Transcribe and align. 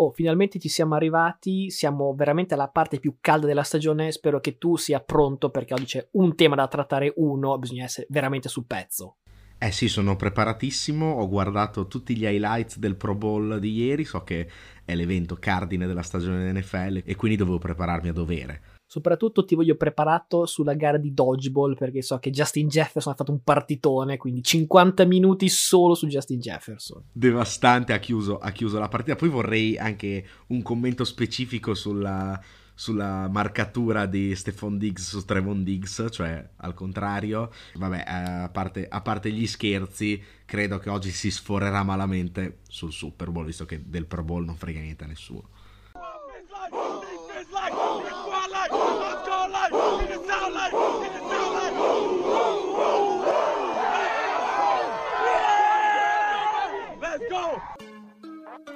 oh, 0.00 0.10
finalmente 0.12 0.58
ci 0.58 0.68
siamo 0.68 0.94
arrivati, 0.94 1.70
siamo 1.70 2.14
veramente 2.14 2.54
alla 2.54 2.68
parte 2.68 2.98
più 2.98 3.16
calda 3.20 3.46
della 3.46 3.62
stagione, 3.62 4.12
spero 4.12 4.40
che 4.40 4.56
tu 4.56 4.76
sia 4.76 5.00
pronto 5.00 5.50
perché 5.50 5.74
oggi 5.74 5.84
c'è 5.84 6.08
un 6.12 6.34
tema 6.34 6.56
da 6.56 6.68
trattare 6.68 7.12
uno, 7.16 7.58
bisogna 7.58 7.84
essere 7.84 8.06
veramente 8.08 8.48
sul 8.48 8.64
pezzo. 8.64 9.16
Eh 9.58 9.72
sì, 9.72 9.88
sono 9.88 10.16
preparatissimo, 10.16 11.04
ho 11.04 11.28
guardato 11.28 11.86
tutti 11.86 12.16
gli 12.16 12.24
highlights 12.24 12.78
del 12.78 12.96
Pro 12.96 13.14
Bowl 13.14 13.58
di 13.58 13.72
ieri, 13.72 14.06
so 14.06 14.24
che 14.24 14.48
è 14.86 14.94
l'evento 14.94 15.36
cardine 15.36 15.86
della 15.86 16.02
stagione 16.02 16.50
NFL 16.50 17.02
e 17.04 17.14
quindi 17.14 17.36
dovevo 17.36 17.58
prepararmi 17.58 18.08
a 18.08 18.12
dovere. 18.14 18.79
Soprattutto 18.90 19.44
ti 19.44 19.54
voglio 19.54 19.76
preparato 19.76 20.46
sulla 20.46 20.74
gara 20.74 20.98
di 20.98 21.14
dodgeball 21.14 21.76
perché 21.76 22.02
so 22.02 22.18
che 22.18 22.30
Justin 22.30 22.66
Jefferson 22.66 23.12
ha 23.12 23.14
fatto 23.14 23.30
un 23.30 23.40
partitone, 23.44 24.16
quindi 24.16 24.42
50 24.42 25.04
minuti 25.04 25.48
solo 25.48 25.94
su 25.94 26.08
Justin 26.08 26.40
Jefferson. 26.40 27.04
Devastante, 27.12 27.92
ha 27.92 28.00
chiuso, 28.00 28.38
ha 28.38 28.50
chiuso 28.50 28.80
la 28.80 28.88
partita. 28.88 29.14
Poi 29.14 29.28
vorrei 29.28 29.78
anche 29.78 30.26
un 30.48 30.60
commento 30.62 31.04
specifico 31.04 31.72
sulla, 31.74 32.36
sulla 32.74 33.28
marcatura 33.28 34.06
di 34.06 34.34
Stephon 34.34 34.76
Diggs 34.76 35.08
su 35.08 35.24
Trevon 35.24 35.62
Diggs, 35.62 36.08
cioè 36.10 36.44
al 36.56 36.74
contrario. 36.74 37.52
Vabbè, 37.74 38.02
a 38.04 38.48
parte, 38.48 38.88
a 38.88 39.00
parte, 39.02 39.30
gli 39.30 39.46
scherzi, 39.46 40.20
credo 40.44 40.78
che 40.78 40.90
oggi 40.90 41.12
si 41.12 41.30
sforerà 41.30 41.84
malamente 41.84 42.58
sul 42.66 42.90
Super 42.90 43.30
Bowl, 43.30 43.46
visto 43.46 43.64
che 43.66 43.80
del 43.86 44.06
Pro 44.06 44.24
Bowl 44.24 44.44
non 44.44 44.56
frega 44.56 44.80
niente 44.80 45.04
a 45.04 45.06
nessuno. 45.06 45.48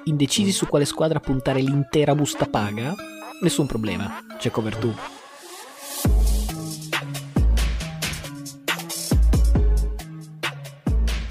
Indecisi 0.05 0.51
su 0.51 0.67
quale 0.67 0.85
squadra 0.85 1.19
puntare 1.19 1.61
l'intera 1.61 2.15
busta 2.15 2.45
paga? 2.45 2.93
Nessun 3.41 3.65
problema, 3.65 4.19
c'è 4.37 4.49
cover 4.51 4.77
2. 4.77 4.93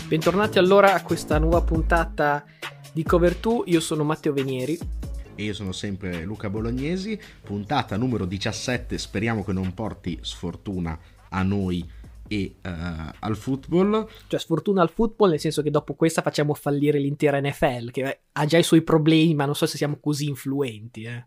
Bentornati 0.08 0.58
allora 0.58 0.94
a 0.94 1.02
questa 1.02 1.38
nuova 1.38 1.62
puntata 1.62 2.44
di 2.92 3.02
Cover 3.02 3.36
2, 3.36 3.62
io 3.66 3.80
sono 3.80 4.04
Matteo 4.04 4.32
Venieri. 4.32 4.78
E 5.34 5.42
io 5.42 5.54
sono 5.54 5.72
sempre 5.72 6.22
Luca 6.22 6.48
Bolognesi, 6.48 7.18
puntata 7.42 7.96
numero 7.96 8.24
17, 8.24 8.96
speriamo 8.98 9.42
che 9.42 9.52
non 9.52 9.74
porti 9.74 10.18
sfortuna 10.22 10.96
a 11.30 11.42
noi 11.42 11.84
e 12.28 12.56
uh, 12.62 12.68
al 13.20 13.36
football. 13.36 14.08
Cioè 14.26 14.40
sfortuna 14.40 14.82
al 14.82 14.90
football 14.90 15.30
nel 15.30 15.40
senso 15.40 15.62
che 15.62 15.70
dopo 15.70 15.94
questa 15.94 16.22
facciamo 16.22 16.54
fallire 16.54 16.98
l'intera 16.98 17.40
NFL, 17.40 17.90
che 17.90 18.20
ha 18.32 18.44
già 18.46 18.58
i 18.58 18.62
suoi 18.62 18.82
problemi, 18.82 19.34
ma 19.34 19.44
non 19.44 19.54
so 19.54 19.66
se 19.66 19.76
siamo 19.76 19.98
così 20.00 20.28
influenti. 20.28 21.04
Eh. 21.04 21.26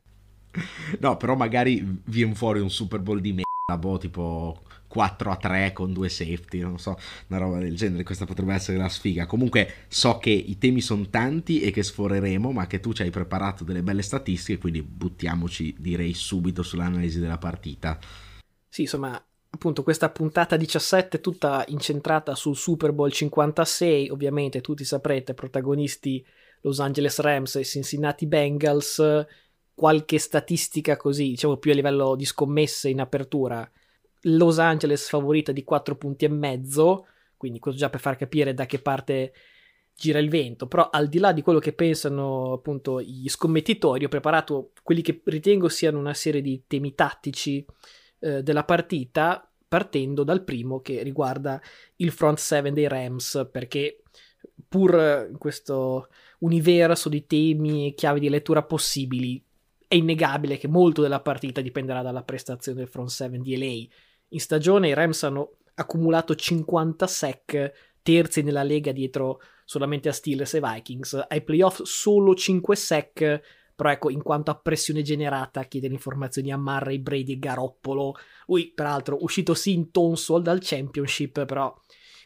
No, 0.99 1.17
però 1.17 1.35
magari 1.35 2.01
viene 2.05 2.33
fuori 2.33 2.59
un 2.59 2.69
Super 2.69 2.99
Bowl 2.99 3.21
di 3.21 3.31
merda, 3.33 3.77
boh, 3.79 3.97
tipo 3.97 4.61
4 4.87 5.31
a 5.31 5.35
3 5.35 5.73
con 5.73 5.93
due 5.93 6.09
safety, 6.09 6.59
non 6.59 6.79
so, 6.79 6.97
una 7.27 7.39
roba 7.39 7.59
del 7.59 7.75
genere, 7.75 8.03
questa 8.03 8.25
potrebbe 8.25 8.53
essere 8.53 8.77
la 8.77 8.89
sfiga. 8.89 9.25
Comunque 9.25 9.85
so 9.87 10.17
che 10.17 10.31
i 10.31 10.57
temi 10.57 10.81
sono 10.81 11.07
tanti 11.09 11.59
e 11.61 11.71
che 11.71 11.83
sforeremo, 11.83 12.51
ma 12.51 12.67
che 12.67 12.79
tu 12.79 12.93
ci 12.93 13.03
hai 13.03 13.09
preparato 13.09 13.63
delle 13.63 13.83
belle 13.83 14.01
statistiche, 14.01 14.59
quindi 14.59 14.81
buttiamoci 14.81 15.75
direi 15.77 16.13
subito 16.13 16.63
sull'analisi 16.63 17.19
della 17.19 17.37
partita. 17.37 17.99
Sì, 18.69 18.81
insomma, 18.81 19.21
appunto 19.57 19.81
questa 19.81 20.09
puntata 20.09 20.55
17 20.55 21.19
tutta 21.19 21.65
incentrata 21.67 22.35
sul 22.35 22.55
Super 22.55 22.93
Bowl 22.93 23.11
56, 23.11 24.09
ovviamente 24.09 24.61
tutti 24.61 24.85
saprete, 24.85 25.33
protagonisti 25.33 26.25
Los 26.61 26.79
Angeles 26.79 27.19
Rams 27.19 27.55
e 27.55 27.63
Cincinnati 27.63 28.27
Bengals, 28.27 29.25
qualche 29.73 30.19
statistica 30.19 30.95
così, 30.95 31.29
diciamo 31.29 31.57
più 31.57 31.71
a 31.71 31.73
livello 31.73 32.15
di 32.15 32.25
scommesse 32.25 32.89
in 32.89 33.01
apertura. 33.01 33.69
Los 34.21 34.59
Angeles 34.59 35.09
favorita 35.09 35.51
di 35.51 35.63
4 35.63 35.95
punti 35.95 36.25
e 36.25 36.29
mezzo, 36.29 37.07
quindi 37.35 37.59
questo 37.59 37.79
già 37.79 37.89
per 37.89 37.99
far 37.99 38.15
capire 38.15 38.53
da 38.53 38.67
che 38.67 38.79
parte 38.79 39.33
gira 39.95 40.19
il 40.19 40.29
vento, 40.29 40.67
però 40.67 40.89
al 40.91 41.07
di 41.07 41.17
là 41.17 41.31
di 41.31 41.41
quello 41.41 41.57
che 41.57 41.73
pensano 41.73 42.53
appunto 42.53 43.01
gli 43.01 43.27
scommettitori, 43.27 44.05
ho 44.05 44.09
preparato 44.09 44.71
quelli 44.83 45.01
che 45.01 45.21
ritengo 45.25 45.67
siano 45.67 45.97
una 45.97 46.13
serie 46.13 46.41
di 46.41 46.63
temi 46.67 46.93
tattici 46.93 47.65
eh, 48.19 48.41
della 48.41 48.63
partita, 48.63 49.46
partendo 49.67 50.23
dal 50.23 50.43
primo 50.43 50.79
che 50.81 51.03
riguarda 51.03 51.61
il 51.97 52.11
front 52.11 52.37
seven 52.37 52.73
dei 52.73 52.87
Rams, 52.87 53.49
perché 53.51 54.03
pur 54.67 55.27
in 55.29 55.37
questo 55.37 56.09
universo 56.39 57.09
di 57.09 57.25
temi 57.25 57.87
e 57.87 57.93
chiavi 57.93 58.19
di 58.19 58.29
lettura 58.29 58.63
possibili, 58.63 59.43
è 59.87 59.95
innegabile 59.95 60.57
che 60.57 60.67
molto 60.67 61.01
della 61.01 61.21
partita 61.21 61.61
dipenderà 61.61 62.01
dalla 62.01 62.23
prestazione 62.23 62.77
del 62.77 62.89
front 62.89 63.09
seven 63.09 63.41
di 63.41 63.57
LA, 63.57 63.95
in 64.29 64.39
stagione 64.39 64.89
i 64.89 64.93
Rams 64.93 65.23
hanno 65.23 65.57
accumulato 65.75 66.35
50 66.35 67.07
sec, 67.07 67.71
terzi 68.01 68.41
nella 68.41 68.63
lega 68.63 68.91
dietro 68.91 69.41
solamente 69.63 70.09
a 70.09 70.13
Steelers 70.13 70.55
e 70.55 70.61
Vikings. 70.61 71.25
Ai 71.27 71.41
playoff 71.43 71.81
solo 71.83 72.35
5 72.35 72.75
sec, 72.75 73.41
però 73.77 73.91
ecco, 73.91 74.09
in 74.09 74.23
quanto 74.23 74.51
a 74.51 74.55
pressione 74.55 75.03
generata, 75.03 75.63
chiede 75.63 75.87
informazioni 75.87 76.51
a 76.51 76.57
Murray, 76.57 76.97
Brady 76.97 77.33
e 77.33 77.39
Garoppolo. 77.39 78.15
Lui, 78.47 78.71
peraltro, 78.73 79.17
uscito 79.21 79.53
sì 79.53 79.73
in 79.73 79.91
Tonsol 79.91 80.41
dal 80.41 80.59
Championship, 80.61 81.45
però 81.45 81.73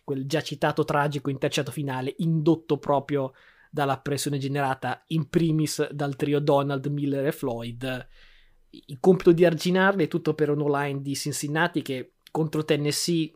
quel 0.04 0.26
già 0.26 0.42
citato 0.42 0.86
tragico 0.86 1.30
intercetto 1.30 1.72
finale 1.72 2.16
indotto 2.20 2.78
proprio 2.78 3.34
dalla 3.70 4.00
pressione 4.00 4.38
generata 4.38 5.04
in 5.08 5.30
primis 5.30 5.92
dal 5.92 6.16
trio 6.16 6.40
Donald, 6.40 6.86
Miller 6.88 7.28
e 7.28 7.32
Floyd 7.32 8.08
il 8.72 8.98
compito 9.00 9.32
di 9.32 9.46
arginarli 9.46 10.06
è 10.06 10.08
tutto 10.08 10.34
per 10.34 10.50
un 10.50 10.62
online 10.62 11.02
di 11.02 11.16
Cincinnati 11.16 11.82
che 11.82 12.14
contro 12.32 12.64
Tennessee, 12.64 13.32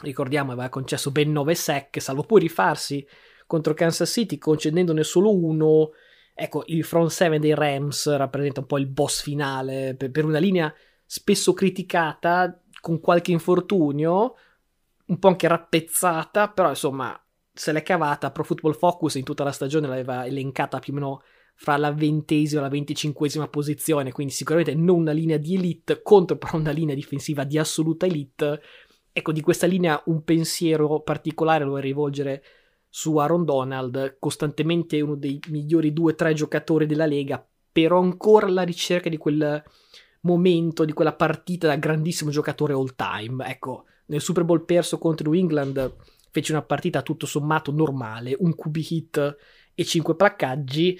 ricordiamo, 0.00 0.52
aveva 0.52 0.68
concesso 0.68 1.10
ben 1.10 1.32
9 1.32 1.54
sec, 1.54 2.00
salvo 2.00 2.22
poi 2.22 2.40
rifarsi 2.40 3.06
contro 3.46 3.72
Kansas 3.72 4.10
City 4.10 4.36
concedendone 4.36 5.02
solo 5.02 5.34
uno. 5.34 5.90
Ecco, 6.40 6.62
il 6.66 6.84
front 6.84 7.10
7 7.10 7.40
dei 7.40 7.52
Rams 7.52 8.14
rappresenta 8.14 8.60
un 8.60 8.66
po' 8.66 8.78
il 8.78 8.86
boss 8.86 9.22
finale 9.22 9.96
per, 9.96 10.12
per 10.12 10.24
una 10.24 10.38
linea 10.38 10.72
spesso 11.04 11.52
criticata, 11.52 12.62
con 12.80 13.00
qualche 13.00 13.32
infortunio, 13.32 14.34
un 15.06 15.18
po' 15.18 15.26
anche 15.26 15.48
rappezzata, 15.48 16.48
però 16.50 16.68
insomma 16.68 17.20
se 17.52 17.72
l'è 17.72 17.82
cavata. 17.82 18.30
Pro 18.30 18.44
Football 18.44 18.74
Focus 18.74 19.16
in 19.16 19.24
tutta 19.24 19.42
la 19.42 19.50
stagione 19.50 19.88
l'aveva 19.88 20.26
elencata 20.26 20.78
più 20.78 20.92
o 20.92 20.96
meno 20.96 21.22
fra 21.56 21.76
la 21.76 21.90
ventesima 21.90 22.60
e 22.60 22.62
la 22.62 22.70
venticinquesima 22.70 23.48
posizione, 23.48 24.12
quindi 24.12 24.32
sicuramente 24.32 24.76
non 24.76 25.00
una 25.00 25.10
linea 25.10 25.38
di 25.38 25.56
elite 25.56 26.02
contro 26.02 26.36
però 26.36 26.56
una 26.56 26.70
linea 26.70 26.94
difensiva 26.94 27.42
di 27.42 27.58
assoluta 27.58 28.06
elite. 28.06 28.62
Ecco, 29.12 29.32
di 29.32 29.40
questa 29.40 29.66
linea 29.66 30.00
un 30.04 30.22
pensiero 30.22 31.00
particolare 31.00 31.64
lo 31.64 31.70
vuoi 31.70 31.82
rivolgere 31.82 32.44
su 32.88 33.16
Aaron 33.16 33.44
Donald, 33.44 34.16
costantemente 34.18 35.00
uno 35.00 35.16
dei 35.16 35.38
migliori 35.48 35.92
due 35.92 36.12
o 36.12 36.14
tre 36.14 36.34
giocatori 36.34 36.86
della 36.86 37.06
Lega, 37.06 37.44
però 37.70 38.00
ancora 38.00 38.46
alla 38.46 38.62
ricerca 38.62 39.08
di 39.08 39.16
quel 39.16 39.62
momento, 40.22 40.84
di 40.84 40.92
quella 40.92 41.14
partita 41.14 41.68
da 41.68 41.76
grandissimo 41.76 42.30
giocatore 42.30 42.72
all 42.72 42.94
time. 42.96 43.46
Ecco, 43.48 43.84
nel 44.06 44.20
Super 44.20 44.44
Bowl 44.44 44.64
perso 44.64 44.98
contro 44.98 45.30
New 45.30 45.38
England 45.38 45.96
fece 46.30 46.52
una 46.52 46.62
partita 46.62 47.02
tutto 47.02 47.26
sommato 47.26 47.72
normale, 47.72 48.36
un 48.38 48.54
QB 48.54 48.76
hit 48.76 49.36
e 49.74 49.84
5 49.84 50.16
placcaggi, 50.16 50.98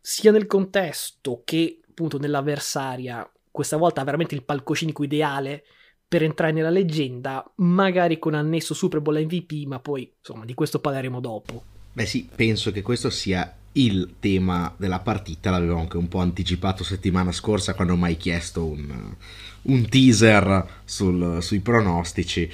sia 0.00 0.32
nel 0.32 0.46
contesto 0.46 1.42
che 1.44 1.80
appunto 1.88 2.18
nell'avversaria, 2.18 3.30
questa 3.50 3.76
volta 3.76 4.04
veramente 4.04 4.34
il 4.34 4.44
palcoscenico 4.44 5.02
ideale 5.02 5.64
per 6.08 6.22
entrare 6.22 6.52
nella 6.52 6.70
leggenda, 6.70 7.44
magari 7.56 8.18
con 8.18 8.34
annesso 8.34 8.74
Super 8.74 9.00
Bowl 9.00 9.24
MVP, 9.24 9.66
ma 9.66 9.80
poi 9.80 10.10
insomma 10.18 10.44
di 10.44 10.54
questo 10.54 10.78
parleremo 10.78 11.20
dopo. 11.20 11.62
Beh 11.92 12.06
sì, 12.06 12.28
penso 12.32 12.70
che 12.70 12.82
questo 12.82 13.10
sia 13.10 13.54
il 13.72 14.14
tema 14.20 14.72
della 14.76 15.00
partita, 15.00 15.50
l'avevo 15.50 15.78
anche 15.78 15.96
un 15.96 16.08
po' 16.08 16.20
anticipato 16.20 16.84
settimana 16.84 17.32
scorsa 17.32 17.74
quando 17.74 17.96
mi 17.96 18.04
hai 18.04 18.16
chiesto 18.16 18.64
un, 18.64 19.14
un 19.62 19.88
teaser 19.88 20.80
sul, 20.84 21.42
sui 21.42 21.60
pronostici. 21.60 22.50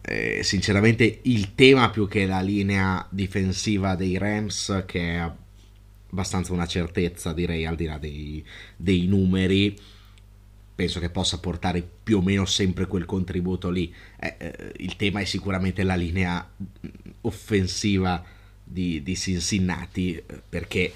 Eh, 0.00 0.40
sinceramente 0.44 1.20
il 1.22 1.54
tema 1.54 1.90
più 1.90 2.06
che 2.06 2.26
la 2.26 2.40
linea 2.40 3.04
difensiva 3.10 3.96
dei 3.96 4.16
Rams 4.16 4.84
che 4.86 5.16
è 5.16 5.30
abbastanza 6.10 6.52
una 6.52 6.66
certezza, 6.66 7.32
direi, 7.32 7.66
al 7.66 7.74
di 7.74 7.84
là 7.86 7.98
dei, 7.98 8.44
dei 8.76 9.06
numeri. 9.06 9.76
Penso 10.76 11.00
che 11.00 11.10
possa 11.10 11.40
portare 11.40 11.82
più 11.82 12.18
o 12.18 12.22
meno 12.22 12.44
sempre 12.44 12.86
quel 12.86 13.04
contributo 13.04 13.68
lì. 13.70 13.92
Eh, 14.20 14.36
eh, 14.38 14.72
il 14.76 14.94
tema 14.94 15.20
è 15.20 15.24
sicuramente 15.24 15.82
la 15.82 15.96
linea 15.96 16.48
offensiva 17.22 18.22
di, 18.62 19.02
di 19.02 19.16
Cincinnati, 19.16 20.22
perché 20.48 20.92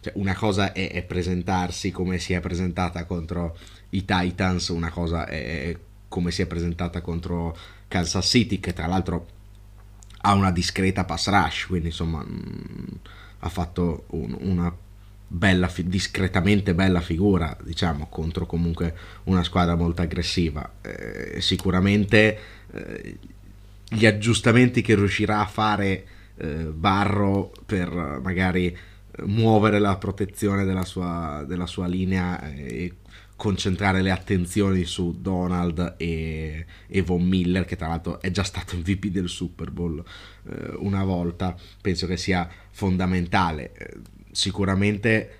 cioè, 0.00 0.12
una 0.16 0.34
cosa 0.34 0.72
è, 0.72 0.92
è, 0.92 1.02
presentarsi 1.02 1.90
come 1.90 2.18
si 2.18 2.34
è 2.34 2.40
presentata 2.40 3.04
contro 3.04 3.58
i 3.90 4.04
Titans, 4.04 4.68
una 4.68 4.90
cosa 4.90 5.26
è 5.26 5.76
come 6.08 6.30
si 6.30 6.42
è 6.42 6.46
presentata 6.46 7.00
contro 7.00 7.56
Kansas 7.88 8.26
City, 8.26 8.60
che 8.60 8.72
tra 8.72 8.86
l'altro 8.86 9.26
ha 10.24 10.34
una 10.34 10.52
discreta 10.52 11.04
pass 11.04 11.28
rush, 11.28 11.66
quindi 11.66 11.88
insomma... 11.88 12.22
Mh, 12.22 13.00
ha 13.44 13.48
fatto 13.48 14.04
un, 14.10 14.36
una 14.40 14.74
bella, 15.32 15.72
discretamente 15.84 16.74
bella 16.74 17.00
figura, 17.00 17.56
diciamo, 17.62 18.06
contro 18.10 18.44
comunque 18.44 18.94
una 19.24 19.42
squadra 19.42 19.74
molto 19.74 20.02
aggressiva. 20.02 20.74
Eh, 20.82 21.40
sicuramente 21.40 22.38
eh, 22.70 23.18
gli 23.88 24.04
aggiustamenti 24.04 24.82
che 24.82 24.94
riuscirà 24.94 25.40
a 25.40 25.46
fare 25.46 26.04
eh, 26.36 26.46
Barro 26.66 27.52
per 27.64 28.20
magari 28.22 28.76
muovere 29.24 29.78
la 29.78 29.96
protezione 29.96 30.64
della 30.64 30.84
sua, 30.84 31.44
della 31.46 31.66
sua 31.66 31.86
linea 31.86 32.52
e 32.52 32.96
concentrare 33.36 34.02
le 34.02 34.10
attenzioni 34.10 34.84
su 34.84 35.16
Donald 35.18 35.94
e, 35.96 36.66
e, 36.86 37.02
Von 37.02 37.26
Miller, 37.26 37.64
che 37.64 37.76
tra 37.76 37.88
l'altro 37.88 38.20
è 38.20 38.30
già 38.30 38.44
stato 38.44 38.76
MVP 38.76 39.06
del 39.06 39.28
Super 39.28 39.70
Bowl 39.70 40.02
eh, 40.48 40.74
una 40.76 41.04
volta, 41.04 41.56
penso 41.80 42.06
che 42.06 42.16
sia 42.16 42.48
fondamentale. 42.70 43.72
Sicuramente 44.32 45.38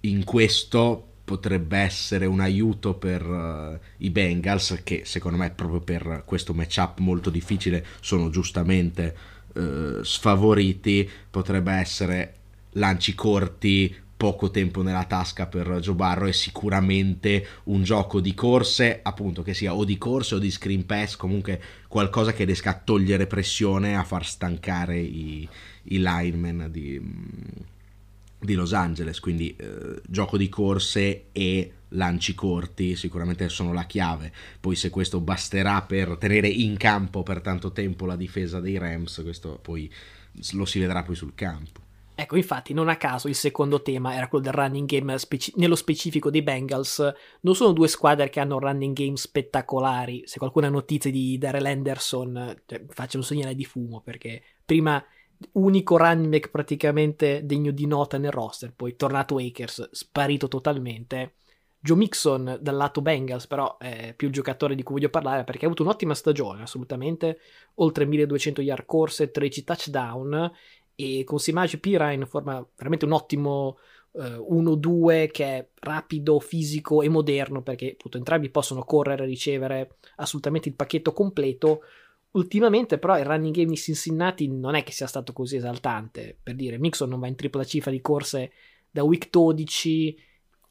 in 0.00 0.22
questo 0.24 1.08
potrebbe 1.24 1.78
essere 1.78 2.26
un 2.26 2.40
aiuto 2.40 2.94
per 2.94 3.26
uh, 3.26 3.78
i 3.98 4.10
Bengals, 4.10 4.80
che 4.84 5.02
secondo 5.04 5.38
me 5.38 5.50
proprio 5.50 5.80
per 5.80 6.22
questo 6.26 6.52
matchup 6.52 6.98
molto 6.98 7.30
difficile 7.30 7.84
sono 8.00 8.28
giustamente 8.28 9.16
uh, 9.54 10.02
sfavoriti, 10.02 11.08
potrebbe 11.30 11.72
essere 11.72 12.34
lanci 12.72 13.14
corti, 13.14 14.02
poco 14.16 14.50
tempo 14.50 14.82
nella 14.82 15.04
tasca 15.04 15.46
per 15.46 15.80
Joe 15.80 15.94
Barro 15.94 16.26
e 16.26 16.32
sicuramente 16.32 17.46
un 17.64 17.82
gioco 17.82 18.20
di 18.20 18.32
corse, 18.34 19.00
appunto 19.02 19.42
che 19.42 19.54
sia 19.54 19.74
o 19.74 19.84
di 19.84 19.98
corse 19.98 20.36
o 20.36 20.38
di 20.38 20.50
screen 20.50 20.86
pass, 20.86 21.16
comunque 21.16 21.60
qualcosa 21.88 22.32
che 22.32 22.44
riesca 22.44 22.70
a 22.70 22.80
togliere 22.82 23.26
pressione, 23.26 23.96
a 23.96 24.04
far 24.04 24.24
stancare 24.24 24.98
i, 24.98 25.48
i 25.84 25.98
linemen 25.98 26.68
di, 26.70 27.00
di, 28.44 28.54
Los 28.54 28.72
Angeles, 28.72 29.20
quindi 29.20 29.54
eh, 29.56 30.00
gioco 30.06 30.36
di 30.36 30.48
corse 30.48 31.26
e 31.32 31.72
lanci 31.88 32.34
corti 32.34 32.96
sicuramente 32.96 33.48
sono 33.48 33.72
la 33.72 33.84
chiave. 33.84 34.32
Poi 34.60 34.76
se 34.76 34.90
questo 34.90 35.20
basterà 35.20 35.82
per 35.82 36.16
tenere 36.16 36.48
in 36.48 36.76
campo 36.76 37.22
per 37.22 37.40
tanto 37.40 37.72
tempo 37.72 38.06
la 38.06 38.16
difesa 38.16 38.60
dei 38.60 38.78
Rams, 38.78 39.20
questo 39.22 39.58
poi 39.60 39.90
lo 40.52 40.64
si 40.64 40.78
vedrà 40.78 41.02
poi 41.02 41.14
sul 41.14 41.34
campo. 41.34 41.82
Ecco, 42.16 42.36
infatti, 42.36 42.72
non 42.72 42.88
a 42.88 42.96
caso 42.96 43.26
il 43.26 43.34
secondo 43.34 43.82
tema 43.82 44.14
era 44.14 44.28
quello 44.28 44.44
del 44.44 44.52
running 44.52 44.88
game 44.88 45.18
speci- 45.18 45.52
nello 45.56 45.74
specifico 45.74 46.30
dei 46.30 46.42
Bengals. 46.42 47.12
Non 47.40 47.56
sono 47.56 47.72
due 47.72 47.88
squadre 47.88 48.30
che 48.30 48.38
hanno 48.38 48.60
running 48.60 48.94
game 48.94 49.16
spettacolari. 49.16 50.22
Se 50.24 50.38
qualcuno 50.38 50.66
ha 50.66 50.70
notizie 50.70 51.10
di 51.10 51.36
Darrell 51.38 51.66
Anderson, 51.66 52.62
cioè, 52.66 52.84
faccia 52.88 53.16
un 53.16 53.24
segnale 53.24 53.56
di 53.56 53.64
fumo 53.64 54.00
perché 54.00 54.42
prima 54.64 55.04
unico 55.52 55.96
running 55.96 56.28
back 56.28 56.50
praticamente 56.50 57.44
degno 57.44 57.70
di 57.70 57.86
nota 57.86 58.18
nel 58.18 58.30
roster, 58.30 58.72
poi 58.74 58.96
tornato 58.96 59.38
Akers, 59.38 59.90
sparito 59.92 60.48
totalmente. 60.48 61.34
Joe 61.84 61.98
Mixon 61.98 62.58
dal 62.62 62.76
lato 62.76 63.02
Bengals, 63.02 63.46
però 63.46 63.76
è 63.76 64.14
più 64.16 64.28
il 64.28 64.32
giocatore 64.32 64.74
di 64.74 64.82
cui 64.82 64.94
voglio 64.94 65.10
parlare 65.10 65.44
perché 65.44 65.64
ha 65.64 65.66
avuto 65.66 65.82
un'ottima 65.82 66.14
stagione, 66.14 66.62
assolutamente. 66.62 67.38
Oltre 67.74 68.06
1200 68.06 68.62
yard 68.62 68.86
corse, 68.86 69.30
13 69.30 69.64
touchdown 69.64 70.50
e 70.94 71.24
con 71.24 71.38
Simage 71.38 71.78
Pirine 71.78 72.24
forma 72.24 72.66
veramente 72.76 73.04
un 73.04 73.12
ottimo 73.12 73.76
eh, 74.12 74.36
1-2 74.36 75.30
che 75.30 75.44
è 75.44 75.68
rapido, 75.80 76.40
fisico 76.40 77.02
e 77.02 77.08
moderno 77.08 77.62
perché 77.62 77.92
appunto 77.92 78.16
entrambi 78.16 78.48
possono 78.48 78.84
correre 78.84 79.24
e 79.24 79.26
ricevere 79.26 79.96
assolutamente 80.16 80.68
il 80.68 80.76
pacchetto 80.76 81.12
completo. 81.12 81.80
Ultimamente 82.34 82.98
però 82.98 83.16
il 83.16 83.24
running 83.24 83.54
game 83.54 83.70
di 83.70 83.76
Cincinnati 83.76 84.48
non 84.48 84.74
è 84.74 84.82
che 84.82 84.90
sia 84.90 85.06
stato 85.06 85.32
così 85.32 85.56
esaltante, 85.56 86.36
per 86.42 86.56
dire. 86.56 86.78
Mixon 86.78 87.08
non 87.08 87.20
va 87.20 87.28
in 87.28 87.36
tripla 87.36 87.64
cifra 87.64 87.92
di 87.92 88.00
corse 88.00 88.52
da 88.90 89.04
week 89.04 89.30
12, 89.30 90.18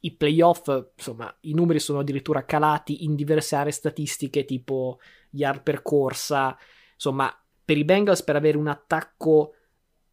i 0.02 0.12
playoff, 0.16 0.68
insomma, 0.96 1.34
i 1.42 1.54
numeri 1.54 1.80
sono 1.80 2.00
addirittura 2.00 2.44
calati 2.44 3.06
in 3.06 3.16
diverse 3.16 3.56
aree 3.56 3.72
statistiche 3.72 4.44
tipo 4.44 5.00
yard 5.32 5.64
per 5.64 5.82
corsa, 5.82 6.58
insomma, 6.94 7.34
per 7.64 7.78
i 7.78 7.86
Bengals 7.86 8.24
per 8.24 8.36
avere 8.36 8.58
un 8.58 8.68
attacco 8.68 9.54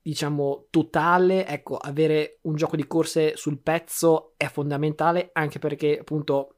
diciamo 0.03 0.67
totale, 0.71 1.47
ecco, 1.47 1.77
avere 1.77 2.39
un 2.43 2.55
gioco 2.55 2.77
di 2.77 2.87
corse 2.87 3.37
sul 3.37 3.59
pezzo 3.59 4.35
è 4.37 4.47
fondamentale 4.47 5.31
anche 5.33 5.59
perché 5.59 5.99
appunto 5.99 6.55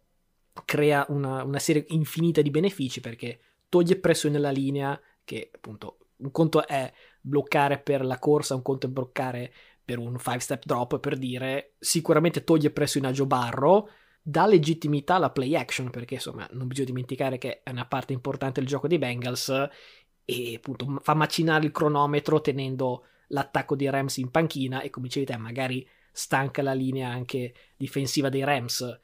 crea 0.66 1.06
una, 1.08 1.42
una 1.42 1.58
serie 1.58 1.86
infinita 1.88 2.42
di 2.42 2.50
benefici 2.50 3.00
perché 3.00 3.40
toglie 3.72 3.96
pressione 3.96 4.34
nella 4.34 4.50
linea 4.50 5.00
che 5.24 5.50
appunto 5.50 5.96
un 6.16 6.30
conto 6.30 6.66
è 6.66 6.92
bloccare 7.22 7.78
per 7.78 8.04
la 8.04 8.18
corsa, 8.18 8.54
un 8.54 8.60
conto 8.60 8.86
è 8.86 8.90
bloccare 8.90 9.50
per 9.82 9.98
un 9.98 10.18
5 10.18 10.40
step 10.40 10.66
drop 10.66 10.98
per 10.98 11.16
dire 11.16 11.72
sicuramente 11.78 12.44
toglie 12.44 12.70
pressione 12.70 13.06
a 13.06 13.12
Joe 13.12 13.26
Barro 13.26 13.88
dà 14.20 14.46
legittimità 14.46 15.14
alla 15.14 15.30
play 15.30 15.56
action 15.56 15.88
perché 15.88 16.14
insomma 16.14 16.46
non 16.52 16.66
bisogna 16.66 16.88
dimenticare 16.88 17.38
che 17.38 17.62
è 17.62 17.70
una 17.70 17.86
parte 17.86 18.12
importante 18.12 18.60
del 18.60 18.68
gioco 18.68 18.88
dei 18.88 18.98
Bengals 18.98 19.48
e 20.26 20.54
appunto 20.54 20.98
fa 21.00 21.14
macinare 21.14 21.64
il 21.64 21.72
cronometro 21.72 22.42
tenendo 22.42 23.06
l'attacco 23.28 23.74
dei 23.74 23.88
Rams 23.88 24.18
in 24.18 24.30
panchina 24.30 24.82
e 24.82 24.90
come 24.90 25.06
dicevi 25.06 25.24
te 25.24 25.36
magari 25.38 25.88
stanca 26.12 26.60
la 26.60 26.74
linea 26.74 27.08
anche 27.08 27.54
difensiva 27.74 28.28
dei 28.28 28.44
Rams. 28.44 29.00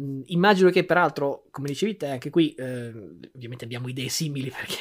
Mm, 0.00 0.22
immagino 0.26 0.70
che 0.70 0.84
peraltro, 0.84 1.46
come 1.50 1.68
dicevi 1.68 1.96
te, 1.96 2.06
anche 2.06 2.30
qui 2.30 2.54
eh, 2.54 2.92
ovviamente 3.34 3.64
abbiamo 3.64 3.88
idee 3.88 4.08
simili 4.08 4.50
perché 4.54 4.76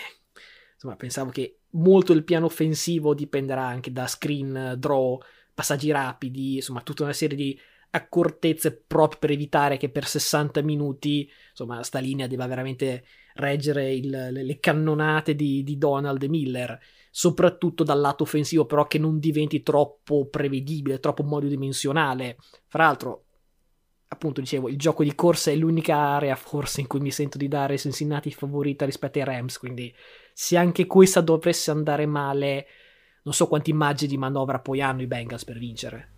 insomma 0.73 0.95
pensavo 0.95 1.31
che 1.31 1.61
molto 1.71 2.13
il 2.13 2.23
piano 2.23 2.45
offensivo 2.45 3.13
dipenderà 3.13 3.65
anche 3.65 3.91
da 3.91 4.07
screen 4.07 4.75
draw, 4.77 5.19
passaggi 5.53 5.91
rapidi, 5.91 6.55
insomma 6.55 6.81
tutta 6.81 7.03
una 7.03 7.13
serie 7.13 7.35
di 7.35 7.59
accortezze 7.89 8.83
proprio 8.85 9.19
per 9.19 9.31
evitare 9.31 9.77
che 9.77 9.89
per 9.89 10.05
60 10.05 10.61
minuti 10.61 11.27
insomma 11.49 11.81
sta 11.83 11.99
linea 11.99 12.27
debba 12.27 12.45
veramente 12.45 13.05
reggere 13.35 13.93
il, 13.93 14.09
le, 14.09 14.43
le, 14.43 14.59
cannonate 14.59 15.35
di, 15.35 15.63
di 15.63 15.77
Donald 15.77 16.21
e 16.21 16.27
Miller 16.27 16.79
soprattutto 17.09 17.83
dal 17.83 17.99
lato 17.99 18.21
offensivo, 18.23 18.67
però 18.67 18.85
che 18.85 18.99
non 18.99 19.17
diventi 19.17 19.63
troppo 19.63 20.27
prevedibile, 20.27 20.99
troppo 20.99 21.23
monodimensionale. 21.23 22.37
Fra 22.67 22.83
l'altro, 22.83 23.26
appunto, 24.07 24.41
dicevo, 24.41 24.69
il 24.69 24.77
gioco 24.77 25.03
di 25.03 25.13
corsa 25.15 25.51
è 25.51 25.55
l'unica 25.55 25.95
area 25.95 26.35
forse 26.35 26.81
in 26.81 26.87
cui 26.87 26.99
mi 26.99 27.11
sento 27.11 27.37
di 27.37 27.47
dare 27.47 27.77
Cincinnati 27.77 28.31
favorita 28.31 28.85
rispetto 28.85 29.19
ai 29.19 29.25
Rams, 29.25 29.57
quindi 29.57 29.93
se 30.33 30.57
anche 30.57 30.85
questa 30.85 31.21
dovesse 31.21 31.71
andare 31.71 32.05
male, 32.05 32.67
non 33.23 33.33
so 33.33 33.47
quanti 33.47 33.71
immagini 33.71 34.11
di 34.11 34.17
manovra 34.17 34.59
poi 34.59 34.81
hanno 34.81 35.01
i 35.01 35.07
Bengals 35.07 35.43
per 35.43 35.57
vincere. 35.57 36.09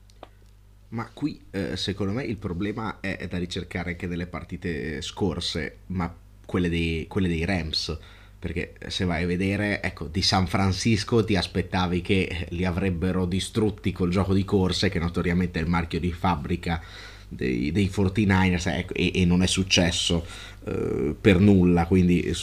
Ma 0.89 1.09
qui 1.13 1.39
eh, 1.51 1.77
secondo 1.77 2.13
me 2.13 2.23
il 2.23 2.37
problema 2.37 2.99
è, 2.99 3.17
è, 3.17 3.27
da 3.27 3.37
ricercare 3.37 3.91
anche 3.91 4.07
nelle 4.07 4.27
partite 4.27 5.01
scorse, 5.01 5.79
ma 5.87 6.13
quelle 6.45 6.69
dei, 6.69 7.05
quelle 7.07 7.27
dei 7.27 7.45
Rams 7.45 7.97
perché 8.39 8.75
se 8.87 9.03
vai 9.03 9.23
a 9.23 9.27
vedere, 9.27 9.81
ecco, 9.81 10.07
di 10.07 10.21
San 10.21 10.47
Francisco 10.47 11.25
ti 11.25 11.35
aspettavi 11.35 11.99
che 11.99 12.47
li 12.51 12.63
avrebbero 12.63 13.25
distrutti 13.25 13.91
col 13.91 14.09
gioco 14.09 14.33
di 14.33 14.45
corse, 14.45 14.87
che 14.87 14.97
notoriamente 14.97 15.59
è 15.59 15.61
il 15.61 15.67
marchio 15.67 15.99
di 15.99 16.13
fabbrica 16.13 16.81
dei, 17.29 17.71
dei 17.71 17.89
49ers, 17.93 18.67
ecco, 18.67 18.93
e, 18.93 19.11
e, 19.13 19.25
non 19.25 19.43
è 19.43 19.47
successo 19.47 20.25
eh, 20.65 21.15
per 21.19 21.39
nulla, 21.39 21.85
quindi 21.85 22.35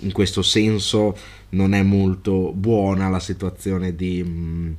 in 0.00 0.12
questo 0.12 0.42
senso 0.42 1.16
non 1.50 1.72
è 1.72 1.82
molto 1.82 2.52
buona 2.52 3.08
la 3.08 3.20
situazione 3.20 3.94
di, 3.94 4.22
mm, 4.22 4.72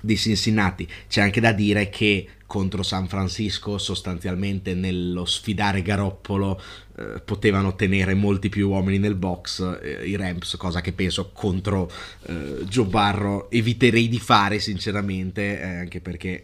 di 0.00 0.16
Cincinnati. 0.16 0.88
C'è 1.08 1.20
anche 1.20 1.40
da 1.40 1.52
dire 1.52 1.90
che 1.90 2.26
contro 2.50 2.82
San 2.82 3.06
Francisco 3.06 3.78
sostanzialmente 3.78 4.74
nello 4.74 5.24
sfidare 5.24 5.82
Garoppolo 5.82 6.60
eh, 6.96 7.20
potevano 7.24 7.76
tenere 7.76 8.14
molti 8.14 8.48
più 8.48 8.70
uomini 8.70 8.98
nel 8.98 9.14
box 9.14 9.78
eh, 9.80 10.04
i 10.04 10.16
Rams 10.16 10.56
cosa 10.56 10.80
che 10.80 10.92
penso 10.92 11.30
contro 11.32 11.88
eh, 12.26 12.64
Joe 12.64 12.86
Barro 12.86 13.48
eviterei 13.52 14.08
di 14.08 14.18
fare 14.18 14.58
sinceramente 14.58 15.60
eh, 15.60 15.64
anche 15.64 16.00
perché 16.00 16.42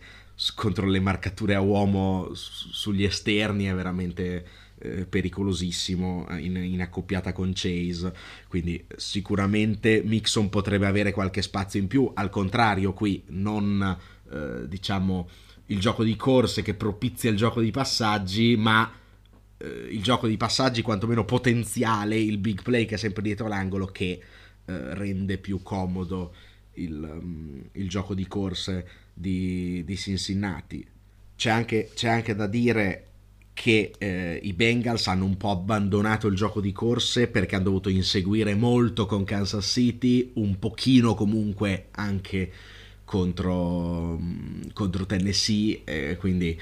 contro 0.54 0.86
le 0.86 1.00
marcature 1.00 1.54
a 1.54 1.60
uomo 1.60 2.30
sugli 2.34 3.04
esterni 3.04 3.64
è 3.64 3.74
veramente 3.74 4.46
eh, 4.78 5.06
pericolosissimo 5.06 6.26
in, 6.38 6.56
in, 6.56 6.80
accoppiata 6.80 7.32
con 7.32 7.52
Chase. 7.54 8.12
Quindi 8.48 8.84
sicuramente 8.96 10.02
Mixon 10.04 10.48
potrebbe 10.48 10.86
avere 10.86 11.12
qualche 11.12 11.42
spazio 11.42 11.80
in 11.80 11.86
più. 11.86 12.10
Al 12.14 12.30
contrario 12.30 12.92
qui 12.92 13.22
non 13.28 13.96
eh, 14.30 14.68
diciamo 14.68 15.28
il 15.66 15.80
gioco 15.80 16.04
di 16.04 16.16
corse 16.16 16.62
che 16.62 16.74
propizia 16.74 17.30
il 17.30 17.36
gioco 17.36 17.60
di 17.60 17.70
passaggi, 17.70 18.56
ma 18.56 18.90
eh, 19.58 19.88
il 19.90 20.02
gioco 20.02 20.26
di 20.26 20.36
passaggi 20.36 20.82
quantomeno 20.82 21.24
potenziale, 21.24 22.18
il 22.18 22.38
big 22.38 22.62
play 22.62 22.84
che 22.84 22.94
è 22.94 22.98
sempre 22.98 23.22
dietro 23.22 23.48
l'angolo 23.48 23.86
che 23.86 24.20
eh, 24.64 24.94
rende 24.94 25.38
più 25.38 25.62
comodo 25.62 26.34
il, 26.74 27.02
um, 27.02 27.62
il, 27.72 27.88
gioco 27.88 28.14
di 28.14 28.26
corse 28.26 28.88
di, 29.16 29.82
di 29.84 29.96
Cincinnati. 29.96 30.86
C'è 31.34 31.50
anche, 31.50 31.90
c'è 31.94 32.08
anche, 32.08 32.34
da 32.34 32.46
dire 32.46 33.04
che 33.54 33.92
eh, 33.96 34.38
i 34.42 34.52
Bengals 34.52 35.06
hanno 35.06 35.24
un 35.24 35.38
po' 35.38 35.50
abbandonato 35.50 36.26
il 36.26 36.36
gioco 36.36 36.60
di 36.60 36.72
corse 36.72 37.26
perché 37.28 37.54
hanno 37.54 37.64
dovuto 37.64 37.88
inseguire 37.88 38.54
molto 38.54 39.06
con 39.06 39.24
Kansas 39.24 39.66
City, 39.66 40.32
un 40.34 40.58
pochino 40.58 41.14
comunque 41.14 41.86
anche 41.92 42.52
contro, 43.04 44.20
contro 44.74 45.06
Tennessee, 45.06 45.82
eh, 45.84 46.16
quindi 46.18 46.58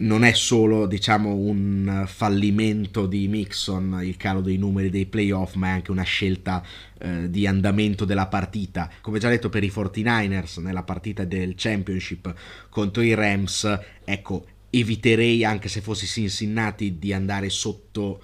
non 0.00 0.24
è 0.24 0.32
solo 0.32 0.86
diciamo 0.86 1.34
un 1.34 2.04
fallimento 2.06 3.06
di 3.06 3.28
Mixon 3.28 4.00
il 4.02 4.16
calo 4.16 4.40
dei 4.40 4.56
numeri 4.56 4.88
dei 4.88 5.06
playoff 5.06 5.54
ma 5.54 5.68
è 5.68 5.70
anche 5.70 5.90
una 5.90 6.02
scelta 6.02 6.64
eh, 6.98 7.28
di 7.30 7.46
andamento 7.46 8.04
della 8.04 8.26
partita. 8.26 8.90
Come 9.00 9.18
già 9.18 9.28
detto 9.28 9.48
per 9.48 9.64
i 9.64 9.68
49ers 9.68 10.60
nella 10.60 10.82
partita 10.82 11.24
del 11.24 11.54
championship 11.56 12.34
contro 12.68 13.02
i 13.02 13.14
Rams 13.14 13.78
ecco 14.04 14.46
eviterei 14.70 15.44
anche 15.44 15.68
se 15.68 15.80
fossi 15.80 16.06
Cincinnati 16.06 16.98
di 16.98 17.12
andare 17.12 17.50
sotto 17.50 18.22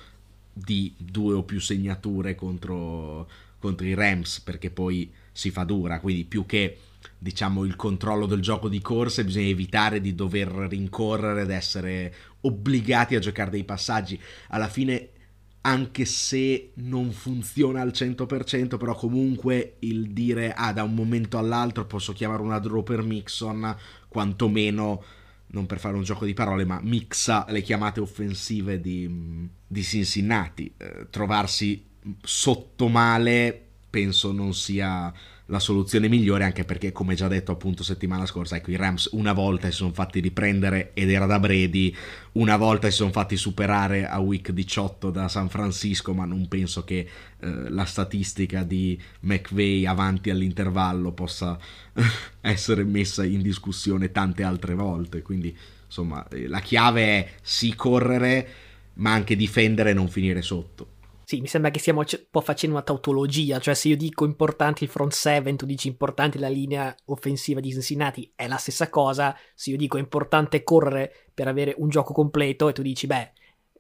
di 0.52 0.94
due 0.96 1.34
o 1.34 1.42
più 1.42 1.60
segnature 1.60 2.34
contro, 2.34 3.28
contro 3.58 3.86
i 3.86 3.94
Rams 3.94 4.40
perché 4.40 4.70
poi 4.70 5.10
si 5.32 5.50
fa 5.50 5.64
dura. 5.64 6.00
Quindi 6.00 6.24
più 6.24 6.46
che 6.46 6.78
diciamo 7.18 7.64
il 7.64 7.76
controllo 7.76 8.26
del 8.26 8.40
gioco 8.40 8.68
di 8.68 8.80
corsa 8.80 9.24
bisogna 9.24 9.46
evitare 9.46 10.00
di 10.00 10.14
dover 10.14 10.48
rincorrere 10.48 11.42
ed 11.42 11.50
essere 11.50 12.14
obbligati 12.42 13.14
a 13.14 13.20
giocare 13.20 13.50
dei 13.50 13.64
passaggi. 13.64 14.20
Alla 14.48 14.68
fine 14.68 15.10
anche 15.62 16.04
se 16.04 16.70
non 16.74 17.10
funziona 17.10 17.80
al 17.80 17.90
100% 17.92 18.76
però 18.76 18.94
comunque 18.94 19.76
il 19.80 20.12
dire 20.12 20.52
ah 20.52 20.72
da 20.72 20.84
un 20.84 20.94
momento 20.94 21.38
all'altro 21.38 21.86
posso 21.86 22.12
chiamare 22.12 22.42
una 22.42 22.60
draw 22.60 22.84
per 22.84 23.02
Mixon 23.02 23.76
quantomeno 24.06 25.02
non 25.48 25.66
per 25.66 25.80
fare 25.80 25.96
un 25.96 26.02
gioco 26.02 26.24
di 26.24 26.34
parole 26.34 26.64
ma 26.64 26.78
mixa 26.82 27.46
le 27.48 27.62
chiamate 27.62 28.00
offensive 28.00 28.80
di, 28.80 29.48
di 29.66 29.82
Cincinnati. 29.82 30.72
Eh, 30.76 31.06
trovarsi 31.10 31.84
sotto 32.22 32.88
male 32.88 33.62
penso 33.90 34.32
non 34.32 34.54
sia 34.54 35.12
la 35.46 35.60
soluzione 35.60 36.08
migliore 36.08 36.44
anche 36.44 36.64
perché 36.64 36.90
come 36.92 37.14
già 37.14 37.28
detto 37.28 37.52
appunto 37.52 37.82
settimana 37.82 38.26
scorsa 38.26 38.56
ecco 38.56 38.72
i 38.72 38.76
Rams 38.76 39.10
una 39.12 39.32
volta 39.32 39.70
si 39.70 39.76
sono 39.76 39.92
fatti 39.92 40.18
riprendere 40.20 40.90
ed 40.94 41.10
era 41.10 41.26
da 41.26 41.38
Brady 41.38 41.94
una 42.32 42.56
volta 42.56 42.90
si 42.90 42.96
sono 42.96 43.12
fatti 43.12 43.36
superare 43.36 44.06
a 44.06 44.18
week 44.18 44.50
18 44.50 45.10
da 45.10 45.28
San 45.28 45.48
Francisco 45.48 46.12
ma 46.14 46.24
non 46.24 46.48
penso 46.48 46.84
che 46.84 47.08
eh, 47.38 47.70
la 47.70 47.84
statistica 47.84 48.62
di 48.62 49.00
McVay 49.20 49.86
avanti 49.86 50.30
all'intervallo 50.30 51.12
possa 51.12 51.58
essere 52.40 52.84
messa 52.84 53.24
in 53.24 53.42
discussione 53.42 54.10
tante 54.10 54.42
altre 54.42 54.74
volte. 54.74 55.22
Quindi 55.22 55.56
insomma 55.84 56.26
eh, 56.28 56.48
la 56.48 56.60
chiave 56.60 57.02
è 57.04 57.30
sì 57.42 57.74
correre 57.74 58.48
ma 58.94 59.12
anche 59.12 59.36
difendere 59.36 59.90
e 59.90 59.94
non 59.94 60.08
finire 60.08 60.42
sotto 60.42 60.94
sì, 61.28 61.40
mi 61.40 61.48
sembra 61.48 61.72
che 61.72 61.80
stiamo 61.80 62.02
un 62.02 62.06
po' 62.30 62.40
facendo 62.40 62.76
una 62.76 62.84
tautologia, 62.84 63.58
cioè 63.58 63.74
se 63.74 63.88
io 63.88 63.96
dico 63.96 64.24
importante 64.24 64.84
il 64.84 64.90
front 64.90 65.12
seven, 65.12 65.56
tu 65.56 65.66
dici 65.66 65.88
importante 65.88 66.38
la 66.38 66.46
linea 66.46 66.94
offensiva 67.06 67.58
di 67.58 67.72
Cincinnati, 67.72 68.30
è 68.36 68.46
la 68.46 68.58
stessa 68.58 68.88
cosa, 68.88 69.36
se 69.52 69.70
io 69.70 69.76
dico 69.76 69.98
importante 69.98 70.62
correre 70.62 71.12
per 71.34 71.48
avere 71.48 71.74
un 71.78 71.88
gioco 71.88 72.12
completo 72.12 72.68
e 72.68 72.72
tu 72.72 72.82
dici, 72.82 73.08
beh, 73.08 73.32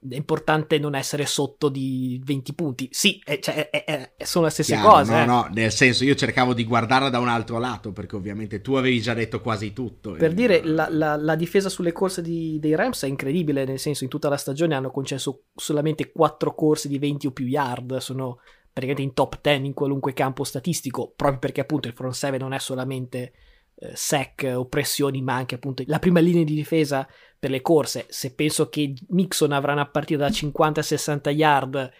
è 0.08 0.16
importante 0.16 0.78
non 0.78 0.94
essere 0.94 1.26
sotto 1.26 1.68
di 1.68 2.20
20 2.24 2.54
punti. 2.54 2.88
Sì, 2.90 3.20
è, 3.24 3.38
cioè, 3.38 3.70
è, 3.70 3.84
è, 3.84 4.24
sono 4.24 4.46
le 4.46 4.50
stesse 4.50 4.74
Chiaro, 4.74 4.88
cose. 4.88 5.12
No, 5.12 5.20
eh. 5.20 5.24
no, 5.24 5.48
nel 5.52 5.72
senso 5.72 6.04
io 6.04 6.14
cercavo 6.14 6.54
di 6.54 6.64
guardarla 6.64 7.08
da 7.08 7.18
un 7.18 7.28
altro 7.28 7.58
lato 7.58 7.92
perché 7.92 8.16
ovviamente 8.16 8.60
tu 8.60 8.74
avevi 8.74 9.00
già 9.00 9.14
detto 9.14 9.40
quasi 9.40 9.72
tutto. 9.72 10.12
Per 10.12 10.30
e... 10.30 10.34
dire, 10.34 10.64
la, 10.64 10.88
la, 10.90 11.16
la, 11.16 11.34
difesa 11.34 11.68
sulle 11.68 11.92
corse 11.92 12.22
di, 12.22 12.58
dei 12.60 12.74
Rams 12.74 13.04
è 13.04 13.08
incredibile, 13.08 13.64
nel 13.64 13.78
senso 13.78 14.04
in 14.04 14.10
tutta 14.10 14.28
la 14.28 14.36
stagione 14.36 14.74
hanno 14.74 14.90
concesso 14.90 15.44
solamente 15.54 16.10
4 16.10 16.54
corse 16.54 16.88
di 16.88 16.98
20 16.98 17.28
o 17.28 17.30
più 17.30 17.46
yard, 17.46 17.96
sono 17.98 18.38
praticamente 18.72 19.02
in 19.02 19.14
top 19.14 19.40
10 19.40 19.64
in 19.64 19.72
qualunque 19.74 20.12
campo 20.12 20.44
statistico, 20.44 21.12
proprio 21.16 21.38
perché 21.38 21.62
appunto 21.62 21.88
il 21.88 21.94
front 21.94 22.14
7 22.14 22.36
non 22.36 22.52
è 22.52 22.58
solamente 22.58 23.32
eh, 23.78 23.92
sec 23.94 24.50
o 24.54 24.66
pressioni, 24.66 25.22
ma 25.22 25.34
anche 25.34 25.54
appunto 25.54 25.82
la 25.86 25.98
prima 25.98 26.20
linea 26.20 26.44
di 26.44 26.54
difesa 26.54 27.06
per 27.38 27.50
le 27.50 27.60
corse. 27.60 28.06
Se 28.08 28.34
penso 28.34 28.68
che 28.68 28.94
Nixon 29.08 29.52
avrà 29.52 29.72
una 29.72 29.86
partita 29.86 30.20
da 30.20 30.28
50-60 30.28 31.30
yard 31.30 31.92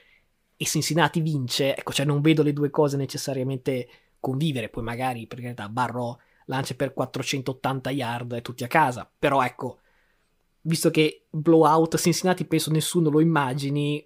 e 0.56 0.64
Cincinnati 0.64 1.20
vince, 1.20 1.76
ecco, 1.76 1.92
cioè 1.92 2.06
non 2.06 2.20
vedo 2.20 2.42
le 2.42 2.52
due 2.52 2.70
cose 2.70 2.96
necessariamente 2.96 3.88
convivere. 4.20 4.68
Poi 4.68 4.82
magari, 4.82 5.26
per 5.26 5.40
carità, 5.40 5.68
Barro 5.68 6.20
lancia 6.46 6.74
per 6.74 6.92
480 6.92 7.90
yard 7.90 8.32
e 8.32 8.42
tutti 8.42 8.64
a 8.64 8.68
casa. 8.68 9.10
Però 9.18 9.42
ecco, 9.44 9.80
visto 10.62 10.90
che 10.90 11.26
blowout 11.30 11.96
Cincinnati 11.96 12.44
penso 12.46 12.70
nessuno 12.70 13.10
lo 13.10 13.20
immagini, 13.20 14.04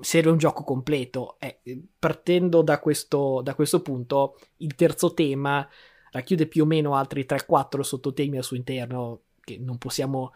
serve 0.00 0.30
un 0.30 0.38
gioco 0.38 0.64
completo. 0.64 1.36
Eh, 1.38 1.60
partendo 1.98 2.62
da 2.62 2.78
questo, 2.78 3.40
da 3.42 3.54
questo 3.54 3.82
punto, 3.82 4.38
il 4.58 4.74
terzo 4.74 5.14
tema 5.14 5.66
racchiude 6.10 6.46
più 6.46 6.62
o 6.62 6.66
meno 6.66 6.94
altri 6.94 7.26
3-4 7.28 7.80
sottotemi 7.80 8.36
al 8.36 8.44
suo 8.44 8.56
interno 8.56 9.22
che 9.40 9.58
non 9.58 9.78
possiamo 9.78 10.32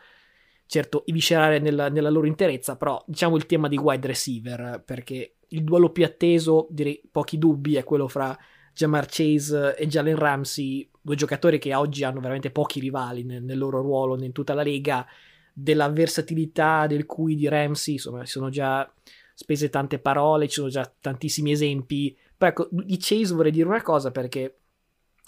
certo 0.70 1.04
eviscerare 1.04 1.58
nella, 1.58 1.88
nella, 1.88 2.10
loro 2.10 2.28
interezza, 2.28 2.76
però 2.76 3.02
diciamo 3.04 3.34
il 3.34 3.44
tema 3.44 3.66
di 3.66 3.76
wide 3.76 4.06
receiver, 4.06 4.80
perché 4.86 5.38
il 5.48 5.64
duello 5.64 5.90
più 5.90 6.04
atteso, 6.04 6.68
direi 6.70 7.02
pochi 7.10 7.38
dubbi, 7.38 7.74
è 7.74 7.82
quello 7.82 8.06
fra 8.06 8.38
Jamar 8.72 9.06
Chase 9.10 9.74
e 9.76 9.88
Jalen 9.88 10.14
Ramsey, 10.14 10.88
due 11.00 11.16
giocatori 11.16 11.58
che 11.58 11.74
oggi 11.74 12.04
hanno 12.04 12.20
veramente 12.20 12.52
pochi 12.52 12.78
rivali 12.78 13.24
nel, 13.24 13.42
nel 13.42 13.58
loro 13.58 13.80
ruolo 13.80 14.22
in 14.22 14.30
tutta 14.30 14.54
la 14.54 14.62
lega, 14.62 15.04
della 15.52 15.88
versatilità 15.88 16.86
del 16.86 17.04
cui 17.04 17.34
di 17.34 17.48
Ramsey, 17.48 17.94
insomma, 17.94 18.24
ci 18.24 18.30
sono 18.30 18.48
già 18.48 18.88
spese 19.34 19.70
tante 19.70 19.98
parole, 19.98 20.46
ci 20.46 20.54
sono 20.54 20.68
già 20.68 20.88
tantissimi 21.00 21.50
esempi, 21.50 22.16
però 22.36 22.52
ecco, 22.52 22.68
di 22.70 22.96
Chase 22.96 23.34
vorrei 23.34 23.50
dire 23.50 23.66
una 23.66 23.82
cosa 23.82 24.12
perché 24.12 24.58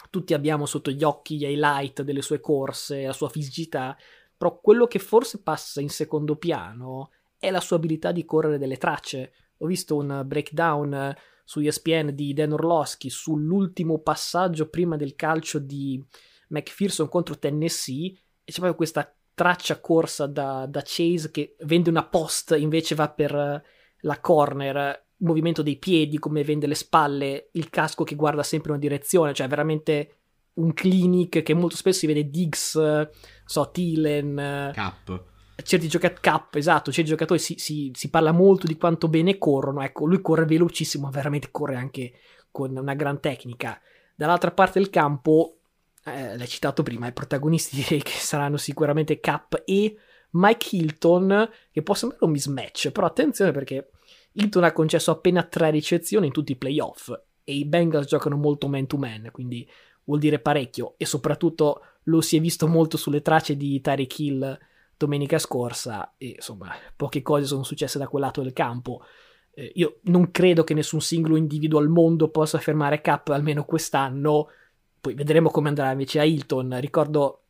tutti 0.09 0.35
abbiamo 0.35 0.67
sotto 0.67 0.93
gli 0.93 1.03
occhi 1.03 1.37
gli 1.37 1.45
highlight 1.45 2.03
delle 2.03 2.23
sue 2.23 2.39
corse, 2.39 3.07
la 3.07 3.13
sua 3.13 3.29
fisicità, 3.29 3.97
però 4.43 4.59
quello 4.61 4.89
che 4.89 4.99
forse 4.99 5.41
passa 5.41 5.81
in 5.81 5.89
secondo 5.89 6.35
piano 6.35 7.11
è 7.39 7.53
la 7.53 7.61
sua 7.61 7.77
abilità 7.77 8.11
di 8.11 8.25
correre 8.25 8.59
delle 8.59 8.77
tracce. 8.77 9.33
Ho 9.59 9.67
visto 9.67 9.95
un 9.95 10.25
breakdown 10.27 11.15
su 11.45 11.61
ESPN 11.61 12.13
di 12.13 12.33
Dan 12.35 12.51
Orlowski 12.51 13.09
sull'ultimo 13.09 14.01
passaggio 14.01 14.69
prima 14.69 14.97
del 14.97 15.15
calcio 15.15 15.61
di 15.61 16.05
McPherson 16.49 17.09
contro 17.09 17.39
Tennessee 17.39 18.07
e 18.07 18.51
c'è 18.51 18.55
proprio 18.55 18.75
questa 18.75 19.15
traccia 19.33 19.79
corsa 19.79 20.27
da, 20.27 20.67
da 20.67 20.83
Chase 20.85 21.31
che 21.31 21.55
vende 21.61 21.91
una 21.91 22.05
post 22.05 22.57
invece 22.59 22.97
va 22.97 23.09
per 23.11 23.63
la 24.01 24.21
corner 24.21 25.07
movimento 25.19 25.63
dei 25.63 25.79
piedi, 25.79 26.19
come 26.19 26.43
vende 26.43 26.67
le 26.67 26.75
spalle, 26.75 27.51
il 27.53 27.71
casco 27.71 28.03
che 28.03 28.17
guarda 28.17 28.43
sempre 28.43 28.73
una 28.73 28.81
direzione, 28.81 29.35
cioè 29.35 29.47
veramente 29.47 30.22
un 30.55 30.73
clinic 30.75 31.43
che 31.43 31.55
molto 31.55 31.77
spesso 31.77 32.01
si 32.01 32.07
vede 32.07 32.29
Diggs, 32.29 33.09
so, 33.45 33.71
Thielen, 33.71 34.71
Cap. 34.75 35.25
Certi 35.63 35.89
giocatori, 35.89 36.21
Cap, 36.21 36.55
esatto, 36.57 36.91
certi 36.91 37.11
giocatori 37.11 37.39
si, 37.39 37.55
si, 37.59 37.91
si, 37.95 38.11
parla 38.11 38.33
molto 38.33 38.67
di 38.67 38.77
quanto 38.77 39.09
bene 39.09 39.39
corrono, 39.39 39.83
ecco, 39.83 40.07
lui 40.07 40.21
corre 40.21 40.45
velocissimo, 40.45 41.05
ma 41.05 41.11
veramente 41.11 41.49
corre 41.51 41.77
anche 41.77 42.13
con 42.51 42.77
una 42.77 42.95
gran 42.95 43.21
tecnica. 43.21 43.81
Dall'altra 44.15 44.51
parte 44.51 44.79
del 44.79 44.91
campo, 44.91 45.59
eh, 46.05 46.37
l'hai 46.37 46.49
citato 46.49 46.83
prima, 46.83 47.07
i 47.07 47.13
protagonisti 47.13 47.83
che 47.83 48.11
saranno 48.11 48.57
sicuramente 48.57 49.21
Cap 49.21 49.63
e 49.65 49.97
Mike 50.33 50.77
Hilton, 50.77 51.49
che 51.71 51.83
può 51.83 51.95
sembrare 51.95 52.25
un 52.25 52.33
mismatch, 52.33 52.91
però 52.91 53.07
attenzione 53.07 53.53
perché 53.53 53.91
Hilton 54.33 54.65
ha 54.65 54.73
concesso 54.73 55.11
appena 55.11 55.43
tre 55.43 55.71
ricezioni 55.71 56.27
in 56.27 56.33
tutti 56.33 56.53
i 56.53 56.57
playoff 56.57 57.13
e 57.45 57.55
i 57.55 57.65
Bengals 57.65 58.07
giocano 58.07 58.37
molto 58.37 58.69
man 58.69 58.87
to 58.87 58.97
man, 58.97 59.29
quindi 59.33 59.69
vuol 60.05 60.19
dire 60.19 60.39
parecchio 60.39 60.95
e 60.97 61.07
soprattutto 61.07 61.83
lo 62.05 62.21
si 62.21 62.37
è 62.37 62.41
visto 62.41 62.67
molto 62.67 62.97
sulle 62.97 63.23
tracce 63.23 63.57
di 63.57 63.81
Tyreek 63.81 64.19
Hill 64.19 64.59
domenica 64.97 65.39
scorsa 65.39 66.15
e 66.17 66.35
insomma 66.37 66.73
poche 66.95 67.23
cose 67.23 67.47
sono 67.47 67.63
successe 67.65 67.99
da 67.99 68.09
quel 68.09 68.23
lato 68.23 68.43
del 68.43 68.53
campo. 68.53 69.03
Eh, 69.55 69.73
io 69.75 69.99
non 70.03 70.31
credo 70.31 70.65
che 70.65 70.75
nessun 70.75 71.01
singolo 71.01 71.37
individuo 71.37 71.79
al 71.79 71.89
mondo 71.89 72.29
possa 72.29 72.59
fermare 72.59 73.01
Cap 73.01 73.29
almeno 73.29 73.65
quest'anno, 73.65 74.49
poi 75.01 75.15
vedremo 75.15 75.51
come 75.51 75.69
andrà 75.69 75.91
invece 75.91 76.21
a 76.21 76.25
Hilton. 76.25 76.79
Ricordo 76.81 77.41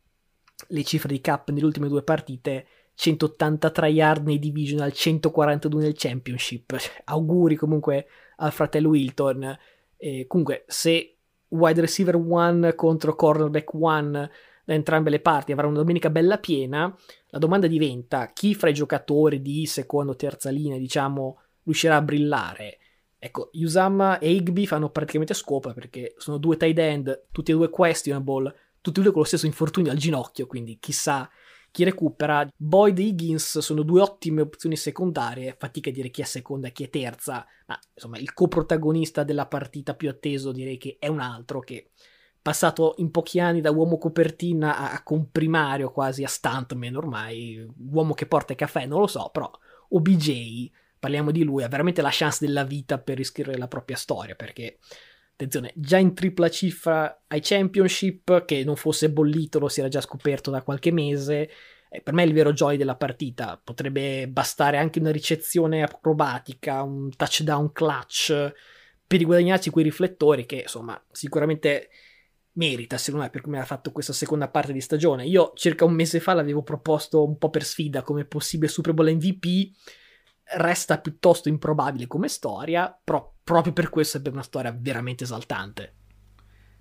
le 0.67 0.83
cifre 0.83 1.13
di 1.13 1.21
Cap 1.21 1.49
nelle 1.49 1.65
ultime 1.65 1.87
due 1.87 2.03
partite 2.03 2.67
183 2.95 3.89
yard 3.89 4.25
nei 4.25 4.39
divisional, 4.39 4.91
142 4.91 5.81
nel 5.81 5.93
championship. 5.95 6.75
Auguri 7.05 7.55
comunque 7.55 8.07
al 8.37 8.51
fratello 8.51 8.93
Hilton. 8.95 9.57
E 9.97 10.25
comunque, 10.27 10.65
se 10.67 11.12
wide 11.53 11.81
receiver 11.81 12.15
1 12.15 12.73
contro 12.75 13.15
cornerback 13.15 13.73
1 13.73 14.29
da 14.65 14.73
entrambe 14.73 15.09
le 15.09 15.19
parti 15.19 15.51
avrà 15.51 15.67
una 15.67 15.77
domenica 15.77 16.09
bella 16.09 16.37
piena, 16.37 16.95
la 17.27 17.37
domanda 17.37 17.67
diventa 17.67 18.27
chi 18.27 18.55
fra 18.55 18.69
i 18.69 18.73
giocatori 18.73 19.41
di 19.41 19.65
seconda 19.65 20.11
o 20.11 20.15
terza 20.15 20.49
linea, 20.49 20.77
diciamo, 20.77 21.41
riuscirà 21.63 21.97
a 21.97 22.01
brillare. 22.01 22.77
Ecco, 23.19 23.49
Usama 23.53 24.19
e 24.19 24.31
Higby 24.31 24.65
fanno 24.65 24.89
praticamente 24.89 25.33
scopa 25.33 25.73
perché 25.73 26.13
sono 26.17 26.37
due 26.37 26.57
tight 26.57 26.77
end, 26.77 27.25
tutti 27.31 27.51
e 27.51 27.55
due 27.55 27.69
questionable, 27.69 28.55
tutti 28.81 28.99
e 28.99 29.03
due 29.03 29.11
con 29.11 29.21
lo 29.21 29.27
stesso 29.27 29.45
infortunio 29.45 29.91
al 29.91 29.97
ginocchio, 29.97 30.45
quindi 30.45 30.77
chissà 30.79 31.29
chi 31.73 31.83
recupera. 31.83 32.47
Boyd 32.55 32.99
e 32.99 33.01
Higgins 33.01 33.57
sono 33.57 33.81
due 33.81 33.99
ottime 33.99 34.41
opzioni 34.41 34.77
secondarie, 34.77 35.55
fatica 35.57 35.89
a 35.89 35.91
dire 35.91 36.11
chi 36.11 36.21
è 36.21 36.25
seconda 36.25 36.67
e 36.67 36.71
chi 36.71 36.83
è 36.83 36.89
terza, 36.91 37.43
ma 37.65 37.79
insomma 37.95 38.19
il 38.19 38.31
coprotagonista 38.35 39.23
della 39.23 39.47
partita 39.47 39.95
più 39.95 40.07
atteso 40.07 40.51
direi 40.51 40.77
che 40.77 40.97
è 40.99 41.07
un 41.07 41.19
altro 41.19 41.61
che 41.61 41.89
passato 42.39 42.93
in 42.97 43.09
pochi 43.09 43.39
anni 43.39 43.59
da 43.59 43.71
uomo 43.71 43.97
copertina 43.97 44.77
a, 44.77 44.91
a 44.91 45.01
comprimario 45.01 45.89
quasi 45.89 46.23
a 46.23 46.27
stuntman 46.27 46.95
ormai, 46.95 47.67
uomo 47.89 48.13
che 48.13 48.27
porta 48.27 48.53
caffè, 48.53 48.85
non 48.85 48.99
lo 48.99 49.07
so, 49.07 49.31
però 49.33 49.49
OBJ, 49.89 50.69
parliamo 50.99 51.31
di 51.31 51.43
lui, 51.43 51.63
ha 51.63 51.69
veramente 51.69 52.03
la 52.03 52.09
chance 52.11 52.45
della 52.45 52.63
vita 52.63 52.99
per 52.99 53.17
riscrivere 53.17 53.57
la 53.57 53.67
propria 53.67 53.97
storia, 53.97 54.35
perché 54.35 54.77
attenzione, 55.43 55.71
già 55.75 55.97
in 55.97 56.13
tripla 56.13 56.49
cifra 56.49 57.23
ai 57.27 57.41
championship, 57.41 58.45
che 58.45 58.63
non 58.63 58.75
fosse 58.75 59.11
bollito 59.11 59.59
lo 59.59 59.67
si 59.67 59.79
era 59.79 59.89
già 59.89 60.01
scoperto 60.01 60.51
da 60.51 60.61
qualche 60.61 60.91
mese, 60.91 61.49
eh, 61.89 62.01
per 62.01 62.13
me 62.13 62.23
è 62.23 62.25
il 62.25 62.33
vero 62.33 62.53
joy 62.53 62.75
della 62.77 62.95
partita, 62.95 63.59
potrebbe 63.63 64.27
bastare 64.27 64.77
anche 64.77 64.99
una 64.99 65.11
ricezione 65.11 65.83
acrobatica, 65.83 66.81
un 66.81 67.09
touchdown 67.15 67.71
clutch 67.71 68.51
per 69.05 69.19
riguadagnarci 69.19 69.69
quei 69.69 69.83
riflettori 69.83 70.45
che 70.47 70.61
insomma 70.61 70.99
sicuramente 71.11 71.89
merita 72.53 72.97
secondo 72.97 73.25
me 73.25 73.31
per 73.31 73.41
come 73.41 73.59
ha 73.59 73.65
fatto 73.65 73.91
questa 73.91 74.13
seconda 74.13 74.49
parte 74.49 74.73
di 74.73 74.81
stagione. 74.81 75.25
Io 75.25 75.51
circa 75.55 75.85
un 75.85 75.93
mese 75.93 76.19
fa 76.19 76.33
l'avevo 76.33 76.63
proposto 76.63 77.23
un 77.23 77.37
po' 77.37 77.49
per 77.49 77.63
sfida 77.63 78.01
come 78.01 78.25
possibile 78.25 78.71
Super 78.71 78.93
Bowl 78.93 79.13
MVP, 79.13 79.71
resta 80.55 80.99
piuttosto 80.99 81.49
improbabile 81.49 82.07
come 82.07 82.27
storia, 82.27 82.97
però 83.03 83.33
proprio 83.43 83.73
per 83.73 83.89
questo 83.89 84.21
è 84.21 84.29
una 84.29 84.43
storia 84.43 84.75
veramente 84.77 85.23
esaltante. 85.23 85.93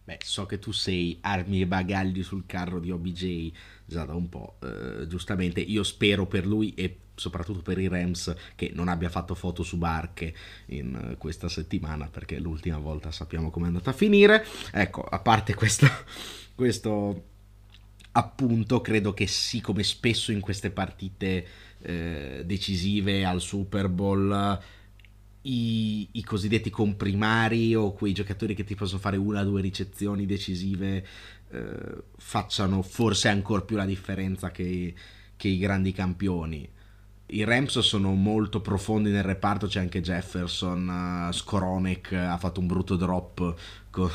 Beh, 0.05 0.19
so 0.25 0.47
che 0.47 0.59
tu 0.59 0.73
sei 0.73 1.19
armi 1.21 1.61
e 1.61 1.67
bagagli 1.67 2.25
sul 2.25 2.45
carro 2.45 2.81
di 2.81 2.91
OBJ 2.91 3.53
già 3.85 4.05
da 4.05 4.15
un 4.15 4.29
po', 4.29 4.57
eh, 4.63 5.07
giustamente. 5.07 5.61
Io 5.61 5.85
spero 5.85 6.27
per 6.27 6.45
lui 6.45 6.75
e 6.75 6.99
soprattutto 7.15 7.63
per 7.63 7.79
i 7.79 7.89
Rams 7.89 8.35
che 8.57 8.73
non 8.75 8.89
abbia 8.89 9.09
fatto 9.09 9.35
foto 9.35 9.63
su 9.63 9.79
barche 9.79 10.35
in 10.67 11.11
uh, 11.13 11.19
questa 11.19 11.49
settimana 11.49 12.09
perché 12.09 12.39
l'ultima 12.39 12.79
volta 12.79 13.13
sappiamo 13.13 13.51
come 13.51 13.67
è 13.67 13.69
andata 13.69 13.91
a 13.91 13.95
finire. 13.95 14.45
Ecco, 14.73 15.03
a 15.03 15.21
parte 15.21 15.55
questo, 15.55 15.87
questo 16.57 17.25
appunto, 18.13 18.81
credo 18.81 19.15
che 19.15 19.27
sì, 19.27 19.61
come 19.61 19.85
spesso 19.85 20.33
in 20.33 20.41
queste 20.41 20.71
partite 20.71 21.47
eh, 21.83 22.43
decisive 22.45 23.25
al 23.25 23.41
Super 23.41 23.89
Bowl 23.89 24.61
i, 25.43 26.09
i, 26.13 26.23
cosiddetti 26.23 26.71
comprimari 26.71 27.75
o 27.75 27.93
quei 27.93 28.13
giocatori 28.13 28.55
che 28.55 28.65
ti 28.65 28.75
possono 28.75 29.01
fare 29.01 29.17
una 29.17 29.41
o 29.41 29.45
due 29.45 29.61
ricezioni 29.61 30.25
decisive 30.25 31.05
eh, 31.51 32.03
facciano 32.17 32.83
forse 32.83 33.29
ancora 33.29 33.63
più 33.63 33.77
la 33.77 33.85
differenza 33.85 34.51
che, 34.51 34.95
che, 35.37 35.49
i 35.49 35.59
grandi 35.59 35.93
campioni. 35.93 36.69
I 37.27 37.45
Rams 37.45 37.79
sono 37.79 38.13
molto 38.13 38.61
profondi 38.61 39.11
nel 39.11 39.23
reparto, 39.23 39.67
c'è 39.67 39.81
anche 39.81 40.03
Jefferson, 40.03 41.29
uh, 41.29 41.33
Skoronek 41.33 42.13
ha 42.13 42.37
fatto 42.37 42.61
un 42.61 42.67
brutto 42.67 42.97
drop 42.97 43.55
co- 43.89 44.11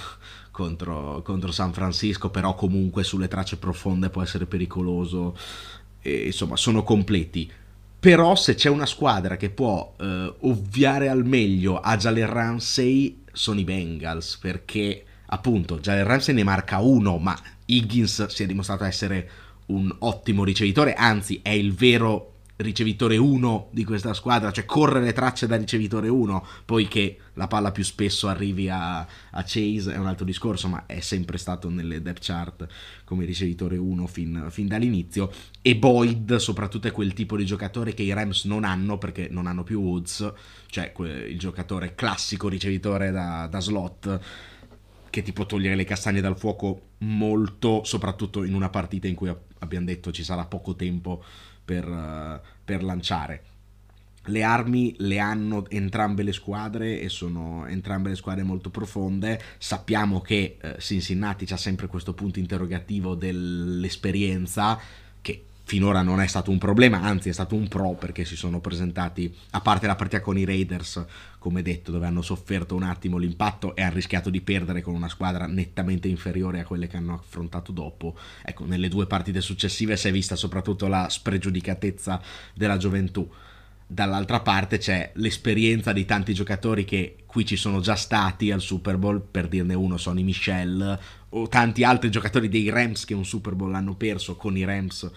contro, 0.51 1.24
contro, 1.24 1.51
San 1.51 1.74
Francisco, 1.74 2.29
però 2.29 2.53
comunque 2.53 3.03
sulle 3.03 3.27
tracce 3.27 3.57
profonde 3.57 4.12
può 4.12 4.21
essere 4.21 4.45
pericoloso. 4.45 5.36
E, 6.07 6.27
insomma, 6.27 6.55
sono 6.55 6.83
completi. 6.83 7.51
Però 7.99 8.35
se 8.35 8.55
c'è 8.55 8.69
una 8.69 8.85
squadra 8.85 9.35
che 9.35 9.49
può 9.49 9.95
eh, 9.99 10.33
ovviare 10.41 11.09
al 11.09 11.25
meglio 11.25 11.79
a 11.79 11.97
Jalen 11.97 12.29
Ramsey 12.29 13.23
sono 13.33 13.59
i 13.59 13.63
Bengals, 13.63 14.37
perché 14.37 15.03
appunto 15.25 15.79
Jalen 15.79 16.05
Ramsey 16.05 16.33
ne 16.33 16.43
marca 16.43 16.79
uno, 16.79 17.17
ma 17.17 17.37
Higgins 17.65 18.27
si 18.27 18.43
è 18.43 18.45
dimostrato 18.45 18.85
essere 18.85 19.29
un 19.67 19.93
ottimo 19.99 20.45
ricevitore, 20.45 20.93
anzi 20.93 21.39
è 21.41 21.49
il 21.49 21.73
vero 21.73 22.37
ricevitore 22.57 23.17
1 23.17 23.69
di 23.71 23.83
questa 23.83 24.13
squadra, 24.13 24.51
cioè 24.51 24.65
corre 24.65 24.99
le 25.01 25.13
tracce 25.13 25.47
da 25.47 25.55
ricevitore 25.55 26.07
1, 26.09 26.45
poi 26.65 26.87
che 26.87 27.17
la 27.33 27.47
palla 27.47 27.71
più 27.71 27.83
spesso 27.83 28.27
arrivi 28.27 28.69
a, 28.69 28.99
a, 28.99 29.43
Chase 29.43 29.93
è 29.93 29.97
un 29.97 30.07
altro 30.07 30.25
discorso, 30.25 30.67
ma 30.67 30.85
è 30.85 30.99
sempre 30.99 31.37
stato 31.37 31.69
nelle 31.69 32.01
depth 32.01 32.23
chart 32.23 32.67
come 33.03 33.25
ricevitore 33.25 33.77
1 33.77 34.07
fin, 34.07 34.47
fin 34.49 34.67
dall'inizio, 34.67 35.31
e 35.61 35.75
Boyd 35.75 36.35
soprattutto 36.37 36.87
è 36.87 36.91
quel 36.91 37.13
tipo 37.13 37.37
di 37.37 37.45
giocatore 37.45 37.93
che 37.93 38.03
i 38.03 38.13
Rams 38.13 38.45
non 38.45 38.63
hanno 38.63 38.97
perché 38.97 39.27
non 39.29 39.45
hanno 39.45 39.63
più 39.63 39.79
Woods, 39.79 40.34
cioè 40.67 40.91
il 41.27 41.38
giocatore 41.38 41.93
classico 41.93 42.49
ricevitore 42.49 43.12
da, 43.12 43.47
da 43.47 43.60
slot 43.60 44.19
che 45.10 45.21
ti 45.21 45.32
può 45.32 45.45
togliere 45.45 45.75
le 45.75 45.84
castagne 45.84 46.21
dal 46.21 46.38
fuoco 46.38 46.89
molto, 46.99 47.84
soprattutto 47.84 48.43
in 48.43 48.53
una 48.53 48.69
partita 48.69 49.08
in 49.08 49.15
cui 49.15 49.34
abbiamo 49.60 49.86
detto 49.86 50.12
ci 50.12 50.23
sarà 50.23 50.45
poco 50.45 50.75
tempo 50.75 51.23
per, 51.67 52.41
per 52.63 52.82
lanciare. 52.82 53.43
Le 54.27 54.43
armi 54.43 54.95
le 54.99 55.19
hanno 55.19 55.69
entrambe 55.69 56.23
le 56.23 56.34
squadre 56.34 56.99
e 56.99 57.10
sono 57.10 57.65
entrambe 57.65 58.10
le 58.10 58.15
squadre 58.15 58.43
molto 58.43 58.69
profonde. 58.69 59.41
Sappiamo 59.58 60.21
che 60.21 60.58
eh, 60.62 60.75
Cincinnati 60.80 61.45
c'ha 61.45 61.58
sempre 61.58 61.88
questo 61.88 62.13
punto 62.13 62.39
interrogativo 62.39 63.15
dell'esperienza 63.15 64.80
finora 65.67 66.01
non 66.01 66.21
è 66.21 66.27
stato 66.27 66.49
un 66.49 66.58
problema, 66.58 67.01
anzi 67.01 67.27
è 67.27 67.34
stato 67.34 67.53
un 67.53 67.67
pro 67.67 67.91
perché 67.91 68.23
si 68.23 68.38
sono 68.38 68.62
presentati, 68.62 69.36
a 69.49 69.60
parte 69.60 69.86
la 69.86 69.95
partita 69.95 70.21
con 70.21 70.38
i 70.38 70.45
Raiders, 70.45 71.06
come 71.39 71.62
detto, 71.62 71.91
dove 71.91 72.06
hanno 72.06 72.21
sofferto 72.21 72.73
un 72.73 72.84
attimo 72.84 73.17
l'impatto 73.17 73.75
e 73.75 73.82
hanno 73.82 73.95
rischiato 73.95 74.30
di 74.30 74.39
perdere 74.39 74.82
con 74.82 74.95
una 74.95 75.10
squadra 75.10 75.45
nettamente 75.45 76.08
inferiore 76.08 76.62
a 76.62 76.63
quelle 76.63 76.88
che 76.88 76.95
hanno 76.95 77.15
affrontato 77.15 77.73
dopo. 77.73 78.17
Ecco, 78.45 78.63
nelle 78.63 78.88
due 78.88 79.08
partite 79.08 79.41
successive 79.41 79.97
si 79.97 80.08
è 80.08 80.12
vista 80.13 80.38
soprattutto 80.38 80.88
la 80.88 81.10
spregiudicatezza 81.10 82.21
della 82.53 82.77
gioventù. 82.77 83.30
Dall'altra 83.86 84.39
parte 84.39 84.77
c'è 84.77 85.12
l'esperienza 85.15 85.91
di 85.91 86.06
tanti 86.06 86.34
giocatori 86.34 86.86
che 86.86 87.17
qui 87.25 87.45
ci 87.45 87.58
sono 87.58 87.82
già 87.82 87.95
stati 87.95 88.51
al 88.51 88.62
Super 88.62 88.95
Bowl, 88.95 89.19
per 89.19 89.49
dirne 89.49 89.73
uno 89.73 89.97
Sonny 89.97 90.23
Michel, 90.23 90.97
o 91.27 91.47
tanti 91.49 91.84
altri 91.84 92.10
giocatori 92.10 92.47
dei 92.47 92.69
Rams 92.69 93.03
che 93.03 93.13
un 93.13 93.25
Super 93.25 93.53
Bowl 93.53 93.75
hanno 93.75 93.95
perso 93.95 94.38
con 94.38 94.56
i 94.56 94.63
Rams 94.63 95.12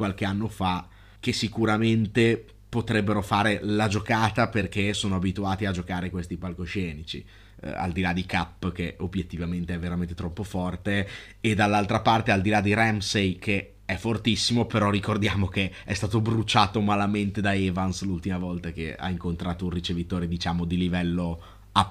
qualche 0.00 0.24
anno 0.24 0.48
fa 0.48 0.88
che 1.20 1.34
sicuramente 1.34 2.42
potrebbero 2.70 3.20
fare 3.20 3.60
la 3.62 3.86
giocata 3.86 4.48
perché 4.48 4.94
sono 4.94 5.16
abituati 5.16 5.66
a 5.66 5.72
giocare 5.72 6.08
questi 6.08 6.38
palcoscenici. 6.38 7.22
Eh, 7.60 7.68
al 7.68 7.92
di 7.92 8.00
là 8.00 8.14
di 8.14 8.24
Cap 8.24 8.72
che 8.72 8.96
obiettivamente 9.00 9.74
è 9.74 9.78
veramente 9.78 10.14
troppo 10.14 10.42
forte 10.42 11.06
e 11.38 11.54
dall'altra 11.54 12.00
parte 12.00 12.30
al 12.30 12.40
di 12.40 12.48
là 12.48 12.62
di 12.62 12.72
Ramsey 12.72 13.36
che 13.36 13.74
è 13.84 13.96
fortissimo 13.96 14.64
però 14.64 14.88
ricordiamo 14.88 15.46
che 15.48 15.70
è 15.84 15.92
stato 15.92 16.22
bruciato 16.22 16.80
malamente 16.80 17.42
da 17.42 17.54
Evans 17.54 18.02
l'ultima 18.04 18.38
volta 18.38 18.70
che 18.70 18.96
ha 18.96 19.10
incontrato 19.10 19.64
un 19.66 19.72
ricevitore 19.72 20.26
diciamo 20.26 20.64
di 20.64 20.78
livello 20.78 21.42
A+. 21.72 21.90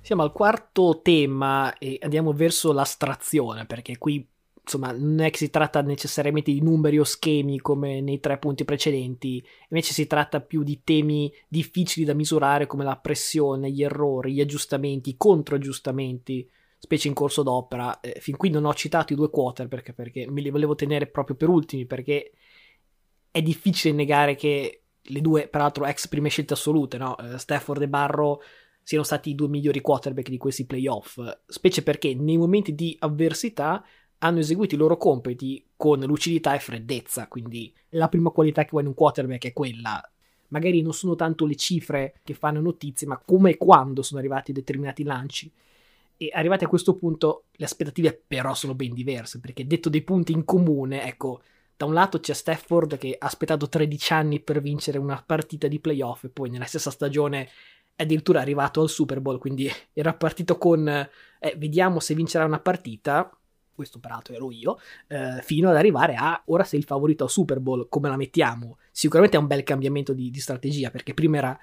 Siamo 0.00 0.22
al 0.22 0.32
quarto 0.32 1.00
tema 1.04 1.78
e 1.78 2.00
andiamo 2.02 2.32
verso 2.32 2.72
l'astrazione 2.72 3.64
perché 3.64 3.96
qui 3.96 4.26
insomma, 4.66 4.90
non 4.90 5.20
è 5.20 5.30
che 5.30 5.38
si 5.38 5.48
tratta 5.48 5.80
necessariamente 5.80 6.50
di 6.50 6.60
numeri 6.60 6.98
o 6.98 7.04
schemi 7.04 7.60
come 7.60 8.00
nei 8.00 8.18
tre 8.18 8.36
punti 8.36 8.64
precedenti, 8.64 9.42
invece 9.68 9.92
si 9.92 10.08
tratta 10.08 10.40
più 10.40 10.64
di 10.64 10.80
temi 10.82 11.32
difficili 11.46 12.04
da 12.04 12.14
misurare 12.14 12.66
come 12.66 12.82
la 12.82 12.96
pressione, 12.96 13.70
gli 13.70 13.84
errori, 13.84 14.32
gli 14.32 14.40
aggiustamenti, 14.40 15.10
i 15.10 15.16
controaggiustamenti, 15.16 16.50
specie 16.78 17.06
in 17.06 17.14
corso 17.14 17.44
d'opera. 17.44 18.00
Eh, 18.00 18.18
fin 18.18 18.36
qui 18.36 18.50
non 18.50 18.64
ho 18.64 18.74
citato 18.74 19.12
i 19.12 19.16
due 19.16 19.30
quarter 19.30 19.68
perché, 19.68 19.92
perché 19.92 20.28
me 20.28 20.40
li 20.40 20.50
volevo 20.50 20.74
tenere 20.74 21.06
proprio 21.06 21.36
per 21.36 21.48
ultimi, 21.48 21.86
perché 21.86 22.32
è 23.30 23.40
difficile 23.42 23.94
negare 23.94 24.34
che 24.34 24.82
le 25.00 25.20
due, 25.20 25.46
peraltro, 25.46 25.86
ex 25.86 26.08
prime 26.08 26.28
scelte 26.28 26.54
assolute, 26.54 26.98
no? 26.98 27.16
Eh, 27.18 27.38
Stafford 27.38 27.82
e 27.82 27.88
Barro 27.88 28.40
siano 28.82 29.04
stati 29.04 29.30
i 29.30 29.34
due 29.36 29.46
migliori 29.46 29.80
quarterback 29.80 30.28
di 30.28 30.38
questi 30.38 30.66
playoff, 30.66 31.20
specie 31.46 31.84
perché 31.84 32.16
nei 32.16 32.36
momenti 32.36 32.74
di 32.74 32.96
avversità 32.98 33.84
hanno 34.18 34.38
eseguito 34.38 34.74
i 34.74 34.78
loro 34.78 34.96
compiti 34.96 35.64
con 35.76 36.00
lucidità 36.00 36.54
e 36.54 36.58
freddezza, 36.58 37.28
quindi 37.28 37.72
la 37.90 38.08
prima 38.08 38.30
qualità 38.30 38.62
che 38.62 38.70
vuoi 38.70 38.82
in 38.82 38.88
un 38.88 38.94
quarterback 38.94 39.46
è 39.46 39.52
quella. 39.52 40.10
Magari 40.48 40.80
non 40.80 40.92
sono 40.92 41.16
tanto 41.16 41.44
le 41.44 41.56
cifre 41.56 42.20
che 42.22 42.34
fanno 42.34 42.60
notizie, 42.60 43.06
ma 43.06 43.18
come 43.18 43.50
e 43.50 43.56
quando 43.56 44.02
sono 44.02 44.20
arrivati 44.20 44.52
determinati 44.52 45.02
lanci. 45.02 45.52
E 46.18 46.30
arrivati 46.32 46.64
a 46.64 46.68
questo 46.68 46.94
punto 46.94 47.44
le 47.52 47.64
aspettative 47.66 48.22
però 48.26 48.54
sono 48.54 48.74
ben 48.74 48.94
diverse, 48.94 49.40
perché 49.40 49.66
detto 49.66 49.90
dei 49.90 50.02
punti 50.02 50.32
in 50.32 50.44
comune, 50.44 51.04
ecco, 51.04 51.42
da 51.76 51.84
un 51.84 51.92
lato 51.92 52.20
c'è 52.20 52.32
Stafford 52.32 52.96
che 52.96 53.16
ha 53.18 53.26
aspettato 53.26 53.68
13 53.68 54.12
anni 54.14 54.40
per 54.40 54.62
vincere 54.62 54.96
una 54.96 55.22
partita 55.24 55.68
di 55.68 55.78
playoff 55.78 56.24
e 56.24 56.30
poi 56.30 56.48
nella 56.48 56.64
stessa 56.64 56.90
stagione 56.90 57.50
è 57.94 58.02
addirittura 58.02 58.40
arrivato 58.40 58.80
al 58.80 58.88
Super 58.88 59.20
Bowl, 59.20 59.38
quindi 59.38 59.70
era 59.92 60.14
partito 60.14 60.56
con 60.56 60.88
eh, 60.88 61.54
vediamo 61.58 62.00
se 62.00 62.14
vincerà 62.14 62.46
una 62.46 62.60
partita 62.60 63.30
questo 63.76 64.00
peraltro 64.00 64.34
ero 64.34 64.50
io, 64.50 64.78
eh, 65.06 65.40
fino 65.42 65.70
ad 65.70 65.76
arrivare 65.76 66.16
a 66.16 66.42
ora 66.46 66.64
sei 66.64 66.80
il 66.80 66.84
favorito 66.84 67.22
al 67.22 67.30
Super 67.30 67.60
Bowl, 67.60 67.88
come 67.88 68.08
la 68.08 68.16
mettiamo? 68.16 68.78
Sicuramente 68.90 69.36
è 69.36 69.40
un 69.40 69.46
bel 69.46 69.62
cambiamento 69.62 70.12
di, 70.12 70.30
di 70.30 70.40
strategia, 70.40 70.90
perché 70.90 71.14
prima 71.14 71.36
era 71.36 71.60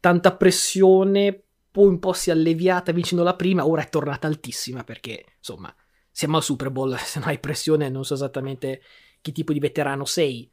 tanta 0.00 0.34
pressione, 0.34 1.42
poi 1.70 1.88
un 1.88 1.98
po' 1.98 2.12
si 2.12 2.30
è 2.30 2.32
alleviata 2.32 2.92
vincendo 2.92 3.24
la 3.24 3.36
prima, 3.36 3.66
ora 3.66 3.82
è 3.82 3.88
tornata 3.88 4.26
altissima, 4.26 4.84
perché 4.84 5.24
insomma 5.36 5.74
siamo 6.10 6.36
al 6.36 6.42
Super 6.42 6.70
Bowl, 6.70 6.96
se 7.02 7.18
non 7.18 7.28
hai 7.28 7.38
pressione 7.38 7.88
non 7.90 8.04
so 8.04 8.14
esattamente 8.14 8.80
che 9.20 9.32
tipo 9.32 9.52
di 9.52 9.58
veterano 9.58 10.04
sei. 10.04 10.50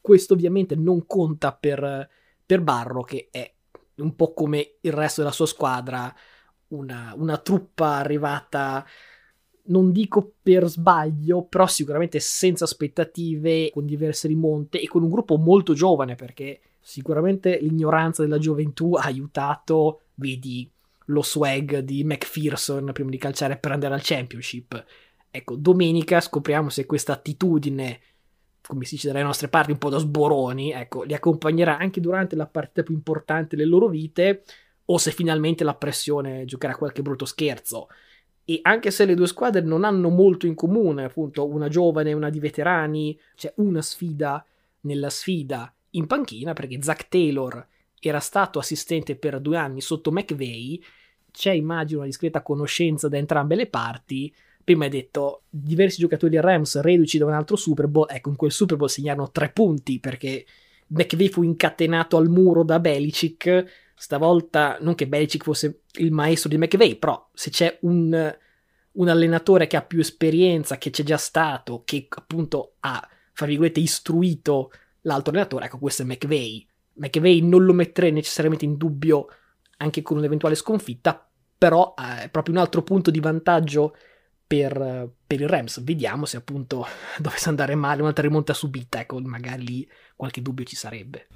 Questo 0.00 0.32
ovviamente 0.32 0.76
non 0.76 1.04
conta 1.06 1.52
per, 1.52 2.08
per 2.46 2.62
Barro, 2.62 3.02
che 3.02 3.28
è 3.30 3.52
un 3.96 4.16
po' 4.16 4.32
come 4.32 4.76
il 4.80 4.92
resto 4.92 5.20
della 5.20 5.32
sua 5.32 5.46
squadra, 5.46 6.14
una, 6.68 7.12
una 7.16 7.36
truppa 7.38 7.96
arrivata 7.96 8.86
non 9.70 9.92
dico 9.92 10.34
per 10.42 10.68
sbaglio, 10.68 11.42
però 11.44 11.66
sicuramente 11.66 12.20
senza 12.20 12.64
aspettative, 12.64 13.70
con 13.72 13.86
diverse 13.86 14.28
rimonte 14.28 14.80
e 14.80 14.88
con 14.88 15.02
un 15.02 15.10
gruppo 15.10 15.36
molto 15.36 15.72
giovane 15.72 16.14
perché 16.14 16.60
sicuramente 16.80 17.58
l'ignoranza 17.60 18.22
della 18.22 18.38
gioventù 18.38 18.94
ha 18.94 19.02
aiutato, 19.02 20.02
vedi 20.14 20.70
lo 21.06 21.22
swag 21.22 21.78
di 21.78 22.04
McPherson 22.04 22.90
prima 22.92 23.10
di 23.10 23.18
calciare 23.18 23.56
per 23.56 23.72
andare 23.72 23.94
al 23.94 24.02
championship. 24.02 24.84
Ecco, 25.30 25.56
domenica 25.56 26.20
scopriamo 26.20 26.68
se 26.68 26.86
questa 26.86 27.12
attitudine, 27.12 28.00
come 28.62 28.84
si 28.84 28.96
dice 28.96 29.08
dalle 29.08 29.22
nostre 29.22 29.48
parti, 29.48 29.70
un 29.70 29.78
po' 29.78 29.88
da 29.88 29.98
sboroni, 29.98 30.72
ecco, 30.72 31.02
li 31.02 31.14
accompagnerà 31.14 31.78
anche 31.78 32.00
durante 32.00 32.34
la 32.34 32.46
partita 32.46 32.82
più 32.82 32.94
importante 32.94 33.56
delle 33.56 33.68
loro 33.68 33.88
vite 33.88 34.42
o 34.86 34.98
se 34.98 35.12
finalmente 35.12 35.62
la 35.62 35.74
pressione 35.74 36.44
giocherà 36.44 36.74
qualche 36.74 37.02
brutto 37.02 37.24
scherzo. 37.24 37.86
E 38.50 38.58
anche 38.62 38.90
se 38.90 39.04
le 39.04 39.14
due 39.14 39.28
squadre 39.28 39.60
non 39.60 39.84
hanno 39.84 40.08
molto 40.08 40.44
in 40.48 40.56
comune, 40.56 41.04
appunto, 41.04 41.46
una 41.46 41.68
giovane 41.68 42.10
e 42.10 42.14
una 42.14 42.30
di 42.30 42.40
veterani, 42.40 43.16
c'è 43.36 43.52
una 43.58 43.80
sfida 43.80 44.44
nella 44.80 45.08
sfida 45.08 45.72
in 45.90 46.08
panchina 46.08 46.52
perché 46.52 46.82
Zach 46.82 47.06
Taylor 47.06 47.64
era 48.00 48.18
stato 48.18 48.58
assistente 48.58 49.14
per 49.14 49.38
due 49.38 49.56
anni 49.56 49.80
sotto 49.80 50.10
McVeigh, 50.10 50.82
c'è 51.30 51.52
immagino 51.52 52.00
una 52.00 52.08
discreta 52.08 52.42
conoscenza 52.42 53.06
da 53.06 53.18
entrambe 53.18 53.54
le 53.54 53.68
parti. 53.68 54.34
Prima 54.64 54.82
hai 54.82 54.90
detto 54.90 55.42
diversi 55.48 56.00
giocatori 56.00 56.32
del 56.32 56.42
Rams 56.42 56.80
reduci 56.80 57.18
da 57.18 57.26
un 57.26 57.34
altro 57.34 57.54
Super 57.54 57.86
Bowl, 57.86 58.08
ecco 58.10 58.30
in 58.30 58.36
quel 58.36 58.50
Super 58.50 58.76
Bowl 58.76 58.90
segnarono 58.90 59.30
tre 59.30 59.50
punti 59.50 60.00
perché 60.00 60.44
McVeigh 60.88 61.30
fu 61.30 61.44
incatenato 61.44 62.16
al 62.16 62.28
muro 62.28 62.64
da 62.64 62.80
Belichick 62.80 63.89
Stavolta 64.00 64.78
non 64.80 64.94
che 64.94 65.06
Belichick 65.06 65.44
fosse 65.44 65.82
il 65.98 66.10
maestro 66.10 66.48
di 66.48 66.56
McVeigh, 66.56 66.96
però 66.96 67.28
se 67.34 67.50
c'è 67.50 67.76
un, 67.82 68.34
un 68.92 69.08
allenatore 69.08 69.66
che 69.66 69.76
ha 69.76 69.82
più 69.82 70.00
esperienza, 70.00 70.78
che 70.78 70.88
c'è 70.88 71.02
già 71.02 71.18
stato, 71.18 71.82
che 71.84 72.06
appunto 72.08 72.76
ha, 72.80 73.06
fra 73.34 73.44
virgolette, 73.44 73.78
istruito 73.78 74.72
l'altro 75.02 75.32
allenatore, 75.32 75.66
ecco 75.66 75.76
questo 75.76 76.00
è 76.00 76.06
McVeigh. 76.06 76.66
McVeigh 76.94 77.42
non 77.42 77.62
lo 77.62 77.74
metterei 77.74 78.10
necessariamente 78.10 78.64
in 78.64 78.78
dubbio 78.78 79.26
anche 79.76 80.00
con 80.00 80.16
un'eventuale 80.16 80.54
sconfitta, 80.54 81.28
però 81.58 81.92
eh, 81.98 82.22
è 82.22 82.30
proprio 82.30 82.54
un 82.54 82.60
altro 82.62 82.82
punto 82.82 83.10
di 83.10 83.20
vantaggio 83.20 83.94
per, 84.46 85.10
per, 85.26 85.40
il 85.42 85.46
Rams. 85.46 85.84
Vediamo 85.84 86.24
se 86.24 86.38
appunto 86.38 86.86
dovesse 87.20 87.50
andare 87.50 87.74
male 87.74 88.00
un'altra 88.00 88.26
rimonta 88.26 88.54
subita, 88.54 88.98
ecco, 88.98 89.20
magari 89.20 89.62
lì 89.62 89.90
qualche 90.16 90.40
dubbio 90.40 90.64
ci 90.64 90.74
sarebbe. 90.74 91.26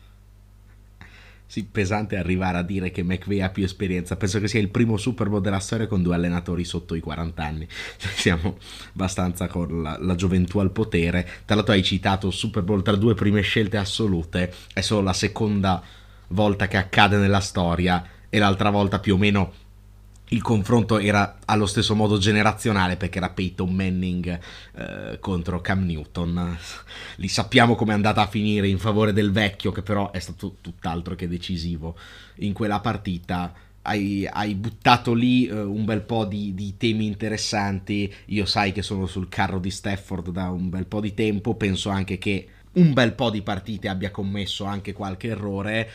Sì, 1.47 1.65
pesante 1.65 2.17
arrivare 2.17 2.59
a 2.59 2.63
dire 2.63 2.91
che 2.91 3.03
McVeigh 3.03 3.43
ha 3.43 3.51
più 3.51 3.65
esperienza. 3.65 4.17
Penso 4.17 4.41
che 4.41 4.49
sia 4.49 4.61
il 4.61 4.71
primo 4.71 4.97
Super 4.97 5.29
Bowl 5.29 5.41
della 5.41 5.61
storia 5.61 5.87
con 5.87 6.03
due 6.03 6.15
allenatori 6.15 6.65
sotto 6.65 6.95
i 6.95 7.01
40 7.01 7.43
anni. 7.45 7.69
Cioè, 7.97 8.11
siamo 8.13 8.59
abbastanza 8.93 9.47
con 9.47 9.83
la, 9.83 9.97
la, 10.01 10.15
gioventù 10.15 10.59
al 10.59 10.73
potere. 10.73 11.29
Tra 11.45 11.55
l'altro 11.55 11.75
hai 11.75 11.83
citato 11.83 12.31
Super 12.31 12.63
Bowl 12.63 12.83
tra 12.83 12.97
due 12.97 13.15
prime 13.15 13.43
scelte 13.43 13.77
assolute. 13.77 14.53
È 14.73 14.81
solo 14.81 15.03
la 15.03 15.13
seconda 15.13 15.83
volta 16.29 16.67
che 16.67 16.77
accade 16.77 17.19
nella 17.19 17.41
storia 17.41 18.05
e 18.29 18.39
l'altra 18.39 18.71
volta 18.71 18.99
più 18.99 19.15
o 19.15 19.19
meno 19.19 19.53
il 20.35 20.43
confronto 20.43 20.99
era 20.99 21.39
allo 21.45 21.67
stesso 21.67 21.95
modo 21.95 22.19
generazionale 22.19 22.97
perché 22.97 23.19
era 23.19 23.31
Peyton 23.31 23.73
Manning 23.73 24.41
eh, 24.75 25.19
contro 25.21 25.61
Cam 25.61 25.85
Newton. 25.85 26.59
Li 27.17 27.29
sappiamo 27.29 27.77
come 27.77 27.93
è 27.93 27.95
andata 27.95 28.23
a 28.23 28.27
finire 28.27 28.67
in 28.67 28.79
favore 28.79 29.13
del 29.13 29.31
vecchio, 29.31 29.71
che 29.71 29.83
però 29.83 30.11
è 30.11 30.19
stato 30.19 30.57
tutt'altro 30.61 31.15
che 31.15 31.29
decisivo 31.29 31.97
in 32.37 32.53
quella 32.53 32.81
partita. 32.81 33.53
Hai, 33.83 34.27
hai 34.27 34.55
buttato 34.55 35.13
lì 35.13 35.47
eh, 35.47 35.61
un 35.61 35.85
bel 35.85 36.03
po' 36.03 36.25
di, 36.25 36.53
di, 36.55 36.77
temi 36.77 37.07
interessanti. 37.07 38.13
Io 38.27 38.45
sai 38.45 38.73
che 38.73 38.83
sono 38.83 39.07
sul 39.07 39.29
carro 39.29 39.61
di 39.61 39.71
Stafford 39.71 40.31
da 40.31 40.51
un 40.51 40.69
bel 40.69 40.87
po' 40.87 41.01
di 41.01 41.15
tempo. 41.15 41.55
Penso 41.55 41.91
anche 41.91 42.19
che 42.19 42.49
un 42.73 42.93
bel 42.93 43.13
po' 43.13 43.31
di 43.31 43.43
partite 43.43 43.89
abbia 43.89 44.11
commesso 44.11 44.65
anche 44.65 44.93
qualche 44.93 45.29
errore 45.29 45.91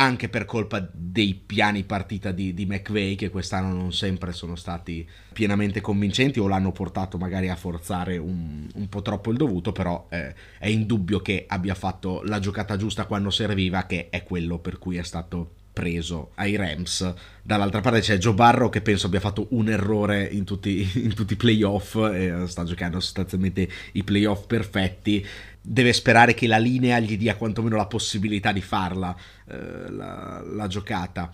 anche 0.00 0.30
per 0.30 0.46
colpa 0.46 0.88
dei 0.92 1.34
piani 1.34 1.84
partita 1.84 2.32
di, 2.32 2.54
di 2.54 2.64
McVeigh 2.64 3.18
che 3.18 3.28
quest'anno 3.28 3.74
non 3.74 3.92
sempre 3.92 4.32
sono 4.32 4.56
stati 4.56 5.06
pienamente 5.34 5.82
convincenti 5.82 6.40
o 6.40 6.48
l'hanno 6.48 6.72
portato 6.72 7.18
magari 7.18 7.50
a 7.50 7.56
forzare 7.56 8.16
un, 8.16 8.66
un 8.74 8.88
po' 8.88 9.02
troppo 9.02 9.30
il 9.30 9.36
dovuto, 9.36 9.72
però 9.72 10.06
eh, 10.08 10.34
è 10.58 10.68
indubbio 10.68 11.20
che 11.20 11.44
abbia 11.46 11.74
fatto 11.74 12.22
la 12.24 12.38
giocata 12.38 12.78
giusta 12.78 13.04
quando 13.04 13.28
serviva, 13.28 13.84
che 13.84 14.08
è 14.08 14.22
quello 14.22 14.58
per 14.58 14.78
cui 14.78 14.96
è 14.96 15.02
stato 15.02 15.50
preso 15.72 16.30
ai 16.36 16.56
Rams. 16.56 17.14
Dall'altra 17.42 17.80
parte 17.80 18.00
c'è 18.00 18.18
Joe 18.18 18.34
Barrow 18.34 18.70
che 18.70 18.80
penso 18.80 19.06
abbia 19.06 19.20
fatto 19.20 19.48
un 19.50 19.68
errore 19.68 20.24
in 20.24 20.44
tutti, 20.44 20.88
in 21.04 21.14
tutti 21.14 21.34
i 21.34 21.36
playoff, 21.36 21.96
e 21.96 22.44
sta 22.46 22.64
giocando 22.64 23.00
sostanzialmente 23.00 23.68
i 23.92 24.02
playoff 24.02 24.46
perfetti 24.46 25.26
deve 25.60 25.92
sperare 25.92 26.34
che 26.34 26.46
la 26.46 26.58
linea 26.58 26.98
gli 26.98 27.16
dia 27.16 27.36
quantomeno 27.36 27.76
la 27.76 27.86
possibilità 27.86 28.52
di 28.52 28.62
farla 28.62 29.14
eh, 29.46 29.90
la, 29.90 30.42
la, 30.44 30.66
giocata. 30.66 31.32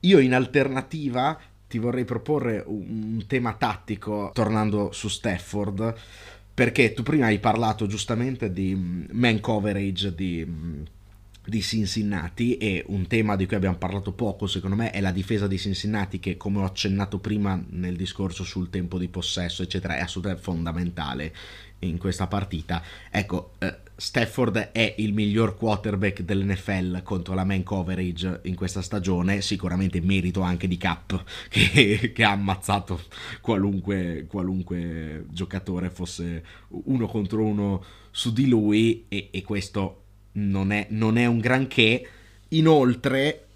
Io 0.00 0.18
in 0.18 0.34
alternativa 0.34 1.38
ti 1.66 1.78
vorrei 1.78 2.04
proporre 2.04 2.62
un, 2.66 3.24
tema 3.26 3.54
tattico 3.54 4.30
tornando 4.32 4.90
su 4.92 5.08
Stafford 5.08 5.94
perché 6.54 6.92
tu 6.92 7.02
prima 7.02 7.26
hai 7.26 7.38
parlato 7.38 7.86
giustamente 7.86 8.52
di 8.52 8.74
mm, 8.74 9.04
man 9.12 9.40
coverage 9.40 10.14
di 10.14 10.44
mm, 10.46 10.82
di 11.48 11.62
Cincinnati 11.62 12.58
e 12.58 12.84
un 12.88 13.06
tema 13.06 13.34
di 13.34 13.46
cui 13.46 13.56
abbiamo 13.56 13.78
parlato 13.78 14.12
poco 14.12 14.46
secondo 14.46 14.76
me 14.76 14.90
è 14.90 15.00
la 15.00 15.12
difesa 15.12 15.46
di 15.46 15.56
Cincinnati 15.56 16.20
che 16.20 16.36
come 16.36 16.58
ho 16.58 16.64
accennato 16.64 17.20
prima 17.20 17.58
nel 17.70 17.96
discorso 17.96 18.44
sul 18.44 18.68
tempo 18.68 18.98
di 18.98 19.08
possesso 19.08 19.62
eccetera 19.62 19.96
è 19.96 20.00
assolutamente 20.00 20.44
fondamentale 20.44 21.34
in 21.80 21.98
questa 21.98 22.26
partita 22.26 22.82
ecco 23.10 23.52
eh, 23.58 23.86
Stafford 23.94 24.70
è 24.72 24.94
il 24.98 25.12
miglior 25.12 25.56
quarterback 25.56 26.22
dell'NFL 26.22 27.02
contro 27.02 27.34
la 27.34 27.44
man 27.44 27.62
coverage 27.64 28.40
in 28.44 28.54
questa 28.54 28.80
stagione 28.80 29.40
sicuramente 29.40 30.00
merito 30.00 30.40
anche 30.40 30.68
di 30.68 30.76
Cap 30.76 31.24
che, 31.50 32.12
che 32.14 32.24
ha 32.24 32.30
ammazzato 32.30 33.00
qualunque, 33.40 34.26
qualunque 34.28 35.24
giocatore 35.30 35.90
fosse 35.90 36.44
uno 36.68 37.06
contro 37.06 37.44
uno 37.44 37.84
su 38.10 38.32
di 38.32 38.48
lui 38.48 39.06
e, 39.08 39.28
e 39.30 39.42
questo 39.42 40.02
non 40.32 40.72
è, 40.72 40.86
non 40.90 41.16
è 41.18 41.26
un 41.26 41.38
granché. 41.38 42.08
Inoltre, 42.48 43.46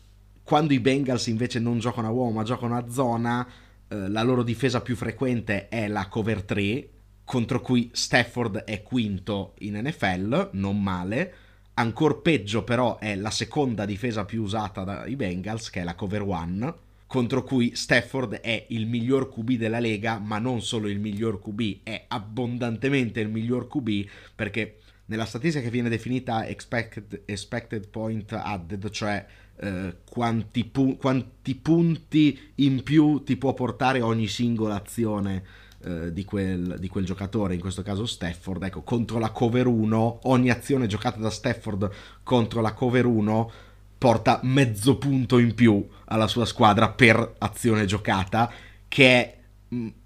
quando 0.42 0.72
i 0.72 0.80
Bengals 0.80 1.26
invece 1.26 1.58
non 1.58 1.78
giocano 1.78 2.08
a 2.08 2.11
uomo 2.11 2.32
ma 2.32 2.42
giocano 2.42 2.76
a 2.76 2.88
zona, 2.88 3.46
eh, 3.88 4.08
la 4.08 4.22
loro 4.22 4.42
difesa 4.42 4.80
più 4.80 4.96
frequente 4.96 5.68
è 5.68 5.88
la 5.88 6.08
cover 6.08 6.42
3, 6.42 6.88
contro 7.24 7.61
cui 7.61 7.90
Stafford 7.92 8.58
è 8.58 8.82
quinto 8.82 9.54
in 9.58 9.80
NFL, 9.82 10.50
non 10.52 10.82
male. 10.82 11.35
Ancora 11.74 12.14
peggio 12.14 12.64
però 12.64 12.98
è 12.98 13.14
la 13.14 13.30
seconda 13.30 13.85
difesa 13.87 14.24
più 14.24 14.42
usata 14.42 14.85
dai 14.85 15.16
Bengals, 15.16 15.70
che 15.70 15.80
è 15.80 15.85
la 15.85 15.94
cover 15.94 16.22
1, 16.22 16.78
contro 17.06 17.42
cui 17.42 17.74
Stafford 17.74 18.35
è 18.37 18.66
il 18.68 18.87
miglior 18.87 19.32
QB 19.32 19.52
della 19.52 19.80
Lega, 19.80 20.18
ma 20.18 20.38
non 20.38 20.62
solo 20.62 20.88
il 20.88 20.98
miglior 20.98 21.40
QB, 21.40 21.80
è 21.82 22.04
abbondantemente 22.08 23.20
il 23.20 23.28
miglior 23.28 23.68
QB 23.68 24.08
perché 24.35 24.78
nella 25.06 25.24
statistica 25.24 25.64
che 25.64 25.70
viene 25.70 25.88
definita 25.88 26.46
expected, 26.46 27.22
expected 27.26 27.88
point 27.88 28.32
added, 28.32 28.88
cioè 28.90 29.26
eh, 29.56 29.96
quanti, 30.08 30.64
pu- 30.64 30.96
quanti, 30.96 31.54
punti 31.54 32.38
in 32.56 32.82
più 32.82 33.22
ti 33.22 33.37
può 33.37 33.52
portare 33.52 34.00
ogni 34.00 34.26
singola 34.26 34.76
azione 34.76 35.44
eh, 35.85 36.12
di, 36.12 36.25
quel, 36.25 36.77
di, 36.79 36.88
quel, 36.88 37.05
giocatore, 37.05 37.55
in 37.55 37.61
questo 37.61 37.83
caso 37.83 38.07
Stafford, 38.07 38.62
ecco, 38.62 38.83
contro 38.83 39.18
la 39.18 39.31
cover 39.31 39.66
1, 39.66 40.21
ogni 40.25 40.51
azione 40.51 40.87
giocata 40.87 41.18
da 41.18 41.31
Stafford 41.31 41.90
contro 42.23 42.61
la 42.61 42.73
cover 42.73 43.07
1 43.07 43.51
porta 43.99 44.40
mezzo 44.42 44.99
punto 44.99 45.38
in 45.38 45.55
più 45.55 45.87
alla 46.07 46.27
sua 46.27 46.45
squadra 46.45 46.90
per 46.90 47.35
azione 47.38 47.85
giocata, 47.85 48.51
che 48.88 49.07
è 49.09 49.37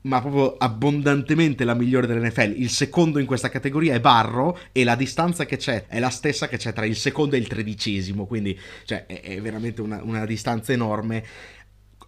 ma 0.02 0.20
proprio 0.20 0.56
abbondantemente 0.56 1.64
la 1.64 1.74
migliore 1.74 2.06
dell'NFL. 2.06 2.54
Il 2.56 2.70
secondo 2.70 3.18
in 3.18 3.26
questa 3.26 3.48
categoria 3.48 3.94
è 3.94 4.00
Barro 4.00 4.58
e 4.70 4.84
la 4.84 4.94
distanza 4.94 5.44
che 5.44 5.56
c'è 5.56 5.86
è 5.88 5.98
la 5.98 6.10
stessa 6.10 6.46
che 6.46 6.56
c'è 6.56 6.72
tra 6.72 6.84
il 6.84 6.94
secondo 6.94 7.34
e 7.34 7.38
il 7.38 7.48
tredicesimo, 7.48 8.26
quindi 8.26 8.56
cioè, 8.84 9.06
è, 9.06 9.40
veramente 9.40 9.80
una, 9.80 10.00
una 10.02 10.24
distanza 10.24 10.72
enorme. 10.72 11.24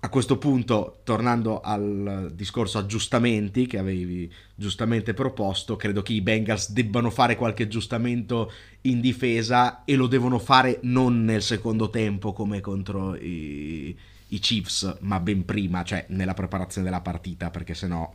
A 0.01 0.11
questo 0.11 0.39
punto, 0.39 1.01
tornando 1.03 1.61
al 1.61 2.31
discorso 2.33 2.79
aggiustamenti 2.79 3.67
che 3.67 3.79
avevi 3.79 4.33
giustamente 4.55 5.13
proposto, 5.13 5.75
credo 5.75 6.03
che 6.03 6.13
i 6.13 6.21
Bengals 6.21 6.71
debbano 6.71 7.11
fare 7.11 7.35
qualche 7.35 7.65
aggiustamento 7.65 8.53
in 8.83 9.01
difesa 9.01 9.83
e 9.85 9.97
lo 9.97 10.07
devono 10.07 10.39
fare 10.39 10.79
non 10.83 11.25
nel 11.25 11.43
secondo 11.43 11.91
tempo 11.91 12.33
come 12.33 12.61
contro 12.61 13.17
i, 13.17 13.97
i 14.29 14.39
Chiefs, 14.39 14.99
ma 15.01 15.19
ben 15.19 15.45
prima, 15.45 15.83
cioè 15.83 16.05
nella 16.11 16.35
preparazione 16.35 16.89
della 16.89 17.03
partita, 17.03 17.51
perché 17.51 17.75
sennò 17.75 18.09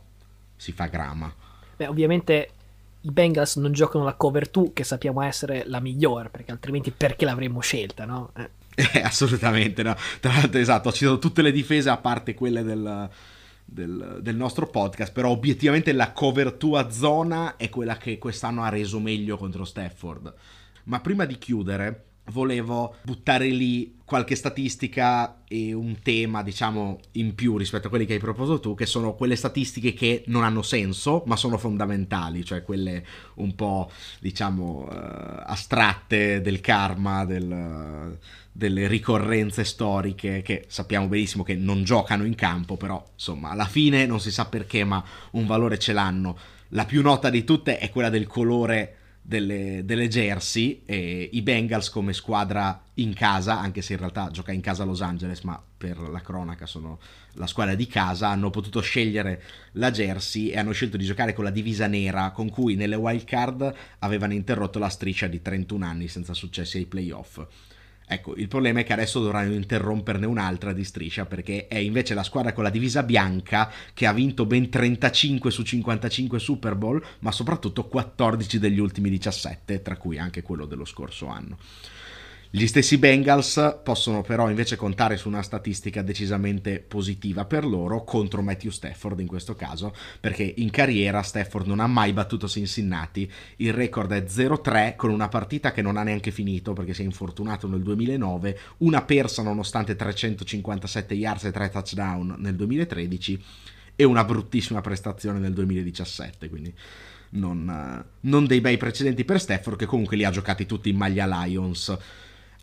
si 0.56 0.72
fa 0.72 0.86
grama. 0.86 1.32
Beh, 1.76 1.86
ovviamente 1.86 2.48
i 3.02 3.10
Bengals 3.10 3.56
non 3.56 3.72
giocano 3.72 4.04
la 4.04 4.14
cover 4.14 4.48
2, 4.48 4.72
che 4.72 4.84
sappiamo 4.84 5.20
essere 5.20 5.64
la 5.66 5.80
migliore, 5.80 6.30
perché 6.30 6.50
altrimenti 6.50 6.90
perché 6.90 7.26
l'avremmo 7.26 7.60
scelta, 7.60 8.06
no? 8.06 8.30
Eh. 8.34 8.48
Eh, 8.74 9.00
assolutamente, 9.00 9.82
no. 9.82 9.94
Tra 10.20 10.32
l'altro, 10.32 10.60
esatto, 10.60 10.88
ho 10.88 10.92
citato 10.92 11.18
tutte 11.18 11.42
le 11.42 11.52
difese 11.52 11.90
a 11.90 11.96
parte 11.96 12.34
quelle 12.34 12.62
del, 12.62 13.08
del, 13.64 14.18
del, 14.20 14.36
nostro 14.36 14.66
podcast, 14.66 15.12
però 15.12 15.30
obiettivamente 15.30 15.92
la 15.92 16.12
cover 16.12 16.56
zona 16.90 17.56
è 17.56 17.68
quella 17.68 17.96
che 17.96 18.18
quest'anno 18.18 18.62
ha 18.62 18.68
reso 18.68 18.98
meglio 18.98 19.36
contro 19.36 19.64
Stafford. 19.64 20.34
Ma 20.84 21.00
prima 21.00 21.24
di 21.24 21.38
chiudere, 21.38 22.04
volevo 22.26 22.96
buttare 23.02 23.48
lì 23.48 23.96
qualche 24.04 24.34
statistica 24.34 25.42
e 25.48 25.72
un 25.72 26.00
tema, 26.02 26.42
diciamo, 26.42 27.00
in 27.12 27.34
più 27.34 27.56
rispetto 27.56 27.86
a 27.86 27.90
quelli 27.90 28.06
che 28.06 28.14
hai 28.14 28.18
proposto 28.18 28.60
tu, 28.60 28.74
che 28.74 28.86
sono 28.86 29.14
quelle 29.14 29.36
statistiche 29.36 29.94
che 29.94 30.24
non 30.26 30.44
hanno 30.44 30.62
senso, 30.62 31.22
ma 31.26 31.36
sono 31.36 31.58
fondamentali, 31.58 32.44
cioè 32.44 32.62
quelle 32.62 33.04
un 33.36 33.54
po', 33.54 33.90
diciamo, 34.20 34.86
uh, 34.88 35.42
astratte 35.46 36.40
del 36.40 36.60
karma, 36.60 37.24
del, 37.24 38.18
delle 38.52 38.86
ricorrenze 38.88 39.64
storiche, 39.64 40.42
che 40.42 40.64
sappiamo 40.68 41.06
benissimo 41.06 41.42
che 41.42 41.54
non 41.54 41.82
giocano 41.82 42.24
in 42.24 42.34
campo, 42.34 42.76
però, 42.76 43.02
insomma, 43.14 43.50
alla 43.50 43.66
fine 43.66 44.06
non 44.06 44.20
si 44.20 44.30
sa 44.30 44.46
perché, 44.46 44.84
ma 44.84 45.02
un 45.32 45.46
valore 45.46 45.78
ce 45.78 45.92
l'hanno. 45.92 46.36
La 46.68 46.84
più 46.84 47.02
nota 47.02 47.30
di 47.30 47.44
tutte 47.44 47.78
è 47.78 47.90
quella 47.90 48.10
del 48.10 48.26
colore 48.26 48.98
delle, 49.26 49.80
delle 49.86 50.06
jersey 50.06 50.82
e 50.84 51.30
i 51.32 51.40
Bengals 51.40 51.88
come 51.88 52.12
squadra 52.12 52.82
in 52.94 53.14
casa, 53.14 53.58
anche 53.58 53.80
se 53.80 53.94
in 53.94 54.00
realtà 54.00 54.28
gioca 54.30 54.52
in 54.52 54.60
casa 54.60 54.84
Los 54.84 55.00
Angeles, 55.00 55.40
ma 55.40 55.60
per 55.76 55.98
la 55.98 56.20
cronaca 56.20 56.66
sono 56.66 56.98
la 57.32 57.46
squadra 57.46 57.74
di 57.74 57.86
casa, 57.86 58.28
hanno 58.28 58.50
potuto 58.50 58.82
scegliere 58.82 59.42
la 59.72 59.90
jersey 59.90 60.48
e 60.48 60.58
hanno 60.58 60.72
scelto 60.72 60.98
di 60.98 61.06
giocare 61.06 61.32
con 61.32 61.44
la 61.44 61.50
divisa 61.50 61.86
nera 61.86 62.32
con 62.32 62.50
cui 62.50 62.74
nelle 62.74 62.96
wild 62.96 63.24
card 63.24 63.74
avevano 64.00 64.34
interrotto 64.34 64.78
la 64.78 64.90
striscia 64.90 65.26
di 65.26 65.40
31 65.40 65.86
anni 65.86 66.08
senza 66.08 66.34
successi 66.34 66.76
ai 66.76 66.86
playoff. 66.86 67.42
Ecco, 68.06 68.34
il 68.36 68.48
problema 68.48 68.80
è 68.80 68.84
che 68.84 68.92
adesso 68.92 69.20
dovranno 69.20 69.54
interromperne 69.54 70.26
un'altra 70.26 70.72
di 70.72 70.84
striscia 70.84 71.24
perché 71.24 71.68
è 71.68 71.78
invece 71.78 72.12
la 72.12 72.22
squadra 72.22 72.52
con 72.52 72.62
la 72.62 72.70
divisa 72.70 73.02
bianca 73.02 73.70
che 73.94 74.06
ha 74.06 74.12
vinto 74.12 74.44
ben 74.44 74.68
35 74.68 75.50
su 75.50 75.62
55 75.62 76.38
Super 76.38 76.74
Bowl, 76.74 77.02
ma 77.20 77.32
soprattutto 77.32 77.86
14 77.86 78.58
degli 78.58 78.78
ultimi 78.78 79.08
17, 79.08 79.80
tra 79.80 79.96
cui 79.96 80.18
anche 80.18 80.42
quello 80.42 80.66
dello 80.66 80.84
scorso 80.84 81.28
anno. 81.28 81.56
Gli 82.56 82.68
stessi 82.68 82.98
Bengals 82.98 83.80
possono 83.82 84.22
però 84.22 84.48
invece 84.48 84.76
contare 84.76 85.16
su 85.16 85.26
una 85.26 85.42
statistica 85.42 86.02
decisamente 86.02 86.78
positiva 86.78 87.46
per 87.46 87.64
loro 87.64 88.04
contro 88.04 88.42
Matthew 88.42 88.70
Stafford 88.70 89.18
in 89.18 89.26
questo 89.26 89.56
caso, 89.56 89.92
perché 90.20 90.54
in 90.58 90.70
carriera 90.70 91.20
Stafford 91.22 91.66
non 91.66 91.80
ha 91.80 91.88
mai 91.88 92.12
battuto 92.12 92.46
Cincinnati, 92.46 93.28
il 93.56 93.72
record 93.72 94.12
è 94.12 94.22
0-3 94.22 94.94
con 94.94 95.10
una 95.10 95.26
partita 95.26 95.72
che 95.72 95.82
non 95.82 95.96
ha 95.96 96.04
neanche 96.04 96.30
finito 96.30 96.74
perché 96.74 96.94
si 96.94 97.02
è 97.02 97.04
infortunato 97.04 97.66
nel 97.66 97.82
2009, 97.82 98.58
una 98.78 99.02
persa 99.02 99.42
nonostante 99.42 99.96
357 99.96 101.12
yards 101.12 101.44
e 101.46 101.50
3 101.50 101.70
touchdown 101.70 102.36
nel 102.38 102.54
2013 102.54 103.44
e 103.96 104.04
una 104.04 104.22
bruttissima 104.22 104.80
prestazione 104.80 105.40
nel 105.40 105.54
2017, 105.54 106.48
quindi 106.48 106.72
non, 107.30 108.04
non 108.20 108.46
dei 108.46 108.60
bei 108.60 108.76
precedenti 108.76 109.24
per 109.24 109.40
Stafford 109.40 109.76
che 109.76 109.86
comunque 109.86 110.16
li 110.16 110.22
ha 110.22 110.30
giocati 110.30 110.66
tutti 110.66 110.88
in 110.88 110.96
maglia 110.96 111.26
Lions. 111.26 111.98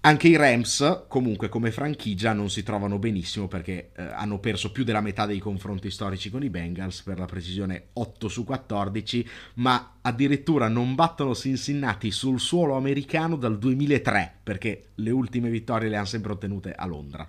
Anche 0.03 0.29
i 0.29 0.35
Rams, 0.35 1.03
comunque 1.07 1.47
come 1.47 1.69
franchigia, 1.69 2.33
non 2.33 2.49
si 2.49 2.63
trovano 2.63 2.97
benissimo 2.97 3.47
perché 3.47 3.91
eh, 3.95 4.01
hanno 4.01 4.39
perso 4.39 4.71
più 4.71 4.83
della 4.83 4.99
metà 4.99 5.27
dei 5.27 5.37
confronti 5.37 5.91
storici 5.91 6.31
con 6.31 6.43
i 6.43 6.49
Bengals, 6.49 7.03
per 7.03 7.19
la 7.19 7.27
precisione 7.27 7.89
8 7.93 8.27
su 8.27 8.43
14, 8.43 9.29
ma 9.55 9.97
addirittura 10.01 10.69
non 10.69 10.95
battono 10.95 11.35
Cincinnati 11.35 12.09
sul 12.09 12.39
suolo 12.39 12.75
americano 12.75 13.35
dal 13.35 13.59
2003, 13.59 14.37
perché 14.41 14.87
le 14.95 15.11
ultime 15.11 15.51
vittorie 15.51 15.87
le 15.87 15.97
hanno 15.97 16.05
sempre 16.05 16.31
ottenute 16.31 16.73
a 16.73 16.87
Londra. 16.87 17.27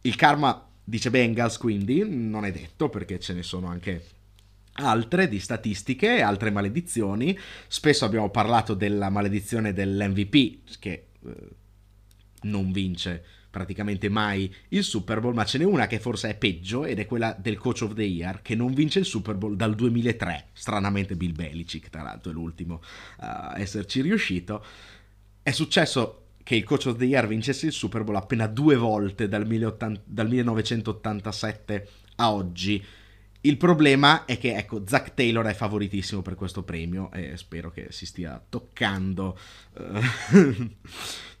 Il 0.00 0.16
karma 0.16 0.66
dice 0.82 1.10
Bengals, 1.10 1.58
quindi 1.58 2.02
non 2.04 2.44
è 2.44 2.50
detto 2.50 2.88
perché 2.88 3.20
ce 3.20 3.34
ne 3.34 3.44
sono 3.44 3.68
anche 3.68 4.04
altre 4.72 5.28
di 5.28 5.38
statistiche, 5.38 6.22
altre 6.22 6.50
maledizioni. 6.50 7.38
Spesso 7.68 8.04
abbiamo 8.04 8.30
parlato 8.30 8.74
della 8.74 9.10
maledizione 9.10 9.72
dell'MVP, 9.72 10.76
che 10.80 11.06
eh, 11.24 11.66
non 12.42 12.72
vince 12.72 13.24
praticamente 13.50 14.08
mai 14.08 14.52
il 14.68 14.84
Super 14.84 15.20
Bowl, 15.20 15.34
ma 15.34 15.44
ce 15.44 15.58
n'è 15.58 15.64
una 15.64 15.86
che 15.86 15.98
forse 15.98 16.30
è 16.30 16.36
peggio 16.36 16.84
ed 16.84 16.98
è 16.98 17.06
quella 17.06 17.34
del 17.38 17.56
Coach 17.56 17.82
of 17.82 17.94
the 17.94 18.02
Year 18.02 18.42
che 18.42 18.54
non 18.54 18.74
vince 18.74 19.00
il 19.00 19.04
Super 19.04 19.36
Bowl 19.36 19.56
dal 19.56 19.74
2003, 19.74 20.48
stranamente 20.52 21.16
Bill 21.16 21.32
Belichick 21.32 21.88
tra 21.88 22.02
l'altro 22.02 22.30
è 22.30 22.34
l'ultimo 22.34 22.82
a 23.18 23.54
esserci 23.56 24.02
riuscito. 24.02 24.64
È 25.42 25.50
successo 25.50 26.24
che 26.42 26.56
il 26.56 26.64
Coach 26.64 26.86
of 26.86 26.96
the 26.96 27.04
Year 27.04 27.26
vincesse 27.26 27.66
il 27.66 27.72
Super 27.72 28.04
Bowl 28.04 28.16
appena 28.16 28.46
due 28.46 28.76
volte 28.76 29.28
dal, 29.28 29.46
1987 29.46 31.88
a 32.16 32.32
oggi 32.32 32.82
il 33.48 33.56
problema 33.56 34.26
è 34.26 34.36
che, 34.36 34.54
ecco, 34.54 34.82
Zack 34.86 35.14
Taylor 35.14 35.46
è 35.46 35.54
favoritissimo 35.54 36.20
per 36.20 36.34
questo 36.34 36.62
premio 36.62 37.10
e 37.12 37.36
spero 37.38 37.70
che 37.70 37.86
si 37.90 38.04
stia 38.04 38.42
toccando 38.46 39.38
uh, 39.72 40.70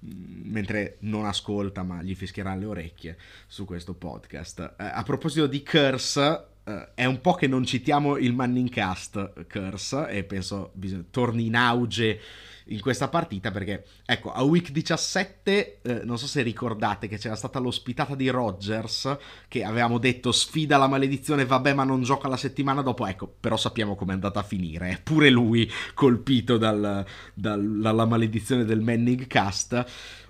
mentre 0.00 0.96
non 1.00 1.26
ascolta, 1.26 1.82
ma 1.82 2.02
gli 2.02 2.14
fischieranno 2.14 2.60
le 2.60 2.66
orecchie 2.66 3.18
su 3.46 3.66
questo 3.66 3.92
podcast. 3.92 4.74
Uh, 4.78 4.84
a 4.92 5.02
proposito 5.02 5.46
di 5.46 5.62
Curse, 5.62 6.44
uh, 6.64 6.72
è 6.94 7.04
un 7.04 7.20
po' 7.20 7.34
che 7.34 7.46
non 7.46 7.64
citiamo 7.64 8.16
il 8.16 8.32
Manning 8.32 8.70
Cast 8.70 9.46
Curse 9.46 10.08
e 10.08 10.24
penso 10.24 10.70
bisog- 10.72 11.10
torni 11.10 11.46
in 11.46 11.56
auge 11.56 12.20
in 12.68 12.80
questa 12.80 13.08
partita 13.08 13.50
perché, 13.50 13.84
ecco, 14.04 14.32
a 14.32 14.42
week 14.42 14.70
17, 14.70 15.80
eh, 15.82 16.00
non 16.04 16.18
so 16.18 16.26
se 16.26 16.42
ricordate 16.42 17.08
che 17.08 17.18
c'era 17.18 17.36
stata 17.36 17.58
l'ospitata 17.58 18.14
di 18.14 18.28
Rodgers 18.28 19.16
che 19.48 19.64
avevamo 19.64 19.98
detto 19.98 20.32
sfida 20.32 20.76
la 20.76 20.88
maledizione, 20.88 21.46
vabbè 21.46 21.74
ma 21.74 21.84
non 21.84 22.02
gioca 22.02 22.28
la 22.28 22.36
settimana 22.36 22.82
dopo, 22.82 23.06
ecco, 23.06 23.32
però 23.40 23.56
sappiamo 23.56 23.94
com'è 23.94 24.12
andata 24.12 24.40
a 24.40 24.44
finire, 24.44 24.90
è 24.90 25.00
pure 25.00 25.30
lui 25.30 25.70
colpito 25.94 26.56
dal, 26.56 27.04
dal, 27.34 27.80
dalla 27.80 28.06
maledizione 28.06 28.64
del 28.64 28.80
Manning 28.80 29.26
Cast. 29.26 29.84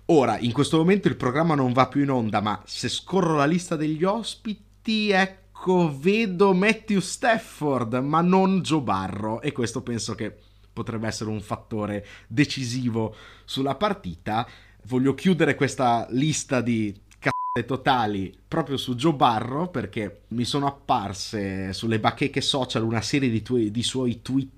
Ora, 0.07 0.39
in 0.39 0.53
questo 0.53 0.79
momento 0.79 1.09
il 1.09 1.17
programma 1.17 1.55
non 1.55 1.73
va 1.73 1.87
più 1.87 2.03
in 2.03 2.11
onda, 2.11 2.41
ma 2.41 2.63
se 2.65 2.89
scorro 2.89 3.37
la 3.37 3.45
lista 3.45 3.77
degli 3.77 4.05
ospiti, 4.05 5.11
ecco, 5.11 5.95
vedo 5.99 6.55
Matthew 6.55 7.01
Stafford, 7.01 7.95
ma 7.97 8.23
non 8.23 8.63
Joe 8.63 8.81
Barro, 8.81 9.43
e 9.43 9.53
questo 9.53 9.83
penso 9.83 10.15
che 10.15 10.39
potrebbe 10.79 11.07
essere 11.07 11.31
un 11.31 11.41
fattore 11.41 12.07
decisivo 12.27 13.15
sulla 13.45 13.75
partita. 13.75 14.47
Voglio 14.85 15.15
chiudere 15.15 15.55
questa 15.55 16.07
lista 16.11 16.61
di 16.61 16.95
cazzate 17.19 17.65
totali 17.67 18.37
proprio 18.47 18.77
su 18.77 18.95
Joe 18.95 19.15
Barro 19.15 19.69
perché 19.69 20.23
mi 20.29 20.45
sono 20.45 20.67
apparse 20.67 21.73
sulle 21.73 21.99
bacheche 21.99 22.41
social 22.41 22.85
una 22.85 23.03
serie 23.03 23.29
di, 23.29 23.43
tu- 23.43 23.69
di 23.69 23.83
suoi 23.83 24.23
tweet 24.23 24.49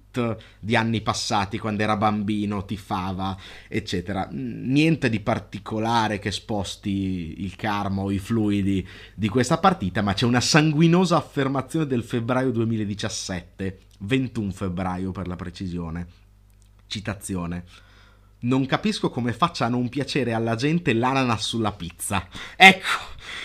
di 0.59 0.77
anni 0.77 1.01
passati 1.01 1.59
quando 1.59 1.83
era 1.83 1.97
bambino, 1.97 2.65
tifava, 2.65 3.37
eccetera. 3.69 4.29
Niente 4.31 5.09
di 5.09 5.21
particolare 5.21 6.19
che 6.19 6.31
sposti 6.31 7.37
il 7.39 7.57
karma 7.57 8.03
o 8.03 8.11
i 8.11 8.19
fluidi 8.19 8.87
di 9.15 9.29
questa 9.29 9.59
partita, 9.59 10.03
ma 10.03 10.15
c'è 10.15 10.27
una 10.27 10.41
sanguinosa 10.41 11.17
affermazione 11.17 11.87
del 11.87 12.03
febbraio 12.03 12.51
2017 12.51 13.89
21 14.01 14.51
febbraio 14.51 15.13
per 15.13 15.27
la 15.27 15.37
precisione. 15.37 16.07
Citazione. 16.87 17.65
Non 18.41 18.67
capisco 18.67 19.11
come 19.11 19.33
faccia 19.33 19.67
a 19.67 19.69
non 19.69 19.89
piacere 19.89 20.33
alla 20.33 20.55
gente 20.55 20.95
l'ananas 20.95 21.45
sulla 21.47 21.73
pizza. 21.73 22.27
Ecco, 22.57 22.87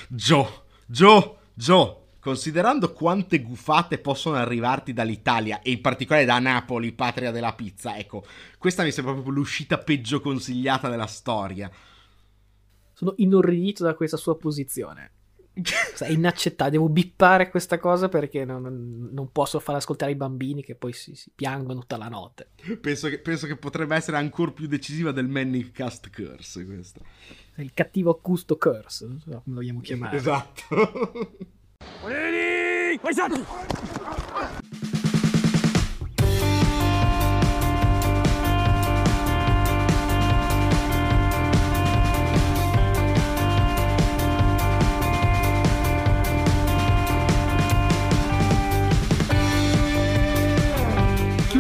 Joe, 0.08 0.48
Joe, 0.86 1.36
Joe, 1.54 1.96
considerando 2.26 2.92
quante 2.92 3.40
gufate 3.40 4.00
possono 4.00 4.38
arrivarti 4.38 4.94
dall'Italia 4.94 5.62
e 5.62 5.70
in 5.70 5.82
particolare 5.82 6.26
da 6.26 6.40
Napoli, 6.40 6.92
patria 6.92 7.30
della 7.30 7.54
pizza, 7.54 8.00
ecco, 8.00 8.26
questa 8.58 8.82
mi 8.82 8.90
sembra 8.92 9.14
proprio 9.14 9.36
l'uscita 9.36 9.78
peggio 9.78 10.20
consigliata 10.22 10.90
della 10.90 11.06
storia. 11.06 11.70
Sono 12.94 13.14
inorridito 13.18 13.84
da 13.84 13.94
questa 13.94 14.18
sua 14.18 14.36
posizione. 14.38 15.12
È 15.54 16.10
inaccettabile, 16.10 16.78
devo 16.78 16.90
bippare 16.90 17.52
questa 17.52 17.78
cosa 17.78 18.10
perché 18.10 18.44
non, 18.44 19.10
non, 19.12 19.32
posso 19.32 19.60
far 19.60 19.76
ascoltare 19.76 20.12
i 20.12 20.16
bambini 20.16 20.64
che 20.64 20.74
poi 20.74 20.94
si, 20.94 21.14
si 21.14 21.30
piangono 21.34 21.82
tutta 21.82 21.96
la 21.96 22.10
notte. 22.10 22.50
Penso 22.82 23.08
che, 23.08 23.20
penso 23.20 23.46
che, 23.46 23.56
potrebbe 23.56 23.96
essere 23.96 24.18
ancora 24.18 24.52
più 24.52 24.66
decisiva 24.66 25.12
del 25.12 25.28
Manning 25.28 25.72
Cast 25.72 26.10
Curse 26.10 26.66
questo. 26.66 27.02
Il 27.58 27.72
cattivo 27.76 28.10
accusto 28.10 28.58
Curse, 28.58 29.06
non 29.06 29.20
so 29.20 29.30
come 29.30 29.42
lo 29.46 29.54
vogliamo 29.54 29.82
chiamare. 29.82 30.18
Esatto. 30.18 31.54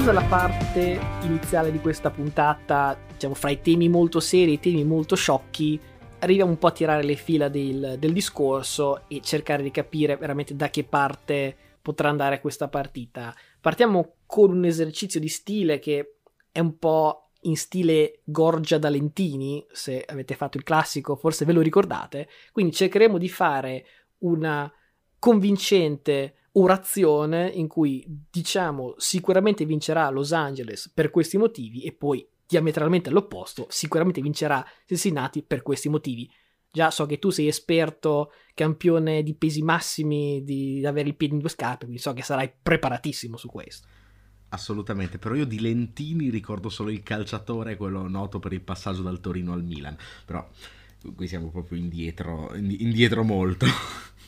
Chiusa 0.05 0.21
la 0.21 0.27
parte 0.29 0.99
iniziale 1.23 1.71
di 1.71 1.79
questa 1.79 2.11
puntata, 2.11 2.95
diciamo 3.11 3.33
fra 3.33 3.49
i 3.49 3.59
temi 3.59 3.89
molto 3.89 4.19
seri 4.19 4.51
e 4.51 4.53
i 4.53 4.59
temi 4.59 4.83
molto 4.83 5.15
sciocchi, 5.15 5.79
arriviamo 6.19 6.51
un 6.51 6.58
po' 6.58 6.67
a 6.67 6.71
tirare 6.71 7.04
le 7.04 7.15
fila 7.15 7.49
del, 7.49 7.97
del 7.99 8.13
discorso 8.13 9.08
e 9.08 9.21
cercare 9.21 9.63
di 9.63 9.71
capire 9.71 10.17
veramente 10.17 10.56
da 10.56 10.69
che 10.69 10.84
parte 10.84 11.56
potrà 11.82 12.10
andare 12.10 12.41
questa 12.41 12.67
partita. 12.67 13.36
Partiamo 13.62 14.15
con 14.25 14.51
un 14.51 14.65
esercizio 14.65 15.19
di 15.19 15.28
stile 15.28 15.80
che 15.80 16.15
è 16.51 16.60
un 16.60 16.78
po' 16.78 17.32
in 17.41 17.56
stile 17.56 18.21
Gorgia 18.23 18.78
da 18.78 18.89
Lentini, 18.89 19.63
se 19.71 20.04
avete 20.06 20.36
fatto 20.36 20.58
il 20.58 20.63
classico 20.63 21.15
forse 21.15 21.45
ve 21.45 21.54
lo 21.54 21.62
ricordate, 21.62 22.28
quindi 22.51 22.71
cercheremo 22.71 23.17
di 23.17 23.30
fare 23.30 23.86
una 24.19 24.71
convincente 25.19 26.36
orazione 26.54 27.49
in 27.49 27.67
cui 27.67 28.04
diciamo 28.08 28.95
sicuramente 28.97 29.65
vincerà 29.65 30.10
Los 30.10 30.32
Angeles 30.32 30.89
per 30.93 31.12
questi 31.12 31.38
motivi 31.38 31.84
e 31.84 31.91
poi 31.91 32.28
diametralmente 32.47 33.10
all'opposto 33.10 33.65
sicuramente 33.69 34.21
vincerà 34.21 34.65
Cincinnati 34.86 35.41
per 35.41 35.62
questi 35.62 35.89
motivi 35.89 36.29
Già 36.75 36.91
so 36.91 37.05
che 37.05 37.19
tu 37.19 37.29
sei 37.29 37.47
esperto, 37.47 38.34
campione 38.53 39.23
di 39.23 39.34
pesi 39.34 39.62
massimi, 39.62 40.43
di, 40.43 40.79
di 40.79 40.86
avere 40.86 41.08
il 41.08 41.15
piede 41.15 41.36
in 41.36 41.39
due 41.39 41.47
scarpe, 41.47 41.86
quindi 41.86 42.01
so 42.01 42.12
che 42.12 42.21
sarai 42.21 42.51
preparatissimo 42.51 43.38
su 43.38 43.47
questo. 43.47 43.88
Assolutamente, 44.49 45.17
però 45.17 45.36
io 45.36 45.45
di 45.45 45.62
Lentini 45.62 46.29
ricordo 46.29 46.67
solo 46.67 46.89
il 46.89 47.01
calciatore, 47.01 47.77
quello 47.77 48.10
noto 48.10 48.39
per 48.39 48.51
il 48.51 48.60
passaggio 48.60 49.03
dal 49.03 49.21
Torino 49.21 49.53
al 49.53 49.63
Milan, 49.63 49.95
però 50.25 50.45
qui 51.15 51.27
siamo 51.29 51.49
proprio 51.49 51.77
indietro, 51.77 52.53
indietro 52.53 53.23
molto. 53.23 53.67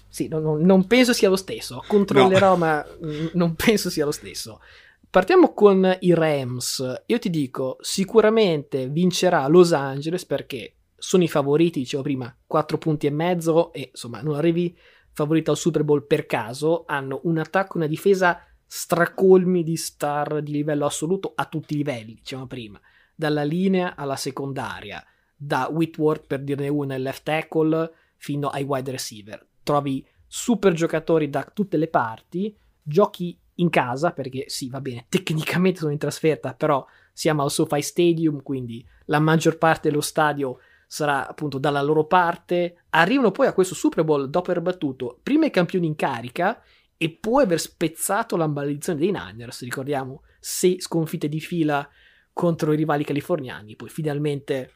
Sì, 0.07 0.29
no, 0.29 0.39
no, 0.39 0.55
non 0.55 0.87
penso 0.87 1.11
sia 1.11 1.27
lo 1.27 1.35
stesso, 1.35 1.83
controllerò, 1.85 2.51
no. 2.51 2.57
ma 2.57 2.85
non 3.33 3.55
penso 3.55 3.89
sia 3.89 4.05
lo 4.05 4.11
stesso. 4.11 4.61
Partiamo 5.09 5.53
con 5.53 5.97
i 6.01 6.13
Rams. 6.13 7.03
Io 7.05 7.17
ti 7.17 7.29
dico, 7.29 7.77
sicuramente 7.79 8.89
vincerà 8.89 9.47
Los 9.47 9.71
Angeles 9.71 10.25
perché 10.25 10.75
sono 10.97 11.23
i 11.23 11.29
favoriti, 11.29 11.79
dicevo 11.79 12.03
prima, 12.03 12.35
4 12.45 12.77
punti 12.77 13.07
e 13.07 13.11
mezzo 13.11 13.71
e 13.71 13.89
insomma 13.91 14.21
non 14.21 14.35
arrivi 14.35 14.77
favorito 15.13 15.51
al 15.51 15.57
Super 15.57 15.83
Bowl 15.83 16.05
per 16.05 16.25
caso, 16.25 16.83
hanno 16.85 17.21
un 17.23 17.37
attacco 17.37 17.75
e 17.75 17.77
una 17.77 17.87
difesa 17.87 18.43
stracolmi 18.65 19.63
di 19.63 19.77
star 19.77 20.41
di 20.41 20.51
livello 20.51 20.85
assoluto 20.85 21.31
a 21.35 21.45
tutti 21.45 21.73
i 21.73 21.77
livelli, 21.77 22.15
diciamo 22.15 22.45
prima, 22.45 22.79
dalla 23.15 23.43
linea 23.43 23.95
alla 23.95 24.17
secondaria, 24.17 25.03
da 25.35 25.69
Whitworth 25.71 26.27
per 26.27 26.43
dirne 26.43 26.67
una 26.67 26.95
il 26.95 27.01
left 27.01 27.23
tackle 27.23 27.91
fino 28.17 28.49
ai 28.49 28.63
wide 28.63 28.91
receiver. 28.91 29.47
Trovi 29.63 30.05
super 30.27 30.73
giocatori 30.73 31.29
da 31.29 31.49
tutte 31.53 31.77
le 31.77 31.87
parti, 31.87 32.55
giochi 32.83 33.39
in 33.57 33.69
casa 33.69 34.11
perché 34.11 34.45
sì, 34.47 34.69
va 34.69 34.81
bene, 34.81 35.05
tecnicamente 35.09 35.79
sono 35.79 35.91
in 35.91 35.97
trasferta, 35.97 36.53
però 36.53 36.85
siamo 37.13 37.43
al 37.43 37.51
SoFi 37.51 37.81
Stadium, 37.81 38.41
quindi 38.43 38.85
la 39.05 39.19
maggior 39.19 39.57
parte 39.57 39.89
dello 39.89 40.01
stadio 40.01 40.59
sarà 40.87 41.27
appunto 41.27 41.57
dalla 41.57 41.81
loro 41.81 42.05
parte. 42.05 42.83
Arrivano 42.89 43.31
poi 43.31 43.47
a 43.47 43.53
questo 43.53 43.75
Super 43.75 44.03
Bowl 44.03 44.29
dopo 44.29 44.51
aver 44.51 44.63
battuto 44.63 45.19
prima 45.21 45.45
i 45.45 45.51
campioni 45.51 45.87
in 45.87 45.95
carica 45.95 46.61
e 46.97 47.09
poi 47.11 47.43
aver 47.43 47.59
spezzato 47.59 48.35
la 48.37 48.47
maledizione 48.47 48.99
dei 48.99 49.11
Niners. 49.11 49.63
Ricordiamo, 49.63 50.23
sei 50.39 50.79
sconfitte 50.79 51.27
di 51.27 51.39
fila 51.39 51.87
contro 52.33 52.71
i 52.71 52.77
rivali 52.77 53.03
californiani. 53.03 53.75
Poi 53.75 53.89
finalmente 53.89 54.73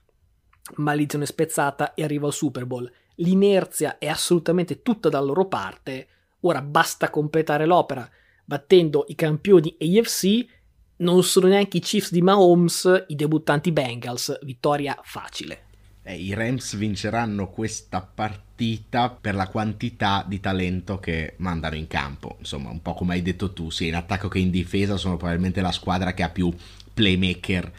maledizione 0.75 1.25
spezzata 1.25 1.93
e 1.93 2.03
arriva 2.03 2.27
al 2.27 2.33
Super 2.33 2.65
Bowl. 2.65 2.91
L'inerzia 3.15 3.97
è 3.97 4.07
assolutamente 4.07 4.81
tutta 4.81 5.09
dalla 5.09 5.25
loro 5.25 5.47
parte. 5.47 6.07
Ora 6.41 6.61
basta 6.61 7.09
completare 7.09 7.65
l'opera 7.65 8.09
battendo 8.45 9.05
i 9.07 9.15
campioni 9.15 9.75
AFC. 9.79 10.45
Non 10.97 11.23
sono 11.23 11.47
neanche 11.47 11.77
i 11.77 11.81
Chiefs 11.81 12.11
di 12.11 12.21
Mahomes, 12.21 13.05
i 13.07 13.15
debuttanti 13.15 13.71
Bengals. 13.71 14.37
Vittoria 14.43 14.99
facile 15.03 15.69
eh, 16.03 16.15
i 16.15 16.33
Rams 16.33 16.75
vinceranno 16.75 17.49
questa 17.49 18.01
partita 18.01 19.09
per 19.09 19.35
la 19.35 19.47
quantità 19.47 20.25
di 20.27 20.39
talento 20.39 20.99
che 20.99 21.35
mandano 21.37 21.75
in 21.75 21.87
campo. 21.87 22.35
Insomma, 22.39 22.69
un 22.69 22.81
po' 22.81 22.93
come 22.93 23.13
hai 23.13 23.21
detto 23.21 23.53
tu, 23.53 23.69
sia 23.69 23.87
in 23.87 23.95
attacco 23.95 24.27
che 24.27 24.39
in 24.39 24.49
difesa 24.49 24.97
sono 24.97 25.17
probabilmente 25.17 25.61
la 25.61 25.71
squadra 25.71 26.13
che 26.13 26.23
ha 26.23 26.29
più 26.29 26.53
playmaker 26.93 27.71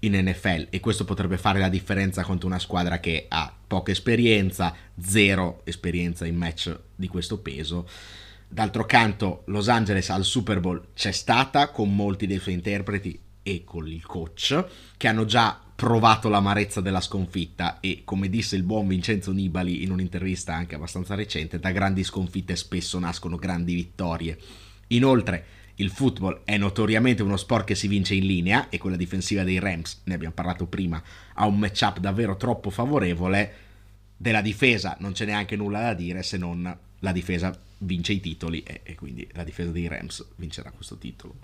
in 0.00 0.14
NFL 0.14 0.68
e 0.70 0.80
questo 0.80 1.04
potrebbe 1.04 1.38
fare 1.38 1.58
la 1.58 1.68
differenza 1.68 2.22
contro 2.22 2.46
una 2.46 2.60
squadra 2.60 3.00
che 3.00 3.26
ha 3.28 3.52
poca 3.66 3.90
esperienza, 3.90 4.74
zero 5.00 5.62
esperienza 5.64 6.24
in 6.26 6.36
match 6.36 6.76
di 6.94 7.08
questo 7.08 7.38
peso. 7.38 7.88
D'altro 8.50 8.86
canto, 8.86 9.42
Los 9.46 9.68
Angeles 9.68 10.08
al 10.08 10.24
Super 10.24 10.58
Bowl 10.58 10.88
c'è 10.94 11.12
stata 11.12 11.68
con 11.70 11.94
molti 11.94 12.26
dei 12.26 12.38
suoi 12.38 12.54
interpreti 12.54 13.20
e 13.42 13.62
con 13.62 13.86
il 13.86 14.04
coach 14.04 14.64
che 14.96 15.06
hanno 15.06 15.26
già 15.26 15.60
provato 15.74 16.28
l'amarezza 16.30 16.80
della 16.80 17.00
sconfitta 17.00 17.78
e 17.78 18.02
come 18.04 18.28
disse 18.28 18.56
il 18.56 18.62
buon 18.62 18.88
Vincenzo 18.88 19.32
Nibali 19.32 19.82
in 19.82 19.92
un'intervista 19.92 20.54
anche 20.54 20.74
abbastanza 20.74 21.14
recente, 21.14 21.60
da 21.60 21.70
grandi 21.70 22.02
sconfitte 22.02 22.56
spesso 22.56 22.98
nascono 22.98 23.36
grandi 23.36 23.74
vittorie. 23.74 24.38
Inoltre, 24.88 25.44
il 25.76 25.90
football 25.90 26.40
è 26.44 26.56
notoriamente 26.56 27.22
uno 27.22 27.36
sport 27.36 27.66
che 27.66 27.74
si 27.74 27.86
vince 27.86 28.14
in 28.14 28.26
linea 28.26 28.70
e 28.70 28.78
quella 28.78 28.96
difensiva 28.96 29.44
dei 29.44 29.60
Rams, 29.60 30.00
ne 30.04 30.14
abbiamo 30.14 30.34
parlato 30.34 30.66
prima, 30.66 31.00
ha 31.34 31.46
un 31.46 31.58
matchup 31.58 31.98
davvero 31.98 32.36
troppo 32.36 32.70
favorevole. 32.70 33.54
Della 34.16 34.40
difesa 34.40 34.96
non 34.98 35.12
c'è 35.12 35.26
neanche 35.26 35.54
nulla 35.54 35.80
da 35.80 35.94
dire 35.94 36.24
se 36.24 36.38
non 36.38 36.76
la 37.00 37.12
difesa 37.12 37.56
vince 37.78 38.12
i 38.12 38.20
titoli 38.20 38.62
e, 38.62 38.80
e 38.82 38.94
quindi 38.94 39.28
la 39.32 39.44
difesa 39.44 39.70
dei 39.70 39.88
Rams 39.88 40.26
vincerà 40.36 40.70
questo 40.70 40.96
titolo. 40.96 41.34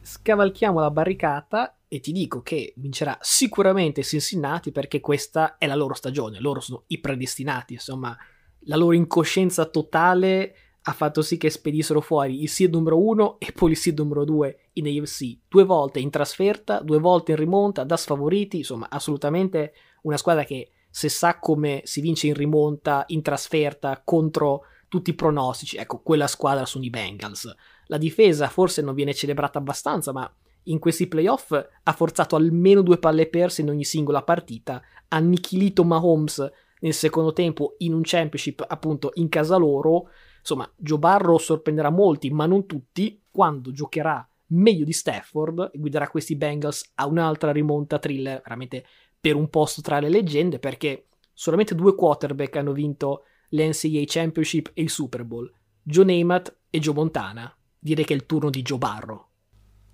Scavalchiamo 0.00 0.80
la 0.80 0.90
barricata 0.90 1.78
e 1.88 2.00
ti 2.00 2.12
dico 2.12 2.42
che 2.42 2.72
vincerà 2.76 3.18
sicuramente 3.20 4.02
Cincinnati 4.02 4.70
perché 4.72 5.00
questa 5.00 5.58
è 5.58 5.66
la 5.66 5.74
loro 5.74 5.94
stagione, 5.94 6.40
loro 6.40 6.60
sono 6.60 6.84
i 6.88 6.98
predestinati, 6.98 7.74
insomma, 7.74 8.16
la 8.60 8.76
loro 8.76 8.94
incoscienza 8.94 9.64
totale 9.66 10.54
ha 10.82 10.92
fatto 10.92 11.20
sì 11.20 11.36
che 11.36 11.50
spedissero 11.50 12.00
fuori 12.00 12.42
il 12.42 12.48
seed 12.48 12.72
numero 12.72 12.98
1 12.98 13.40
e 13.40 13.52
poi 13.52 13.72
il 13.72 13.76
seed 13.76 13.98
numero 13.98 14.24
2 14.24 14.58
in 14.74 14.86
AFC, 14.86 15.38
due 15.48 15.64
volte 15.64 16.00
in 16.00 16.10
trasferta, 16.10 16.80
due 16.80 16.98
volte 16.98 17.32
in 17.32 17.38
rimonta, 17.38 17.84
da 17.84 17.96
sfavoriti, 17.96 18.58
insomma, 18.58 18.88
assolutamente 18.88 19.74
una 20.02 20.16
squadra 20.16 20.44
che 20.44 20.70
se 20.98 21.08
sa 21.08 21.38
come 21.38 21.82
si 21.84 22.00
vince 22.00 22.26
in 22.26 22.34
rimonta, 22.34 23.04
in 23.08 23.22
trasferta, 23.22 24.02
contro 24.04 24.62
tutti 24.88 25.10
i 25.10 25.14
pronostici, 25.14 25.76
ecco, 25.76 26.00
quella 26.00 26.26
squadra 26.26 26.66
sono 26.66 26.82
i 26.82 26.90
Bengals. 26.90 27.54
La 27.86 27.98
difesa 27.98 28.48
forse 28.48 28.82
non 28.82 28.96
viene 28.96 29.14
celebrata 29.14 29.60
abbastanza, 29.60 30.10
ma 30.10 30.28
in 30.64 30.80
questi 30.80 31.06
playoff 31.06 31.52
ha 31.52 31.92
forzato 31.92 32.34
almeno 32.34 32.82
due 32.82 32.98
palle 32.98 33.28
perse 33.28 33.60
in 33.60 33.68
ogni 33.68 33.84
singola 33.84 34.24
partita, 34.24 34.82
ha 35.06 35.16
annichilito 35.16 35.84
Mahomes 35.84 36.44
nel 36.80 36.94
secondo 36.94 37.32
tempo 37.32 37.76
in 37.78 37.94
un 37.94 38.02
championship 38.02 38.64
appunto 38.66 39.12
in 39.14 39.28
casa 39.28 39.54
loro. 39.54 40.08
Insomma, 40.40 40.68
Joe 40.74 40.98
Barrow 40.98 41.38
sorprenderà 41.38 41.90
molti, 41.90 42.28
ma 42.30 42.46
non 42.46 42.66
tutti, 42.66 43.22
quando 43.30 43.70
giocherà 43.70 44.28
meglio 44.50 44.84
di 44.84 44.92
Stafford 44.92 45.70
e 45.72 45.78
guiderà 45.78 46.08
questi 46.08 46.34
Bengals 46.34 46.90
a 46.96 47.06
un'altra 47.06 47.52
rimonta 47.52 48.00
thriller, 48.00 48.40
veramente 48.42 48.84
per 49.20 49.34
un 49.34 49.48
posto 49.48 49.80
tra 49.80 50.00
le 50.00 50.08
leggende, 50.08 50.58
perché 50.58 51.06
solamente 51.32 51.74
due 51.74 51.94
quarterback 51.94 52.56
hanno 52.56 52.72
vinto 52.72 53.24
l'NCAA 53.50 54.02
Championship 54.06 54.70
e 54.74 54.82
il 54.82 54.90
Super 54.90 55.24
Bowl, 55.24 55.50
Joe 55.82 56.04
Namath 56.04 56.56
e 56.70 56.78
Joe 56.78 56.94
Montana. 56.94 57.54
Direi 57.78 58.04
che 58.04 58.12
è 58.12 58.16
il 58.16 58.26
turno 58.26 58.50
di 58.50 58.62
Joe 58.62 58.78
Barrow. 58.78 59.26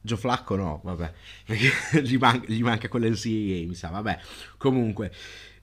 Gio 0.00 0.16
Flacco 0.16 0.54
no, 0.56 0.80
vabbè, 0.84 1.12
perché 1.46 2.02
gli, 2.02 2.16
man- 2.18 2.44
gli 2.46 2.62
manca 2.62 2.88
quell'NCAA, 2.88 3.66
mi 3.66 3.74
sa, 3.74 3.88
vabbè. 3.88 4.18
Comunque, 4.58 5.12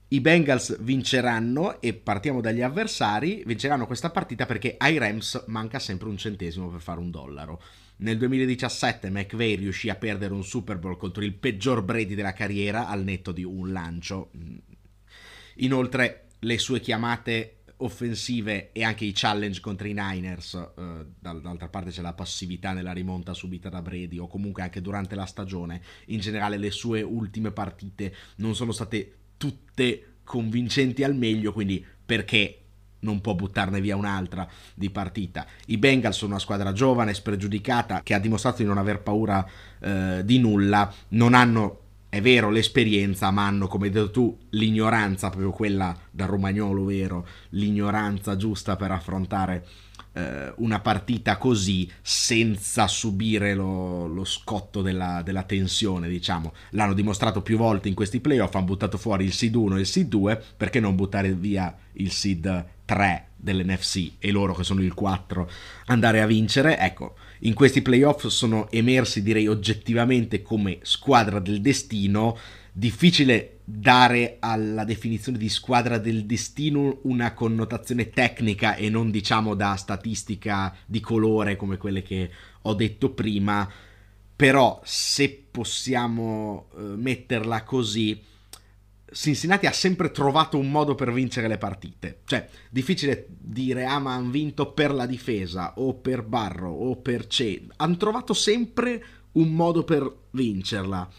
i 0.08 0.20
Bengals 0.20 0.80
vinceranno 0.80 1.80
e 1.80 1.94
partiamo 1.94 2.40
dagli 2.40 2.60
avversari, 2.60 3.42
vinceranno 3.46 3.86
questa 3.86 4.10
partita 4.10 4.44
perché 4.44 4.74
ai 4.78 4.98
Rams 4.98 5.44
manca 5.46 5.78
sempre 5.78 6.08
un 6.08 6.16
centesimo 6.16 6.68
per 6.68 6.80
fare 6.80 7.00
un 7.00 7.10
dollaro. 7.10 7.62
Nel 8.02 8.18
2017 8.18 9.10
McVay 9.10 9.54
riuscì 9.54 9.88
a 9.88 9.94
perdere 9.94 10.34
un 10.34 10.42
Super 10.42 10.76
Bowl 10.76 10.96
contro 10.96 11.22
il 11.22 11.34
peggior 11.34 11.82
Brady 11.84 12.16
della 12.16 12.32
carriera 12.32 12.88
al 12.88 13.04
netto 13.04 13.30
di 13.30 13.44
un 13.44 13.70
lancio. 13.70 14.30
Inoltre 15.56 16.26
le 16.40 16.58
sue 16.58 16.80
chiamate 16.80 17.58
offensive 17.76 18.72
e 18.72 18.82
anche 18.82 19.04
i 19.04 19.12
challenge 19.12 19.60
contro 19.60 19.86
i 19.86 19.92
Niners, 19.92 20.54
eh, 20.54 21.06
dall'altra 21.16 21.68
parte 21.68 21.90
c'è 21.90 22.02
la 22.02 22.12
passività 22.12 22.72
nella 22.72 22.92
rimonta 22.92 23.34
subita 23.34 23.68
da 23.68 23.82
Brady 23.82 24.18
o 24.18 24.26
comunque 24.26 24.62
anche 24.62 24.80
durante 24.80 25.14
la 25.14 25.26
stagione, 25.26 25.80
in 26.06 26.18
generale 26.18 26.56
le 26.56 26.72
sue 26.72 27.02
ultime 27.02 27.52
partite 27.52 28.14
non 28.36 28.56
sono 28.56 28.72
state 28.72 29.14
tutte 29.36 30.14
convincenti 30.24 31.04
al 31.04 31.14
meglio, 31.14 31.52
quindi 31.52 31.84
perché 32.04 32.61
non 33.02 33.20
può 33.20 33.34
buttarne 33.34 33.80
via 33.80 33.96
un'altra 33.96 34.46
di 34.74 34.90
partita. 34.90 35.46
I 35.66 35.78
Bengals 35.78 36.16
sono 36.16 36.32
una 36.32 36.40
squadra 36.40 36.72
giovane, 36.72 37.14
spregiudicata, 37.14 38.00
che 38.02 38.14
ha 38.14 38.18
dimostrato 38.18 38.62
di 38.62 38.68
non 38.68 38.78
aver 38.78 39.00
paura 39.00 39.46
eh, 39.80 40.22
di 40.24 40.38
nulla, 40.38 40.92
non 41.08 41.34
hanno 41.34 41.78
è 42.12 42.20
vero 42.20 42.50
l'esperienza, 42.50 43.30
ma 43.30 43.46
hanno, 43.46 43.66
come 43.68 43.86
hai 43.86 43.90
detto 43.90 44.10
tu, 44.10 44.38
l'ignoranza, 44.50 45.30
proprio 45.30 45.50
quella 45.50 45.96
da 46.10 46.26
romagnolo 46.26 46.84
vero, 46.84 47.26
l'ignoranza 47.50 48.36
giusta 48.36 48.76
per 48.76 48.90
affrontare 48.90 49.66
eh, 50.12 50.52
una 50.56 50.80
partita 50.80 51.36
così 51.38 51.90
senza 52.00 52.86
subire 52.86 53.54
lo, 53.54 54.06
lo 54.06 54.24
scotto 54.24 54.82
della, 54.82 55.22
della, 55.22 55.42
tensione, 55.42 56.08
diciamo. 56.08 56.52
L'hanno 56.70 56.94
dimostrato 56.94 57.42
più 57.42 57.56
volte 57.56 57.88
in 57.88 57.94
questi 57.94 58.20
playoff, 58.20 58.54
hanno 58.54 58.66
buttato 58.66 58.98
fuori 58.98 59.24
il 59.24 59.32
seed 59.32 59.54
1 59.54 59.76
e 59.76 59.80
il 59.80 59.86
seed 59.86 60.08
2, 60.08 60.42
perché 60.56 60.80
non 60.80 60.96
buttare 60.96 61.32
via 61.34 61.74
il 61.94 62.10
seed 62.10 62.66
3 62.84 63.26
dell'NFC 63.36 64.12
e 64.18 64.30
loro 64.30 64.54
che 64.54 64.62
sono 64.62 64.82
il 64.82 64.94
4 64.94 65.50
andare 65.86 66.20
a 66.20 66.26
vincere? 66.26 66.78
Ecco, 66.78 67.14
in 67.40 67.54
questi 67.54 67.82
playoff 67.82 68.26
sono 68.26 68.70
emersi 68.70 69.22
direi 69.22 69.48
oggettivamente 69.48 70.42
come 70.42 70.78
squadra 70.82 71.40
del 71.40 71.60
destino 71.60 72.38
difficile 72.72 73.58
dare 73.64 74.38
alla 74.40 74.84
definizione 74.84 75.36
di 75.36 75.48
squadra 75.50 75.98
del 75.98 76.24
destino 76.24 77.00
una 77.02 77.34
connotazione 77.34 78.08
tecnica 78.08 78.74
e 78.74 78.88
non 78.88 79.10
diciamo 79.10 79.54
da 79.54 79.76
statistica 79.76 80.74
di 80.86 81.00
colore 81.00 81.56
come 81.56 81.76
quelle 81.76 82.02
che 82.02 82.30
ho 82.62 82.74
detto 82.74 83.10
prima, 83.10 83.68
però 84.34 84.80
se 84.84 85.44
possiamo 85.50 86.68
eh, 86.76 86.80
metterla 86.80 87.62
così, 87.62 88.20
Cincinnati 89.12 89.66
ha 89.66 89.72
sempre 89.72 90.10
trovato 90.10 90.56
un 90.56 90.70
modo 90.70 90.94
per 90.94 91.12
vincere 91.12 91.46
le 91.46 91.58
partite. 91.58 92.20
Cioè, 92.24 92.48
difficile 92.70 93.26
dire 93.28 93.84
ah 93.84 93.98
ma 93.98 94.14
hanno 94.14 94.30
vinto 94.30 94.72
per 94.72 94.92
la 94.92 95.04
difesa 95.04 95.74
o 95.76 95.94
per 95.94 96.22
Barro 96.22 96.70
o 96.70 96.96
per 96.96 97.26
Ce. 97.26 97.62
Hanno 97.76 97.96
trovato 97.98 98.32
sempre 98.32 99.04
un 99.32 99.50
modo 99.50 99.84
per 99.84 100.10
vincerla 100.30 101.10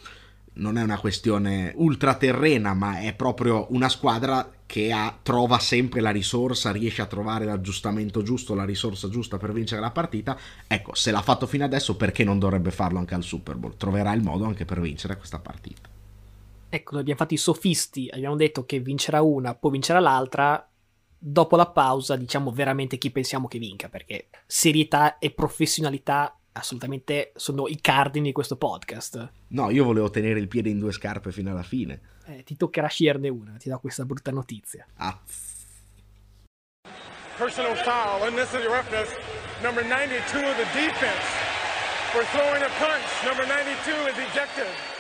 non 0.55 0.77
è 0.77 0.83
una 0.83 0.99
questione 0.99 1.73
ultraterrena, 1.75 2.73
ma 2.73 2.99
è 2.99 3.13
proprio 3.13 3.67
una 3.69 3.89
squadra 3.89 4.51
che 4.65 4.91
ha, 4.91 5.17
trova 5.21 5.59
sempre 5.59 6.01
la 6.01 6.11
risorsa, 6.11 6.71
riesce 6.71 7.01
a 7.01 7.05
trovare 7.05 7.45
l'aggiustamento 7.45 8.21
giusto, 8.21 8.53
la 8.53 8.65
risorsa 8.65 9.09
giusta 9.09 9.37
per 9.37 9.51
vincere 9.53 9.81
la 9.81 9.91
partita. 9.91 10.37
Ecco, 10.67 10.93
se 10.95 11.11
l'ha 11.11 11.21
fatto 11.21 11.47
fino 11.47 11.63
adesso, 11.63 11.95
perché 11.95 12.23
non 12.23 12.39
dovrebbe 12.39 12.71
farlo 12.71 12.99
anche 12.99 13.15
al 13.15 13.23
Super 13.23 13.55
Bowl? 13.55 13.77
Troverà 13.77 14.13
il 14.13 14.21
modo 14.21 14.45
anche 14.45 14.65
per 14.65 14.79
vincere 14.79 15.17
questa 15.17 15.39
partita. 15.39 15.89
Ecco, 16.69 16.91
noi 16.91 17.01
abbiamo 17.01 17.19
fatto 17.19 17.33
i 17.35 17.37
sofisti, 17.37 18.09
abbiamo 18.11 18.35
detto 18.35 18.65
che 18.65 18.79
vincerà 18.79 19.21
una, 19.21 19.53
poi 19.53 19.71
vincerà 19.71 19.99
l'altra. 19.99 20.67
Dopo 21.25 21.55
la 21.55 21.67
pausa, 21.67 22.15
diciamo 22.15 22.51
veramente 22.51 22.97
chi 22.97 23.09
pensiamo 23.09 23.47
che 23.47 23.57
vinca, 23.57 23.89
perché 23.89 24.27
serietà 24.45 25.19
e 25.19 25.31
professionalità 25.31 26.35
assolutamente 26.53 27.31
sono 27.35 27.67
i 27.67 27.79
cardini 27.81 28.27
di 28.27 28.31
questo 28.31 28.55
podcast. 28.55 29.31
No, 29.49 29.69
io 29.69 29.83
volevo 29.83 30.09
tenere 30.09 30.39
il 30.39 30.47
piede 30.47 30.69
in 30.69 30.79
due 30.79 30.91
scarpe 30.91 31.31
fino 31.31 31.51
alla 31.51 31.63
fine. 31.63 32.01
Eh, 32.25 32.43
ti 32.43 32.55
toccherà 32.55 32.87
sceglierne 32.87 33.29
una, 33.29 33.53
ti 33.57 33.69
do 33.69 33.79
questa 33.79 34.05
brutta 34.05 34.31
notizia. 34.31 34.85
Az. 34.95 35.51
Personal 37.37 37.75
foul, 37.77 38.29
unnecessary 38.29 38.67
roughness, 38.67 39.09
number 39.61 39.83
92 39.83 40.43
of 40.45 40.55
the 40.55 40.69
defense. 40.73 41.25
For 42.13 42.23
throwing 42.25 42.61
a 42.61 42.69
punch, 42.77 43.09
number 43.25 43.45
92 43.47 44.07
is 44.07 44.17
ejected. 44.29 44.92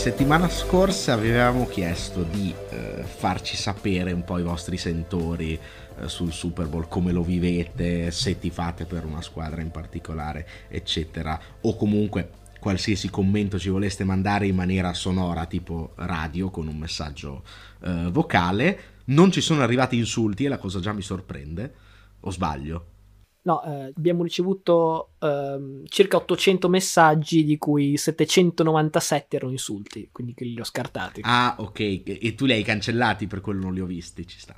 Settimana 0.00 0.48
scorsa 0.48 1.12
avevamo 1.12 1.66
chiesto 1.66 2.22
di 2.22 2.54
eh, 2.70 3.02
farci 3.02 3.54
sapere 3.54 4.12
un 4.12 4.24
po' 4.24 4.38
i 4.38 4.42
vostri 4.42 4.78
sentori 4.78 5.52
eh, 5.52 6.08
sul 6.08 6.32
Super 6.32 6.68
Bowl, 6.68 6.88
come 6.88 7.12
lo 7.12 7.22
vivete, 7.22 8.10
se 8.10 8.38
ti 8.38 8.48
fate 8.48 8.86
per 8.86 9.04
una 9.04 9.20
squadra 9.20 9.60
in 9.60 9.70
particolare, 9.70 10.48
eccetera, 10.68 11.38
o 11.60 11.76
comunque 11.76 12.30
qualsiasi 12.58 13.10
commento 13.10 13.58
ci 13.58 13.68
voleste 13.68 14.04
mandare 14.04 14.46
in 14.46 14.54
maniera 14.54 14.94
sonora, 14.94 15.44
tipo 15.44 15.92
radio, 15.96 16.48
con 16.48 16.66
un 16.66 16.78
messaggio 16.78 17.42
eh, 17.82 18.08
vocale. 18.10 18.80
Non 19.04 19.30
ci 19.30 19.42
sono 19.42 19.60
arrivati 19.60 19.98
insulti 19.98 20.46
e 20.46 20.48
la 20.48 20.56
cosa 20.56 20.80
già 20.80 20.94
mi 20.94 21.02
sorprende, 21.02 21.74
o 22.20 22.30
sbaglio? 22.30 22.99
No, 23.42 23.62
eh, 23.64 23.92
abbiamo 23.96 24.22
ricevuto 24.22 25.12
eh, 25.18 25.82
circa 25.88 26.18
800 26.18 26.68
messaggi, 26.68 27.42
di 27.44 27.56
cui 27.56 27.96
797 27.96 29.36
erano 29.36 29.52
insulti, 29.52 30.10
quindi 30.12 30.34
che 30.34 30.44
li 30.44 30.60
ho 30.60 30.64
scartati. 30.64 31.22
Ah, 31.24 31.54
ok, 31.58 32.02
e 32.04 32.34
tu 32.34 32.44
li 32.44 32.52
hai 32.52 32.62
cancellati 32.62 33.26
per 33.26 33.40
quello 33.40 33.62
non 33.62 33.72
li 33.72 33.80
ho 33.80 33.86
visti, 33.86 34.26
ci 34.26 34.38
sta. 34.38 34.54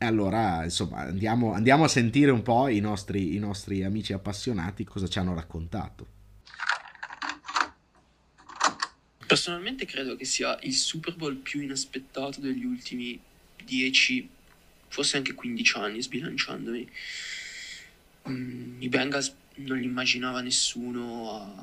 E 0.00 0.04
allora, 0.04 0.64
insomma, 0.64 0.98
andiamo, 0.98 1.52
andiamo 1.52 1.84
a 1.84 1.88
sentire 1.88 2.32
un 2.32 2.42
po' 2.42 2.66
i 2.68 2.80
nostri, 2.80 3.36
i 3.36 3.38
nostri 3.38 3.84
amici 3.84 4.12
appassionati 4.12 4.84
cosa 4.84 5.06
ci 5.06 5.18
hanno 5.20 5.34
raccontato. 5.34 6.06
Personalmente 9.26 9.84
credo 9.84 10.16
che 10.16 10.24
sia 10.24 10.58
il 10.62 10.74
Super 10.74 11.14
Bowl 11.14 11.36
più 11.36 11.60
inaspettato 11.60 12.40
degli 12.40 12.64
ultimi 12.64 13.20
10, 13.64 14.28
forse 14.88 15.18
anche 15.18 15.34
15 15.34 15.76
anni, 15.76 16.02
sbilanciandomi 16.02 16.88
Mm, 18.28 18.80
i 18.82 18.88
Bengals 18.88 19.34
non 19.56 19.78
li 19.78 19.84
immaginava 19.84 20.40
nessuno 20.40 21.54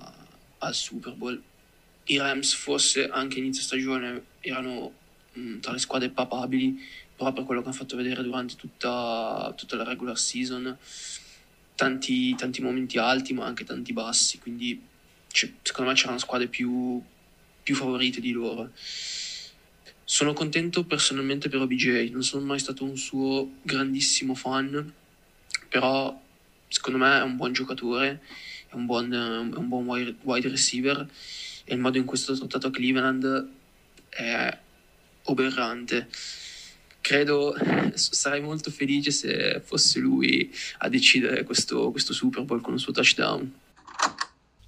al 0.60 0.76
Super 0.76 1.14
Bowl. 1.14 1.42
I 2.06 2.18
Rams 2.18 2.54
forse 2.54 3.08
anche 3.08 3.40
inizio 3.40 3.64
stagione 3.64 4.24
erano 4.42 4.94
mh, 5.34 5.40
mm, 5.40 5.60
tra 5.60 5.72
le 5.72 5.80
squadre 5.80 6.10
papabili, 6.10 6.78
però 7.16 7.34
per 7.34 7.44
quello 7.44 7.62
che 7.62 7.68
hanno 7.68 7.78
fatto 7.78 7.96
vedere 7.96 8.22
durante 8.22 8.56
tutta, 8.56 9.54
tutta 9.56 9.76
la 9.76 9.84
regular 9.84 10.18
season, 10.18 10.78
tanti, 11.76 12.36
tanti, 12.36 12.62
momenti 12.62 12.98
alti 12.98 13.34
ma 13.34 13.46
anche 13.46 13.64
tanti 13.64 13.94
bassi, 13.94 14.38
quindi 14.40 14.82
c- 15.28 15.54
secondo 15.64 15.92
me 15.92 15.96
c'erano 15.98 16.20
squadre 16.20 16.48
più, 16.48 17.02
più 17.64 17.76
favorite 17.76 18.22
di 18.22 18.32
loro. 18.32 18.72
Sono 20.08 20.34
contento 20.34 20.84
personalmente 20.84 21.50
per 21.50 21.62
OBJ, 21.62 22.12
non 22.12 22.24
sono 22.24 22.46
mai 22.46 22.60
stato 22.60 22.84
un 22.84 22.96
suo 22.96 23.50
grandissimo 23.64 24.36
fan, 24.36 24.94
però 25.68 26.22
secondo 26.76 27.00
me 27.00 27.20
è 27.20 27.24
un 27.24 27.38
buon 27.38 27.54
giocatore, 27.54 28.22
è 28.68 28.76
un 28.76 28.86
buon, 28.86 29.14
è 29.14 29.58
un 29.58 29.68
buon 29.70 29.86
wide 29.86 30.50
receiver 30.50 31.08
e 31.64 31.74
il 31.74 31.80
modo 31.80 31.98
in 31.98 32.04
cui 32.04 32.18
è 32.18 32.20
stato 32.20 32.40
trattato 32.40 32.68
a 32.68 32.72
Cleveland 32.72 33.48
è 34.10 34.58
oberrante. 35.24 36.10
Credo 37.00 37.56
sarei 37.94 38.42
molto 38.42 38.72
felice 38.72 39.12
se 39.12 39.62
fosse 39.64 40.00
lui 40.00 40.54
a 40.80 40.90
decidere 40.90 41.44
questo, 41.44 41.92
questo 41.92 42.12
Super 42.12 42.44
Bowl 42.44 42.60
con 42.60 42.74
il 42.74 42.80
suo 42.80 42.92
touchdown. 42.92 43.54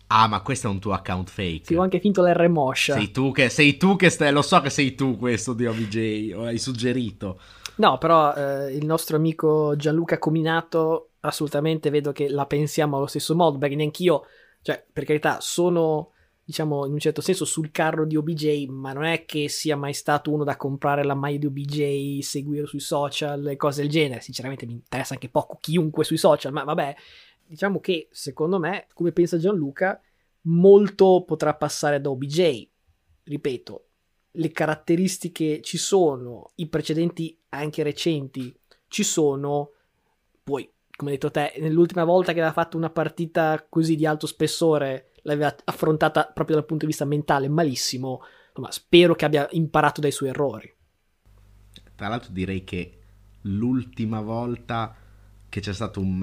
Ah, 0.08 0.28
ma 0.28 0.40
questo 0.40 0.68
è 0.68 0.70
un 0.70 0.80
tuo 0.80 0.94
account 0.94 1.30
fake. 1.30 1.66
Sì, 1.66 1.76
ho 1.76 1.82
anche 1.82 2.00
finto 2.00 2.24
l'R 2.24 2.48
moscia. 2.48 2.94
Sei 2.94 3.12
tu 3.12 3.34
che, 3.34 3.50
sei 3.50 3.76
tu 3.76 3.98
che 3.98 4.10
stai, 4.10 4.32
lo 4.32 4.42
so 4.42 4.62
che 4.62 4.70
sei 4.70 4.96
tu 4.96 5.18
questo 5.18 5.52
di 5.52 5.66
OBJ, 5.66 6.34
hai 6.38 6.58
suggerito. 6.58 7.42
No, 7.76 7.98
però 7.98 8.34
eh, 8.34 8.76
il 8.76 8.86
nostro 8.86 9.18
amico 9.18 9.76
Gianluca 9.76 10.18
Cominato 10.18 11.07
assolutamente 11.22 11.90
vedo 11.90 12.12
che 12.12 12.30
la 12.30 12.46
pensiamo 12.46 12.98
allo 12.98 13.08
stesso 13.08 13.36
modo, 13.36 13.58
perché 13.58 13.76
neanch'io, 13.76 14.26
cioè, 14.62 14.84
per 14.92 15.06
carità, 15.06 15.40
sono, 15.42 16.12
diciamo, 16.44 16.86
in 16.86 16.94
un 16.94 17.00
certo 17.00 17.22
senso 17.22 17.46
sul 17.46 17.72
carro 17.72 18.06
di 18.06 18.16
OBJ, 18.16 18.66
ma 18.68 18.94
non 18.94 19.04
è 19.04 19.26
che 19.26 19.50
sia 19.50 19.76
mai 19.76 19.94
stato 19.94 20.32
uno 20.32 20.44
da 20.44 20.58
comprare 20.58 21.04
la 21.04 21.16
maglia 21.16 21.38
di 21.38 21.46
OBJ, 21.48 22.20
seguire 22.20 22.66
sui 22.66 22.80
social 22.80 23.48
e 23.48 23.56
cose 23.56 23.82
del 23.82 23.90
genere. 23.90 24.22
Sinceramente 24.22 24.66
mi 24.66 24.74
interessa 24.74 25.14
anche 25.14 25.30
poco 25.30 25.58
chiunque 25.60 26.04
sui 26.04 26.18
social, 26.18 26.52
ma 26.52 26.64
vabbè, 26.64 26.96
diciamo 27.46 27.80
che 27.80 28.08
secondo 28.12 28.60
me, 28.60 28.88
come 28.94 29.12
pensa 29.12 29.38
Gianluca, 29.38 30.02
molto 30.44 31.24
potrà 31.26 31.56
passare 31.56 32.00
da 32.00 32.10
OBJ. 32.10 32.68
Ripeto, 33.24 33.86
le 34.32 34.52
caratteristiche 34.52 35.62
ci 35.62 35.78
sono, 35.78 36.52
i 36.56 36.68
precedenti 36.68 37.38
anche 37.50 37.84
recenti 37.84 38.56
ci 38.88 39.04
sono, 39.04 39.72
poi 40.44 40.70
come 40.98 41.12
hai 41.12 41.18
detto 41.18 41.32
te, 41.32 41.54
nell'ultima 41.60 42.04
volta 42.04 42.34
che 42.34 42.40
aveva 42.40 42.54
fatto 42.54 42.76
una 42.76 42.90
partita 42.90 43.64
così 43.70 43.96
di 43.96 44.08
alto 44.08 44.26
spessore, 44.26 45.12
l'aveva 45.22 45.56
affrontata 45.66 46.26
proprio 46.26 46.56
dal 46.56 46.66
punto 46.66 46.86
di 46.86 46.92
vista 46.92 47.06
mentale 47.06 47.48
malissimo. 47.48 48.22
Insomma, 48.48 48.72
spero 48.72 49.14
che 49.14 49.26
abbia 49.26 49.48
imparato 49.52 50.02
dai 50.02 50.12
suoi 50.12 50.30
errori. 50.30 50.74
Tra 51.96 52.08
l'altro 52.08 52.32
direi 52.32 52.64
che 52.64 53.00
l'ultima 53.42 54.22
volta 54.22 54.96
che 55.48 55.60
c'è 55.60 55.72
stato 55.72 56.00
un 56.00 56.18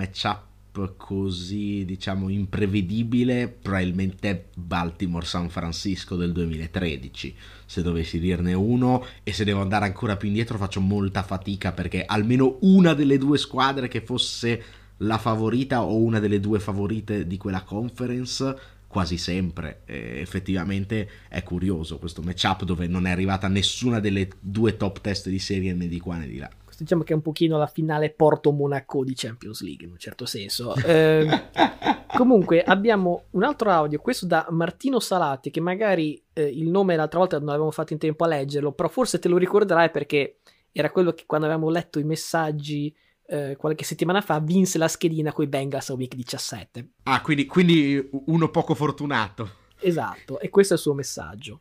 così 0.97 1.85
diciamo 1.85 2.29
imprevedibile 2.29 3.49
probabilmente 3.49 4.49
Baltimore-San 4.55 5.49
Francisco 5.49 6.17
del 6.17 6.33
2013 6.33 7.35
se 7.65 7.83
dovessi 7.83 8.19
dirne 8.19 8.53
uno 8.55 9.05
e 9.23 9.33
se 9.33 9.45
devo 9.45 9.61
andare 9.61 9.85
ancora 9.85 10.17
più 10.17 10.29
indietro 10.29 10.59
faccio 10.59 10.81
molta 10.81 11.23
fatica 11.23 11.73
perché 11.73 12.05
almeno 12.05 12.59
una 12.63 12.93
delle 12.93 13.19
due 13.19 13.39
squadre 13.39 13.89
che 13.89 14.01
fosse 14.01 14.63
la 14.99 15.19
favorita 15.19 15.83
o 15.83 15.97
una 15.97 16.19
delle 16.19 16.41
due 16.41 16.59
favorite 16.59 17.27
di 17.27 17.37
quella 17.37 17.63
conference 17.63 18.57
quasi 18.87 19.19
sempre 19.19 19.81
e 19.87 20.21
effettivamente 20.21 21.09
è 21.29 21.43
curioso 21.43 21.99
questo 21.99 22.23
matchup 22.23 22.65
dove 22.65 22.87
non 22.87 23.07
è 23.07 23.11
arrivata 23.11 23.49
nessuna 23.49 24.01
delle 24.01 24.29
due 24.39 24.77
top 24.77 25.01
test 25.01 25.29
di 25.29 25.39
serie 25.39 25.73
né 25.73 25.89
di 25.89 25.99
qua 25.99 26.17
né 26.17 26.29
di 26.29 26.39
là 26.39 26.51
diciamo 26.79 27.03
che 27.03 27.13
è 27.13 27.17
un 27.17 27.23
pochino 27.23 27.59
la 27.59 27.67
finale 27.67 28.11
Porto-Monaco 28.11 29.05
di 29.05 29.15
Champions 29.15 29.63
League 29.63 29.85
in 29.85 29.93
un 29.93 29.99
certo 29.99 30.27
senso. 30.27 30.75
Eh, 30.75 31.27
comunque 32.17 32.63
abbiamo 32.63 33.25
un 33.31 33.45
altro 33.45 33.71
audio, 33.71 34.01
questo 34.01 34.27
da 34.27 34.47
Martino 34.51 35.01
Salati, 35.01 35.51
che 35.51 35.61
magari 35.61 36.23
eh, 36.33 36.43
il 36.45 36.69
nome 36.69 36.97
l'altra 36.97 37.19
volta 37.19 37.39
non 37.39 37.49
avevamo 37.49 37.71
fatto 37.71 37.93
in 37.93 37.99
tempo 37.99 38.25
a 38.25 38.29
leggerlo, 38.29 38.73
però 38.73 38.89
forse 38.89 39.19
te 39.19 39.29
lo 39.29 39.37
ricorderai 39.37 39.91
perché 39.91 40.39
era 40.73 40.91
quello 40.91 41.13
che 41.13 41.25
quando 41.27 41.47
avevamo 41.47 41.71
letto 41.71 41.99
i 41.99 42.05
messaggi 42.05 42.95
eh, 43.27 43.57
qualche 43.57 43.85
settimana 43.85 44.21
fa 44.21 44.39
vinse 44.41 44.77
la 44.79 44.89
schedina 44.89 45.33
con 45.33 45.45
i 45.45 45.49
Bengals 45.49 45.91
a 45.91 45.95
Week 45.95 46.15
17. 46.15 46.89
Ah, 47.05 47.23
quindi, 47.23 47.47
quindi 47.47 48.09
uno 48.27 48.51
poco 48.51 48.75
fortunato. 48.75 49.63
Esatto, 49.81 50.41
e 50.41 50.49
questo 50.49 50.75
è 50.75 50.77
il 50.77 50.83
suo 50.83 50.95
messaggio. 50.95 51.61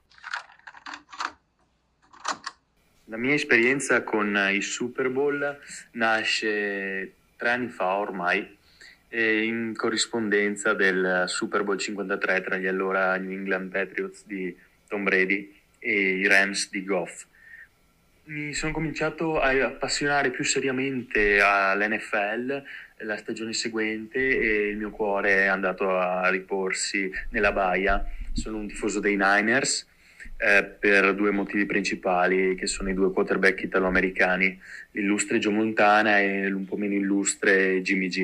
La 3.14 3.20
mia 3.20 3.36
esperienza 3.36 4.01
con 4.01 4.36
il 4.51 4.64
Super 4.64 5.07
Bowl 5.11 5.59
nasce 5.91 7.14
tre 7.38 7.49
anni 7.51 7.68
fa 7.68 7.97
ormai, 7.97 8.57
in 9.09 9.74
corrispondenza 9.76 10.74
del 10.74 11.26
Super 11.28 11.61
Bowl 11.61 11.78
53 11.78 12.41
tra 12.41 12.57
gli 12.57 12.66
allora 12.66 13.16
New 13.18 13.30
England 13.30 13.70
Patriots 13.70 14.26
di 14.26 14.57
Tom 14.88 15.03
Brady 15.03 15.55
e 15.78 15.93
i 15.93 16.28
Rams 16.28 16.72
di 16.72 16.84
Goff. 16.84 17.26
Mi 18.24 18.51
sono 18.55 18.72
cominciato 18.72 19.39
a 19.39 19.49
appassionare 19.64 20.32
più 20.32 20.43
seriamente 20.43 21.39
all'NFL 21.39 22.64
la 22.97 23.18
stagione 23.18 23.53
seguente 23.53 24.18
e 24.18 24.70
il 24.70 24.78
mio 24.78 24.89
cuore 24.89 25.43
è 25.43 25.45
andato 25.45 25.99
a 25.99 26.28
riporsi 26.32 27.11
nella 27.30 27.51
baia. 27.51 28.03
Sono 28.32 28.57
un 28.57 28.68
tifoso 28.68 28.99
dei 28.99 29.18
Niners 29.18 29.86
eh, 30.43 30.63
per 30.65 31.15
due 31.15 31.31
motivi 31.31 31.65
principali, 31.65 32.55
che 32.55 32.67
sono 32.67 32.89
i 32.89 32.93
due 32.93 33.13
quarterback 33.13 33.63
italo-americani, 33.63 34.59
l'illustre 34.91 35.39
Joe 35.39 35.53
Montana 35.53 36.19
e 36.19 36.51
un 36.51 36.65
po' 36.65 36.75
meno 36.75 36.95
illustre 36.95 37.81
Jimmy 37.81 38.09
G. 38.09 38.19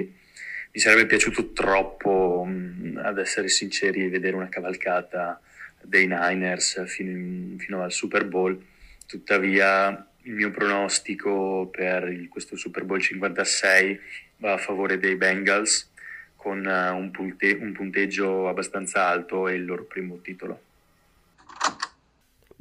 Mi 0.72 0.80
sarebbe 0.82 1.06
piaciuto 1.06 1.54
troppo, 1.54 2.46
mm, 2.46 2.98
ad 2.98 3.20
essere 3.20 3.48
sinceri, 3.48 4.10
vedere 4.10 4.36
una 4.36 4.50
cavalcata 4.50 5.40
dei 5.82 6.08
Niners 6.08 6.84
fino, 6.88 7.58
fino 7.58 7.84
al 7.84 7.94
Super 7.94 8.26
Bowl. 8.26 8.62
Tuttavia, 9.08 10.06
il 10.24 10.34
mio 10.34 10.52
pronostico 10.52 11.70
per 11.72 12.10
il, 12.10 12.28
questo 12.28 12.58
Super 12.58 12.84
Bowl 12.84 13.00
56 13.00 14.00
va 14.38 14.54
a 14.54 14.58
favore 14.58 15.00
dei 15.00 15.16
Bengals 15.16 15.90
con 16.36 16.66
uh, 16.66 16.96
un, 16.98 17.12
punte- 17.12 17.58
un 17.62 17.72
punteggio 17.72 18.50
abbastanza 18.50 19.06
alto 19.08 19.48
e 19.48 19.56
il 19.56 19.66
loro 19.66 19.86
primo 19.86 20.20
titolo 20.22 20.68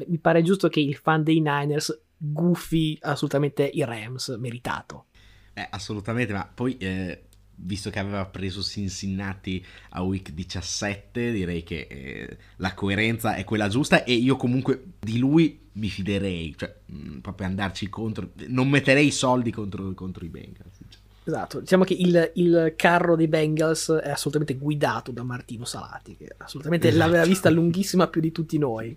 mi 0.07 0.19
pare 0.19 0.43
giusto 0.43 0.69
che 0.69 0.81
il 0.81 0.95
fan 0.95 1.23
dei 1.23 1.41
Niners 1.41 1.99
gufi 2.17 2.99
assolutamente 3.01 3.65
i 3.65 3.85
Rams, 3.85 4.29
meritato. 4.39 5.07
Eh, 5.55 5.67
assolutamente, 5.71 6.33
ma 6.33 6.49
poi 6.53 6.77
eh, 6.77 7.25
visto 7.61 7.91
che 7.91 7.99
aveva 7.99 8.27
preso 8.27 8.63
Cincinnati 8.63 9.65
a 9.91 10.03
week 10.03 10.31
17, 10.31 11.33
direi 11.33 11.63
che 11.63 11.87
eh, 11.89 12.37
la 12.57 12.75
coerenza 12.75 13.35
è 13.35 13.45
quella 13.45 13.69
giusta 13.69 14.05
e 14.05 14.13
io 14.13 14.37
comunque 14.37 14.83
di 15.01 15.19
lui 15.19 15.67
mi 15.73 15.89
fiderei, 15.89 16.55
cioè 16.57 16.75
mh, 16.87 16.97
mm, 16.97 17.19
proprio 17.19 17.47
andarci 17.47 17.89
contro, 17.89 18.31
non 18.49 18.69
metterei 18.69 19.11
soldi 19.11 19.51
contro, 19.51 19.93
contro 19.95 20.25
i 20.25 20.29
Bengals. 20.29 20.79
Esatto, 21.25 21.61
diciamo 21.61 21.85
che 21.85 21.93
il, 21.93 22.33
il, 22.37 22.73
carro 22.75 23.15
dei 23.15 23.29
Bengals 23.29 23.91
è 23.91 24.09
assolutamente 24.09 24.57
guidato 24.57 25.13
da 25.13 25.23
Martino 25.23 25.67
Salati, 25.67 26.17
che 26.17 26.35
assolutamente 26.39 26.89
esatto. 26.89 27.05
l'aveva 27.05 27.25
vista 27.27 27.51
lunghissima 27.51 28.07
più 28.09 28.23
di 28.23 28.33
tutti 28.33 28.57
noi. 28.57 28.97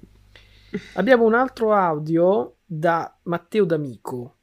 Abbiamo 0.93 1.26
un 1.26 1.34
altro 1.34 1.74
audio 1.74 2.55
da 2.65 3.13
Matteo 3.24 3.65
D'Amico. 3.65 4.36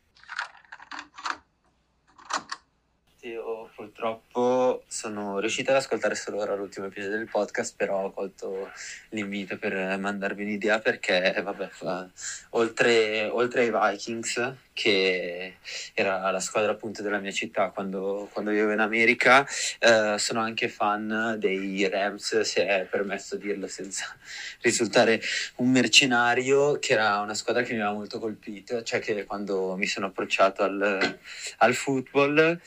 Io 3.20 3.70
purtroppo 3.74 4.57
sono 4.86 5.38
riuscito 5.38 5.70
ad 5.70 5.76
ascoltare 5.76 6.14
solo 6.14 6.38
ora 6.40 6.54
l'ultimo 6.54 6.86
episodio 6.86 7.16
del 7.16 7.28
podcast, 7.28 7.74
però 7.76 8.04
ho 8.04 8.12
colto 8.12 8.70
l'invito 9.10 9.56
per 9.58 9.98
mandarvi 9.98 10.42
un'idea 10.42 10.78
perché, 10.78 11.40
vabbè, 11.42 11.68
fa, 11.68 12.08
oltre, 12.50 13.28
oltre, 13.30 13.62
ai 13.70 13.92
Vikings, 13.92 14.52
che 14.72 15.56
era 15.94 16.30
la 16.30 16.40
squadra 16.40 16.72
appunto 16.72 17.02
della 17.02 17.18
mia 17.18 17.32
città 17.32 17.70
quando, 17.70 18.28
quando 18.32 18.50
vivevo 18.50 18.72
in 18.72 18.80
America, 18.80 19.46
eh, 19.78 20.16
sono 20.18 20.40
anche 20.40 20.68
fan 20.68 21.36
dei 21.38 21.88
Rams, 21.88 22.40
se 22.40 22.66
è 22.66 22.86
permesso 22.90 23.36
dirlo 23.36 23.66
senza 23.66 24.04
risultare 24.62 25.20
un 25.56 25.70
mercenario, 25.70 26.78
che 26.78 26.92
era 26.92 27.20
una 27.20 27.34
squadra 27.34 27.62
che 27.62 27.72
mi 27.72 27.80
aveva 27.80 27.96
molto 27.96 28.18
colpito, 28.18 28.82
cioè 28.82 29.00
che 29.00 29.24
quando 29.24 29.76
mi 29.76 29.86
sono 29.86 30.06
approcciato 30.06 30.62
al, 30.62 31.18
al 31.58 31.74
football 31.74 32.60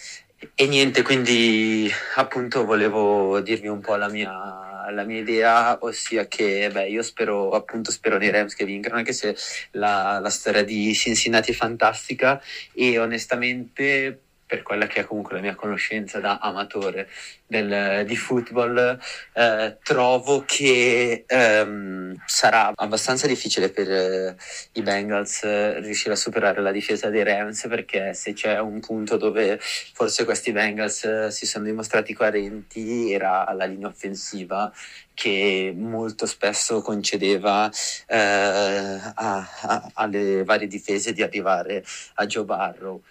e 0.56 0.68
niente, 0.68 1.04
quindi 1.04 1.90
appunto 2.16 2.66
volevo 2.66 3.40
dirvi 3.42 3.68
un 3.68 3.80
po' 3.80 3.96
la 3.96 4.10
mia, 4.10 4.90
la 4.90 5.04
mia 5.04 5.20
idea, 5.20 5.78
ossia 5.82 6.28
che 6.28 6.70
beh, 6.72 6.90
io 6.90 7.04
spero 7.04 7.52
appunto 7.52 7.92
spero 7.92 8.18
nei 8.18 8.32
Rams 8.32 8.56
che 8.56 8.66
vincano, 8.66 8.96
anche 8.96 9.14
se 9.14 9.36
la, 9.72 10.20
la 10.20 10.30
storia 10.30 10.64
di 10.64 10.94
Cincinnati 10.96 11.52
è 11.52 11.54
fantastica 11.54 12.42
e 12.74 12.98
onestamente 12.98 14.22
per 14.52 14.64
quella 14.64 14.86
che 14.86 15.00
è 15.00 15.06
comunque 15.06 15.36
la 15.36 15.42
mia 15.42 15.56
conoscenza 15.56 16.20
da 16.20 16.40
amatore 16.40 17.08
del, 17.48 18.04
di 18.06 18.18
football, 18.18 19.00
eh, 19.32 19.78
trovo 19.82 20.44
che 20.46 21.24
ehm, 21.26 22.22
sarà 22.26 22.74
abbastanza 22.76 23.28
difficile 23.28 23.70
per 23.70 23.90
eh, 23.90 24.36
i 24.74 24.82
Bengals 24.82 25.44
eh, 25.44 25.80
riuscire 25.80 26.16
a 26.16 26.18
superare 26.18 26.60
la 26.60 26.74
difesa 26.74 27.10
dei 27.10 27.24
Rams 27.24 27.66
perché 27.70 28.14
se 28.14 28.34
c'è 28.34 28.60
un 28.60 28.82
punto 28.82 29.16
dove 29.16 29.58
forse 29.58 30.26
questi 30.26 30.52
Bengals 30.52 31.06
eh, 31.06 31.32
si 31.32 31.46
sono 31.46 31.64
dimostrati 31.64 32.14
coerenti 32.14 33.14
era 33.14 33.50
la 33.54 33.64
linea 33.64 33.88
offensiva 33.88 34.70
che 35.14 35.74
molto 35.74 36.26
spesso 36.26 36.82
concedeva 36.82 37.72
eh, 38.08 38.18
a, 38.18 39.14
a, 39.16 39.92
alle 39.94 40.44
varie 40.44 40.68
difese 40.68 41.14
di 41.14 41.22
arrivare 41.22 41.86
a 42.16 42.26
Joe 42.26 42.44
Barrow 42.44 43.02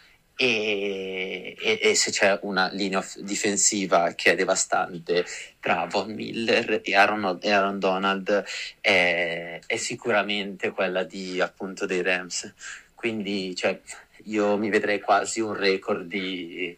e, 0.43 1.55
e, 1.61 1.79
e, 1.83 1.95
se 1.95 2.11
c'è 2.11 2.39
una 2.43 2.71
linea 2.73 3.05
difensiva 3.19 4.15
che 4.15 4.33
è 4.33 4.35
devastante 4.35 5.27
tra 5.61 5.85
Von 5.85 6.15
Miller 6.15 6.81
e 6.83 6.95
Aaron, 6.95 7.39
e 7.43 7.51
Aaron 7.51 7.79
Donald 7.79 8.45
è, 8.81 9.61
è, 9.67 9.77
sicuramente 9.77 10.71
quella 10.71 11.05
di 11.05 11.43
appunto 11.43 11.85
dei 11.85 12.01
Rams. 12.01 12.55
Quindi 12.95 13.55
cioè, 13.55 13.79
io 14.25 14.57
mi 14.57 14.71
vedrei 14.71 14.99
quasi 15.01 15.41
un 15.41 15.53
record 15.53 16.07
di 16.07 16.75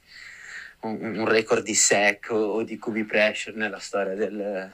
un, 0.81 1.19
un 1.19 1.29
record 1.29 1.63
di 1.63 1.75
sack 1.75 2.33
o, 2.33 2.55
o, 2.55 2.63
di 2.65 2.81
QB 2.81 3.07
pressure 3.07 3.57
nella 3.57 3.79
storia 3.79 4.15
del, 4.15 4.73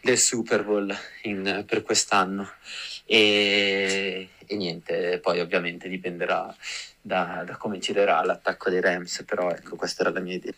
del 0.00 0.18
Super 0.18 0.64
Bowl 0.64 0.96
in, 1.24 1.64
per 1.66 1.82
quest'anno. 1.82 2.50
E, 3.04 4.30
e 4.46 4.56
niente 4.56 5.18
poi 5.18 5.40
ovviamente 5.40 5.86
dipenderà 5.86 6.54
da, 7.06 7.44
da 7.46 7.56
come 7.56 7.78
girerà 7.78 8.22
l'attacco 8.24 8.68
dei 8.68 8.80
Rams, 8.80 9.22
però 9.24 9.48
ecco, 9.50 9.76
questa 9.76 10.02
era 10.02 10.10
la 10.10 10.20
mia 10.20 10.34
idea. 10.34 10.52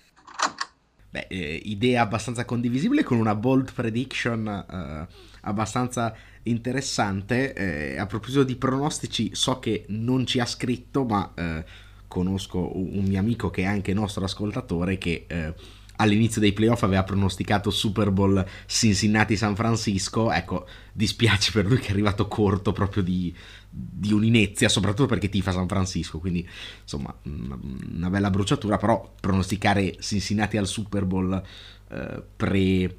Beh, 1.11 1.27
eh, 1.29 1.61
idea 1.65 2.03
abbastanza 2.03 2.45
condivisibile 2.47 3.03
con 3.03 3.19
una 3.19 3.35
bold 3.35 3.73
prediction 3.73 4.47
eh, 4.47 5.15
abbastanza 5.43 6.15
interessante. 6.45 7.53
Eh, 7.53 7.99
a 7.99 8.07
proposito 8.07 8.45
di 8.45 8.57
pronostici, 8.57 9.35
so 9.35 9.59
che 9.59 9.85
non 9.89 10.25
ci 10.25 10.41
ha 10.41 10.47
scritto, 10.47 11.05
ma 11.05 11.33
eh, 11.35 11.65
conosco 12.09 12.77
un, 12.77 12.97
un, 12.97 13.05
mio 13.05 13.19
amico 13.19 13.51
che 13.51 13.63
è 13.63 13.67
anche 13.67 13.93
nostro 13.93 14.25
ascoltatore 14.25 14.97
che 14.97 15.27
eh, 15.29 15.55
all'inizio 15.99 16.41
dei 16.41 16.53
playoff 16.53 16.83
aveva 16.83 17.05
pronosticato 17.05 17.71
Super 17.71 18.11
Bowl 18.11 18.45
Cincinnati-San 18.67 19.55
Francisco. 19.55 20.33
Ecco, 20.33 20.67
dispiace 20.93 21.53
per 21.53 21.67
lui 21.67 21.79
che 21.79 21.89
è 21.89 21.91
arrivato 21.93 22.27
corto 22.29 22.73
proprio 22.73 23.03
di, 23.03 23.35
di 23.71 24.13
un'inezia, 24.13 24.69
soprattutto 24.69 25.07
perché 25.07 25.29
tifa 25.29 25.53
San 25.53 25.69
Francisco, 25.69 26.19
quindi 26.19 26.47
insomma 26.83 27.15
una 27.23 28.11
bella 28.11 28.31
bruciatura, 28.31 28.77
però 28.77 29.15
pronosticare 29.21 29.97
Cincinnati 30.01 30.57
al 30.57 30.67
Super 30.67 31.05
Bowl 31.05 31.43
eh, 31.91 32.23
pre 32.37 32.97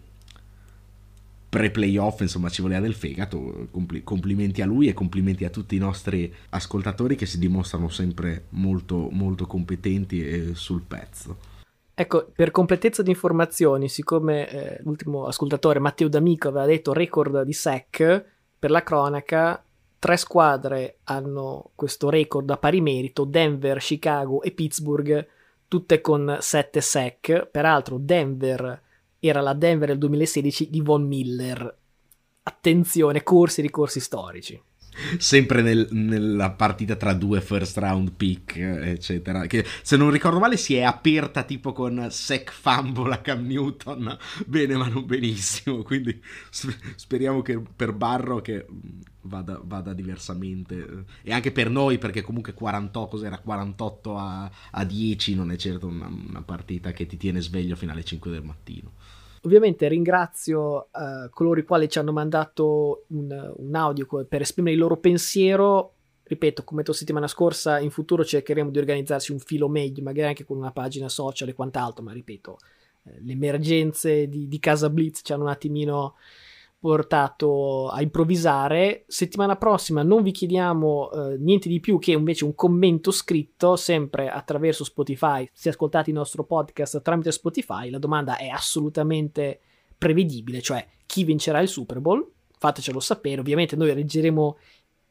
pre-playoff, 1.50 2.22
insomma, 2.22 2.50
ci 2.50 2.62
voleva 2.62 2.80
del 2.80 2.94
fegato. 2.94 3.68
Compl- 3.72 4.04
complimenti 4.04 4.62
a 4.62 4.68
lui 4.68 4.88
e 4.88 4.94
complimenti 4.94 5.46
a 5.46 5.50
tutti 5.50 5.76
i 5.76 5.80
nostri 5.80 6.32
ascoltatori 6.50 7.16
che 7.16 7.26
si 7.26 7.40
dimostrano 7.40 7.90
sempre 7.90 8.46
molto, 8.50 9.10
molto 9.12 9.48
competenti 9.48 10.24
e 10.24 10.52
sul 10.54 10.84
pezzo. 10.84 11.49
Ecco, 12.00 12.32
per 12.34 12.52
completezza 12.52 13.04
di 13.04 13.10
informazioni, 13.10 13.90
siccome 13.90 14.50
eh, 14.50 14.80
l'ultimo 14.84 15.26
ascoltatore 15.26 15.80
Matteo 15.80 16.08
D'Amico 16.08 16.48
aveva 16.48 16.66
detto 16.66 16.94
record 16.94 17.42
di 17.42 17.52
sec, 17.52 18.26
per 18.58 18.72
la 18.72 18.84
cronaca, 18.84 19.62
tre 20.00 20.16
squadre 20.16 21.00
hanno 21.04 21.72
questo 21.76 22.10
record 22.10 22.50
a 22.52 22.56
pari 22.56 22.80
merito, 22.80 23.26
Denver, 23.26 23.80
Chicago 23.80 24.42
e 24.44 24.52
Pittsburgh, 24.52 25.28
tutte 25.68 26.00
con 26.00 26.38
7 26.40 26.80
sec. 26.80 27.48
Peraltro 27.52 27.98
Denver 27.98 28.82
era 29.20 29.42
la 29.42 29.54
Denver 29.54 29.90
del 29.90 29.98
2016 29.98 30.70
di 30.70 30.80
Von 30.80 31.06
Miller. 31.06 31.78
Attenzione, 32.44 33.24
corsi 33.24 33.62
ricorsi 33.62 34.00
storici. 34.00 34.69
Sempre 35.18 35.62
nel, 35.62 35.88
nella 35.92 36.52
partita 36.52 36.96
tra 36.96 37.14
due 37.14 37.42
first 37.42 37.78
round 37.78 38.12
pick, 38.12 38.58
eccetera. 38.58 39.46
Che 39.46 39.66
se 39.82 39.98
non 39.98 40.12
ricordo 40.12 40.40
male 40.40 40.58
si 40.58 40.76
è 40.76 40.84
aperta 40.84 41.44
tipo 41.44 41.74
con 41.74 42.08
sec 42.10 42.52
fumble 42.52 43.14
a 43.14 43.18
Cam 43.20 43.46
Newton, 43.46 44.18
bene 44.46 44.76
ma 44.76 44.88
non 44.88 45.06
benissimo. 45.06 45.84
Quindi 45.84 46.22
speriamo 46.96 47.42
che 47.42 47.60
per 47.60 47.94
Barro 47.94 48.42
che 48.42 48.66
vada, 49.22 49.60
vada 49.64 49.94
diversamente. 49.94 51.06
E 51.22 51.34
anche 51.34 51.52
per 51.52 51.70
noi, 51.70 51.98
perché 51.98 52.22
comunque 52.22 52.54
48, 52.54 53.08
cos'era, 53.10 53.38
48 53.40 54.18
a, 54.18 54.52
a 54.72 54.84
10 54.84 55.36
non 55.36 55.52
è 55.52 55.56
certo 55.56 55.88
una, 55.88 56.08
una 56.08 56.42
partita 56.42 56.92
che 56.92 57.06
ti 57.06 57.18
tiene 57.18 57.42
sveglio 57.42 57.76
fino 57.76 57.92
alle 57.92 58.04
5 58.04 58.32
del 58.32 58.44
mattino. 58.44 58.92
Ovviamente 59.42 59.88
ringrazio 59.88 60.90
uh, 60.92 61.30
coloro 61.30 61.60
i 61.60 61.64
quali 61.64 61.88
ci 61.88 62.00
hanno 62.00 62.12
mandato 62.12 63.06
un, 63.08 63.54
un, 63.58 63.76
audio 63.76 64.06
per 64.28 64.42
esprimere 64.42 64.76
il 64.76 64.82
loro 64.82 64.98
pensiero. 64.98 65.94
Ripeto, 66.24 66.64
come 66.64 66.82
detto 66.82 66.94
settimana 66.94 67.28
scorsa, 67.28 67.80
in 67.80 67.90
futuro 67.90 68.24
cercheremo 68.24 68.70
di 68.70 68.78
organizzarsi 68.78 69.32
un 69.32 69.40
filo 69.40 69.68
meglio, 69.68 70.04
magari 70.04 70.28
anche 70.28 70.46
con 70.46 70.58
una 70.58 70.72
pagina 70.72 71.10
social 71.10 71.48
e 71.48 71.54
quant'altro, 71.54 72.04
ma 72.04 72.12
ripeto, 72.12 72.58
eh, 73.06 73.22
le 73.22 73.32
emergenze 73.32 74.28
di, 74.28 74.48
di 74.48 74.60
Casa 74.60 74.90
Blitz 74.90 75.22
ci 75.24 75.34
hanno 75.34 75.44
un 75.44 75.50
attimino 75.50 76.16
portato 76.80 77.90
a 77.90 78.02
improvvisare. 78.02 79.04
Settimana 79.08 79.58
prossima 79.58 80.02
non 80.02 80.24
vi 80.24 80.32
chiediamo 80.32 81.12
eh, 81.12 81.38
niente 81.38 81.68
di 81.68 81.80
più 81.80 82.00
che 82.00 82.12
invece 82.12 82.46
un 82.46 82.56
commento 82.56 83.12
scritto, 83.12 83.76
sempre 83.76 84.30
attraverso 84.30 84.84
Spotify. 84.84 85.48
Se 85.52 85.70
ascoltate 85.70 86.10
il 86.10 86.16
nostro 86.16 86.46
podcast 86.46 87.02
tramite 87.02 87.32
Spotify, 87.32 87.90
la 87.90 88.00
domanda 88.00 88.38
è 88.38 88.48
assolutamente 88.48 89.60
prevedibile, 89.98 90.62
cioè 90.62 90.86
chi 91.06 91.24
vincerà 91.26 91.60
il 91.60 91.68
Super 91.68 92.00
Bowl? 92.00 92.26
Fatecelo 92.58 93.00
sapere. 93.00 93.42
Ovviamente 93.42 93.76
noi 93.76 93.94
leggeremo 93.94 94.58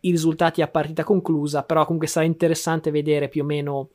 i 0.01 0.11
risultati 0.11 0.63
a 0.63 0.69
partita 0.69 1.05
conclusa, 1.05 1.65
però 1.65 1.85
comunque 1.85 2.09
sarà 2.09 2.25
interessante 2.25 2.91
vedere 2.91 3.29
più 3.29 3.43
o 3.43 3.47
meno 3.47 3.91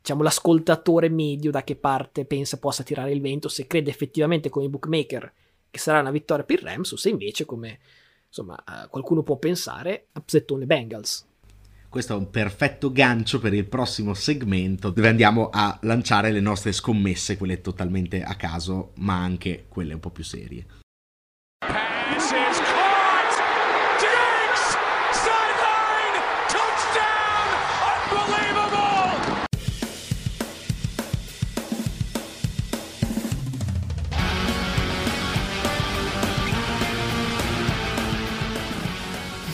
diciamo, 0.00 0.22
l'ascoltatore 0.22 1.08
medio 1.08 1.50
da 1.50 1.64
che 1.64 1.76
parte 1.76 2.26
pensa 2.26 2.58
possa 2.58 2.82
tirare 2.82 3.12
il 3.12 3.20
vento, 3.20 3.48
se 3.48 3.66
crede 3.66 3.90
effettivamente 3.90 4.50
come 4.50 4.68
bookmaker 4.68 5.32
che 5.70 5.78
sarà 5.78 6.00
una 6.00 6.10
vittoria 6.10 6.44
per 6.44 6.60
i 6.60 6.64
Rams 6.64 6.92
o 6.92 6.96
se 6.96 7.08
invece, 7.08 7.44
come 7.44 7.78
insomma, 8.26 8.62
uh, 8.66 8.88
qualcuno 8.88 9.22
può 9.22 9.36
pensare, 9.36 10.08
upsettone 10.12 10.66
Bengals. 10.66 11.26
Questo 11.88 12.12
è 12.12 12.16
un 12.16 12.28
perfetto 12.28 12.92
gancio 12.92 13.38
per 13.38 13.54
il 13.54 13.66
prossimo 13.66 14.12
segmento 14.12 14.90
dove 14.90 15.08
andiamo 15.08 15.48
a 15.50 15.78
lanciare 15.82 16.30
le 16.30 16.40
nostre 16.40 16.72
scommesse, 16.72 17.38
quelle 17.38 17.62
totalmente 17.62 18.22
a 18.22 18.34
caso, 18.34 18.92
ma 18.96 19.22
anche 19.22 19.64
quelle 19.68 19.94
un 19.94 20.00
po' 20.00 20.10
più 20.10 20.22
serie. 20.22 20.66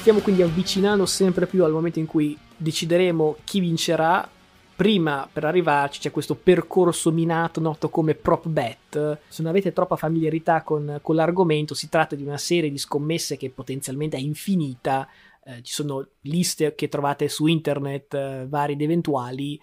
Stiamo 0.05 0.21
quindi 0.21 0.43
avvicinando 0.43 1.07
sempre 1.07 1.47
più 1.47 1.65
al 1.65 1.73
momento 1.73 1.99
in 1.99 2.05
cui 2.05 2.37
decideremo 2.59 3.37
chi 3.43 3.59
vincerà. 3.59 4.29
Prima 4.77 5.27
per 5.33 5.47
arrivarci 5.47 5.99
c'è 5.99 6.11
questo 6.11 6.35
percorso 6.35 7.11
minato 7.11 7.59
noto 7.59 7.89
come 7.89 8.15
prop 8.15 8.47
bet. 8.47 9.19
Se 9.27 9.41
non 9.41 9.51
avete 9.51 9.73
troppa 9.73 9.97
familiarità 9.97 10.63
con, 10.63 10.99
con 11.01 11.15
l'argomento, 11.15 11.73
si 11.73 11.89
tratta 11.89 12.17
di 12.17 12.23
una 12.23 12.37
serie 12.37 12.71
di 12.71 12.77
scommesse 12.77 13.39
che 13.39 13.49
potenzialmente 13.49 14.19
è 14.19 14.21
infinita. 14.21 15.09
Eh, 15.43 15.63
ci 15.63 15.73
sono 15.73 16.07
liste 16.21 16.75
che 16.75 16.89
trovate 16.89 17.27
su 17.31 17.47
internet, 17.47 18.13
eh, 18.13 18.47
varie 18.47 18.75
ed 18.75 18.83
eventuali, 18.83 19.59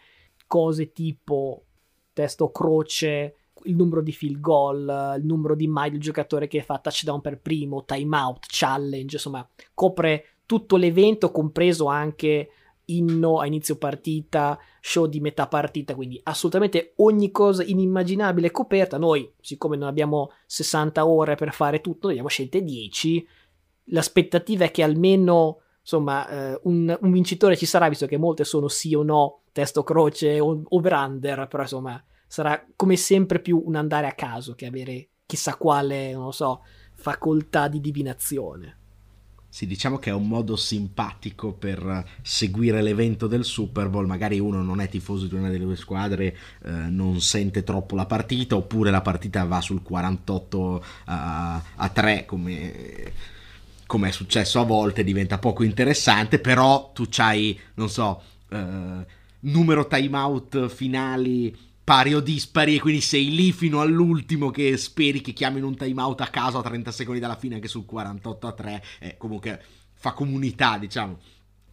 cose 0.48 0.92
tipo 0.92 1.66
testo 2.14 2.50
croce, 2.50 3.36
il 3.66 3.76
numero 3.76 4.02
di 4.02 4.12
field 4.12 4.40
goal, 4.40 5.18
il 5.20 5.26
numero 5.26 5.54
di 5.54 5.68
mai 5.68 5.92
del 5.92 6.00
giocatore 6.00 6.48
che 6.48 6.64
fa 6.64 6.80
touchdown 6.80 7.22
per 7.22 7.40
primo, 7.40 7.86
timeout, 7.86 8.46
challenge, 8.48 9.18
insomma, 9.18 9.48
copre 9.76 10.26
tutto 10.52 10.76
l'evento, 10.76 11.32
compreso 11.32 11.86
anche 11.86 12.50
inno 12.88 13.40
a 13.40 13.46
inizio 13.46 13.78
partita, 13.78 14.60
show 14.82 15.06
di 15.06 15.22
metà 15.22 15.48
partita, 15.48 15.96
quindi 15.96 16.20
assolutamente 16.22 16.92
ogni 16.98 17.32
cosa 17.32 17.64
inimmaginabile 17.64 18.52
coperta. 18.52 18.98
Noi, 18.98 19.32
siccome 19.40 19.78
non 19.78 19.88
abbiamo 19.88 20.32
60 20.48 21.08
ore 21.08 21.36
per 21.36 21.54
fare 21.54 21.80
tutto, 21.80 22.08
ne 22.08 22.12
abbiamo 22.12 22.28
scelte 22.28 22.66
10. 22.66 23.26
L'aspettativa 23.86 24.66
è 24.66 24.72
che 24.72 24.84
almeno 24.84 25.62
insomma 25.80 26.28
eh, 26.28 26.60
un, 26.64 26.98
un, 27.00 27.12
vincitore 27.14 27.56
ci 27.56 27.66
sarà, 27.66 27.88
visto 27.88 28.06
che 28.06 28.18
molte 28.18 28.44
sono 28.44 28.68
sì 28.68 28.94
o 28.94 29.04
no, 29.04 29.44
testo 29.54 29.84
croce 29.84 30.42
o 30.42 30.64
over-under, 30.68 31.48
però 31.48 31.64
insomma 31.64 32.04
sarà 32.28 32.62
come 32.76 32.98
sempre 32.98 33.40
più 33.40 33.64
un 33.66 33.76
andare 33.76 34.08
a 34.08 34.16
caso 34.16 34.54
che 34.54 34.66
avere 34.66 35.12
chissà 35.26 35.56
quale, 35.56 36.12
non 36.12 36.34
so, 36.34 36.64
facoltà 36.94 37.70
di 37.70 37.80
divinazione. 37.80 38.80
Sì, 39.54 39.68
diciamo 39.68 39.98
che 39.98 40.12
è 40.12 40.14
un 40.14 40.30
modo 40.30 40.56
simpatico 40.56 41.52
per 41.52 42.06
seguire 42.22 42.82
l'evento 42.82 43.28
del 43.28 43.44
Super 43.44 43.90
Bowl. 43.90 44.08
Magari 44.08 44.40
uno 44.40 44.64
non 44.64 44.80
è 44.80 44.88
tifoso 44.88 45.28
di 45.28 45.36
una 45.36 45.50
delle 45.50 45.66
due 45.66 45.76
squadre, 45.76 46.38
eh, 46.64 46.72
non 46.72 47.20
sente 47.20 47.62
troppo 47.66 47.98
la 47.98 48.06
partita, 48.06 48.56
oppure 48.56 48.92
la 48.92 49.02
partita 49.02 49.44
va 49.44 49.60
sul 49.60 49.82
48 49.84 50.86
a, 51.04 51.62
a 51.76 51.90
3 51.90 52.24
come, 52.26 53.12
come 53.88 54.08
è 54.08 54.12
successo 54.12 54.62
a 54.62 54.64
volte, 54.64 55.04
diventa 55.04 55.38
poco 55.38 55.64
interessante, 55.64 56.40
però 56.40 56.92
tu 56.94 57.08
c'hai, 57.10 57.60
non 57.74 57.90
so, 57.90 58.22
eh, 58.48 59.06
numero 59.42 59.86
timeout 59.86 60.70
finali 60.70 61.54
pari 61.92 62.14
o 62.14 62.22
dispari 62.22 62.76
e 62.76 62.80
quindi 62.80 63.02
sei 63.02 63.36
lì 63.36 63.52
fino 63.52 63.82
all'ultimo 63.82 64.50
che 64.50 64.78
speri 64.78 65.20
che 65.20 65.34
chiamino 65.34 65.68
un 65.68 65.76
timeout 65.76 66.22
a 66.22 66.28
caso 66.28 66.58
a 66.60 66.62
30 66.62 66.90
secondi 66.90 67.20
dalla 67.20 67.36
fine 67.36 67.56
anche 67.56 67.68
sul 67.68 67.84
48 67.84 68.48
a 68.48 68.52
3 68.54 68.84
e 69.00 69.18
comunque 69.18 69.62
fa 69.92 70.14
comunità 70.14 70.78
diciamo. 70.78 71.20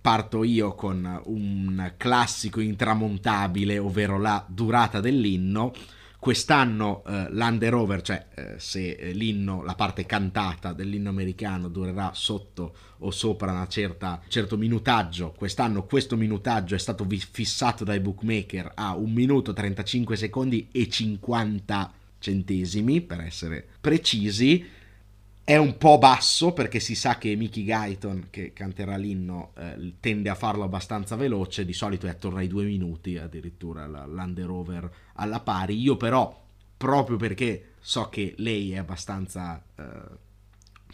Parto 0.00 0.42
io 0.42 0.74
con 0.74 1.20
un 1.26 1.92
classico 1.96 2.58
intramontabile 2.58 3.78
ovvero 3.78 4.18
la 4.18 4.44
durata 4.48 4.98
dell'inno 4.98 5.72
Quest'anno 6.20 7.04
eh, 7.06 7.28
l'under 7.30 7.74
over, 7.74 8.02
cioè 8.02 8.26
eh, 8.34 8.54
se 8.58 8.90
eh, 8.90 9.12
l'inno, 9.12 9.62
la 9.62 9.74
parte 9.74 10.04
cantata 10.04 10.72
dell'inno 10.72 11.10
americano 11.10 11.68
durerà 11.68 12.10
sotto 12.12 12.74
o 12.98 13.12
sopra 13.12 13.52
un 13.52 14.28
certo 14.28 14.56
minutaggio, 14.56 15.30
quest'anno 15.30 15.84
questo 15.84 16.16
minutaggio 16.16 16.74
è 16.74 16.78
stato 16.78 17.06
fissato 17.08 17.84
dai 17.84 18.00
bookmaker 18.00 18.72
a 18.74 18.96
1 18.96 19.12
minuto 19.12 19.52
35 19.52 20.16
secondi 20.16 20.68
e 20.72 20.88
50 20.88 21.92
centesimi 22.18 23.00
per 23.00 23.20
essere 23.20 23.64
precisi 23.80 24.66
è 25.48 25.56
un 25.56 25.78
po' 25.78 25.96
basso 25.96 26.52
perché 26.52 26.78
si 26.78 26.94
sa 26.94 27.16
che 27.16 27.34
Mickey 27.34 27.64
Guyton, 27.64 28.26
che 28.28 28.52
canterà 28.52 28.98
l'inno, 28.98 29.52
eh, 29.56 29.94
tende 29.98 30.28
a 30.28 30.34
farlo 30.34 30.62
abbastanza 30.62 31.16
veloce, 31.16 31.64
di 31.64 31.72
solito 31.72 32.06
è 32.06 32.10
attorno 32.10 32.36
ai 32.36 32.48
due 32.48 32.66
minuti 32.66 33.16
addirittura 33.16 33.86
l'under 33.86 34.50
over 34.50 34.92
alla 35.14 35.40
pari. 35.40 35.80
Io 35.80 35.96
però, 35.96 36.38
proprio 36.76 37.16
perché 37.16 37.76
so 37.80 38.10
che 38.10 38.34
lei 38.36 38.72
è 38.72 38.76
abbastanza 38.76 39.64
eh, 39.74 39.84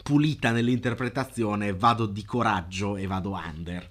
pulita 0.01 0.51
nell'interpretazione, 0.51 1.73
vado 1.73 2.05
di 2.05 2.23
coraggio 2.23 2.95
e 2.95 3.07
vado 3.07 3.31
under. 3.33 3.85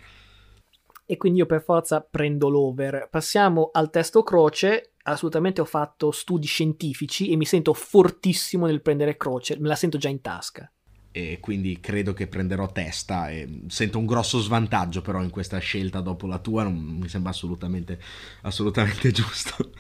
E 1.05 1.17
quindi 1.19 1.41
io 1.41 1.47
per 1.47 1.63
forza 1.63 2.01
prendo 2.01 2.49
l'over. 2.49 3.09
Passiamo 3.11 3.69
al 3.71 3.91
testo 3.91 4.23
croce 4.23 4.94
assolutamente 5.05 5.61
ho 5.61 5.65
fatto 5.65 6.11
studi 6.11 6.47
scientifici 6.47 7.31
e 7.31 7.37
mi 7.37 7.45
sento 7.45 7.73
fortissimo 7.73 8.67
nel 8.67 8.83
prendere 8.83 9.17
croce, 9.17 9.59
me 9.59 9.69
la 9.69 9.77
sento 9.77 9.99
già 9.99 10.09
in 10.09 10.21
tasca. 10.21 10.71
E 11.17 11.39
quindi 11.41 11.79
credo 11.79 12.13
che 12.13 12.27
prenderò 12.27 12.73
testa 12.73 13.31
e 13.31 13.61
sento 13.69 13.99
un 13.99 14.07
grosso 14.07 14.41
svantaggio 14.41 15.01
però 15.01 15.23
in 15.23 15.31
questa 15.31 15.59
scelta 15.59 16.01
dopo 16.01 16.27
la 16.27 16.39
tua, 16.39 16.65
non 16.65 16.75
mi 16.75 17.09
sembra 17.09 17.31
assolutamente, 17.31 18.01
assolutamente 18.43 19.13
giusto. 19.13 19.71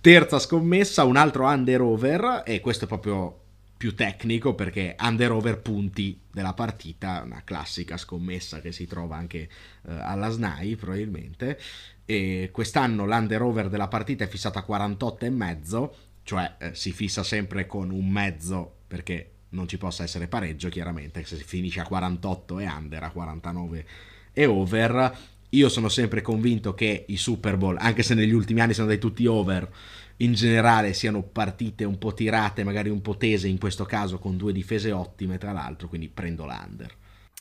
Terza 0.00 0.38
scommessa, 0.38 1.04
un 1.04 1.16
altro 1.16 1.46
under 1.46 1.80
over 1.80 2.42
e 2.46 2.60
questo 2.60 2.84
è 2.84 2.88
proprio 2.88 3.40
più 3.76 3.94
tecnico 3.94 4.54
perché 4.54 4.94
under 5.00 5.32
over 5.32 5.60
punti 5.60 6.20
della 6.30 6.54
partita, 6.54 7.22
una 7.24 7.42
classica 7.44 7.96
scommessa 7.96 8.60
che 8.60 8.70
si 8.70 8.86
trova 8.86 9.16
anche 9.16 9.40
eh, 9.40 9.92
alla 9.92 10.30
SNAI 10.30 10.76
probabilmente 10.76 11.58
e 12.04 12.50
quest'anno 12.52 13.06
l'under 13.06 13.42
over 13.42 13.68
della 13.68 13.88
partita 13.88 14.24
è 14.24 14.28
fissato 14.28 14.58
a 14.58 14.62
48 14.62 15.24
e 15.24 15.30
mezzo, 15.30 15.94
cioè 16.22 16.56
eh, 16.58 16.74
si 16.74 16.92
fissa 16.92 17.22
sempre 17.22 17.66
con 17.66 17.90
un 17.90 18.08
mezzo 18.08 18.72
perché 18.86 19.30
non 19.50 19.68
ci 19.68 19.78
possa 19.78 20.02
essere 20.02 20.28
pareggio 20.28 20.68
chiaramente, 20.68 21.24
se 21.24 21.36
si 21.36 21.44
finisce 21.44 21.80
a 21.80 21.86
48 21.86 22.58
e 22.58 22.66
under, 22.66 23.02
a 23.02 23.10
49 23.10 23.86
e 24.32 24.46
over. 24.46 25.18
Io 25.50 25.68
sono 25.68 25.88
sempre 25.88 26.20
convinto 26.20 26.74
che 26.74 27.04
i 27.08 27.16
Super 27.16 27.56
Bowl, 27.56 27.76
anche 27.78 28.02
se 28.02 28.14
negli 28.14 28.32
ultimi 28.32 28.60
anni 28.60 28.74
sono 28.74 28.88
dei 28.88 28.98
tutti 28.98 29.24
over, 29.26 29.70
in 30.18 30.34
generale 30.34 30.92
siano 30.92 31.22
partite 31.22 31.84
un 31.84 31.96
po' 31.96 32.12
tirate, 32.12 32.64
magari 32.64 32.88
un 32.88 33.00
po' 33.00 33.16
tese, 33.16 33.46
in 33.46 33.58
questo 33.58 33.84
caso 33.84 34.18
con 34.18 34.36
due 34.36 34.52
difese 34.52 34.90
ottime 34.90 35.38
tra 35.38 35.52
l'altro, 35.52 35.88
quindi 35.88 36.08
prendo 36.08 36.44
l'under. 36.44 36.92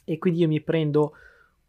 E 0.05 0.17
quindi 0.19 0.41
io 0.41 0.47
mi 0.47 0.61
prendo 0.61 1.13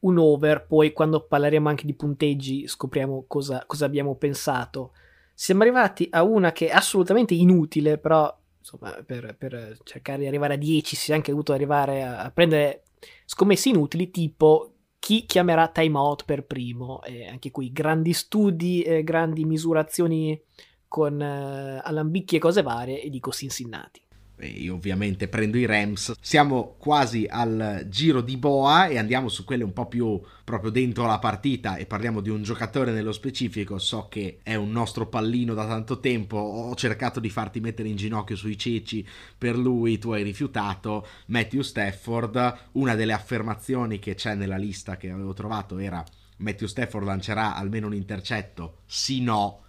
un 0.04 0.18
over, 0.18 0.66
poi 0.66 0.92
quando 0.92 1.26
parleremo 1.26 1.68
anche 1.68 1.86
di 1.86 1.94
punteggi 1.94 2.66
scopriamo 2.66 3.24
cosa, 3.26 3.64
cosa 3.66 3.86
abbiamo 3.86 4.14
pensato. 4.16 4.92
Siamo 5.34 5.62
arrivati 5.62 6.06
a 6.10 6.22
una 6.22 6.52
che 6.52 6.68
è 6.68 6.72
assolutamente 6.72 7.34
inutile, 7.34 7.98
però 7.98 8.34
insomma, 8.58 8.90
per, 9.04 9.34
per 9.36 9.78
cercare 9.82 10.20
di 10.20 10.26
arrivare 10.26 10.54
a 10.54 10.58
10 10.58 10.96
si 10.96 11.10
è 11.10 11.14
anche 11.14 11.30
dovuto 11.30 11.52
arrivare 11.52 12.02
a, 12.02 12.20
a 12.20 12.30
prendere 12.30 12.84
scommesse 13.24 13.70
inutili, 13.70 14.10
tipo 14.10 14.72
chi 14.98 15.26
chiamerà 15.26 15.68
timeout 15.68 16.24
per 16.24 16.44
primo. 16.44 17.02
E 17.02 17.26
anche 17.26 17.50
qui 17.50 17.72
grandi 17.72 18.12
studi, 18.12 18.82
eh, 18.82 19.02
grandi 19.02 19.44
misurazioni 19.44 20.40
con 20.86 21.20
eh, 21.20 21.80
alambicchi 21.82 22.36
e 22.36 22.40
cose 22.40 22.62
varie, 22.62 23.02
e 23.02 23.08
dico 23.08 23.32
Cincinnati 23.32 24.03
io 24.40 24.74
ovviamente 24.74 25.28
prendo 25.28 25.56
i 25.56 25.66
Rams. 25.66 26.14
Siamo 26.20 26.74
quasi 26.78 27.26
al 27.28 27.86
giro 27.88 28.20
di 28.20 28.36
boa 28.36 28.88
e 28.88 28.98
andiamo 28.98 29.28
su 29.28 29.44
quelle 29.44 29.64
un 29.64 29.72
po' 29.72 29.86
più 29.86 30.20
proprio 30.42 30.70
dentro 30.70 31.06
la 31.06 31.18
partita 31.18 31.76
e 31.76 31.86
parliamo 31.86 32.20
di 32.20 32.30
un 32.30 32.42
giocatore 32.42 32.92
nello 32.92 33.12
specifico. 33.12 33.78
So 33.78 34.08
che 34.08 34.40
è 34.42 34.54
un 34.54 34.70
nostro 34.70 35.06
pallino 35.06 35.54
da 35.54 35.66
tanto 35.66 36.00
tempo. 36.00 36.36
Ho 36.36 36.74
cercato 36.74 37.20
di 37.20 37.30
farti 37.30 37.60
mettere 37.60 37.88
in 37.88 37.96
ginocchio 37.96 38.36
sui 38.36 38.58
ceci 38.58 39.06
per 39.36 39.56
lui, 39.56 39.98
tu 39.98 40.10
hai 40.10 40.22
rifiutato. 40.22 41.06
Matthew 41.26 41.62
Stafford, 41.62 42.68
una 42.72 42.94
delle 42.94 43.12
affermazioni 43.12 43.98
che 43.98 44.14
c'è 44.14 44.34
nella 44.34 44.56
lista 44.56 44.96
che 44.96 45.10
avevo 45.10 45.32
trovato 45.32 45.78
era 45.78 46.04
Matthew 46.38 46.66
Stafford 46.66 47.06
lancerà 47.06 47.54
almeno 47.54 47.86
un 47.86 47.94
intercetto, 47.94 48.78
sì 48.86 49.22
no. 49.22 49.60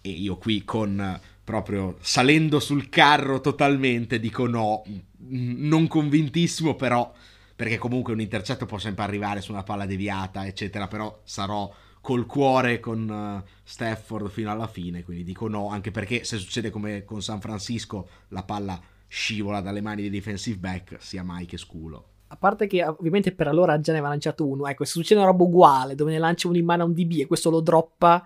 E 0.00 0.08
io 0.08 0.38
qui 0.38 0.64
con 0.64 1.20
proprio 1.50 1.96
salendo 2.00 2.60
sul 2.60 2.88
carro 2.88 3.40
totalmente, 3.40 4.20
dico 4.20 4.46
no, 4.46 4.84
non 5.18 5.88
convintissimo 5.88 6.76
però, 6.76 7.12
perché 7.56 7.76
comunque 7.76 8.12
un 8.12 8.20
intercetto 8.20 8.66
può 8.66 8.78
sempre 8.78 9.02
arrivare 9.02 9.40
su 9.40 9.50
una 9.50 9.64
palla 9.64 9.84
deviata, 9.84 10.46
eccetera, 10.46 10.86
però 10.86 11.22
sarò 11.24 11.68
col 12.00 12.24
cuore 12.24 12.78
con 12.78 13.08
uh, 13.08 13.50
Stafford 13.64 14.30
fino 14.30 14.52
alla 14.52 14.68
fine, 14.68 15.02
quindi 15.02 15.24
dico 15.24 15.48
no, 15.48 15.68
anche 15.70 15.90
perché 15.90 16.22
se 16.22 16.38
succede 16.38 16.70
come 16.70 17.02
con 17.04 17.20
San 17.20 17.40
Francisco, 17.40 18.08
la 18.28 18.44
palla 18.44 18.80
scivola 19.08 19.60
dalle 19.60 19.80
mani 19.80 20.02
dei 20.02 20.10
defensive 20.10 20.58
back, 20.58 20.98
sia 21.00 21.24
mai 21.24 21.46
che 21.46 21.58
sculo. 21.58 22.04
A 22.28 22.36
parte 22.36 22.68
che 22.68 22.84
ovviamente 22.84 23.32
per 23.32 23.48
allora 23.48 23.80
già 23.80 23.90
ne 23.90 23.98
aveva 23.98 24.12
lanciato 24.12 24.46
uno, 24.46 24.68
ecco, 24.68 24.84
se 24.84 24.92
succede 24.92 25.18
una 25.20 25.30
roba 25.30 25.42
uguale 25.42 25.96
dove 25.96 26.12
ne 26.12 26.18
lancia 26.18 26.46
uno 26.46 26.58
in 26.58 26.64
mano 26.64 26.84
a 26.84 26.86
un 26.86 26.92
DB 26.92 27.22
e 27.22 27.26
questo 27.26 27.50
lo 27.50 27.60
droppa, 27.60 28.24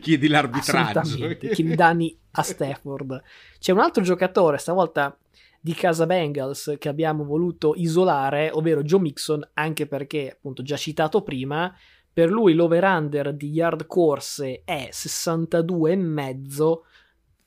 chiedi 0.00 0.28
l'arbitraggio. 0.28 1.36
chiedi 1.36 1.74
danni 1.74 2.16
a 2.32 2.42
Stafford. 2.42 3.22
C'è 3.58 3.72
un 3.72 3.80
altro 3.80 4.02
giocatore, 4.02 4.58
stavolta 4.58 5.16
di 5.60 5.74
casa 5.74 6.06
Bengals, 6.06 6.76
che 6.78 6.88
abbiamo 6.88 7.24
voluto 7.24 7.74
isolare, 7.76 8.50
ovvero 8.52 8.82
Joe 8.82 9.00
Mixon, 9.00 9.48
anche 9.54 9.86
perché, 9.86 10.32
appunto, 10.32 10.62
già 10.62 10.76
citato 10.76 11.22
prima, 11.22 11.74
per 12.12 12.30
lui 12.30 12.54
l'over-under 12.54 13.34
di 13.34 13.50
yard 13.50 13.86
corse 13.86 14.62
è 14.64 14.88
62,5. 14.92 16.78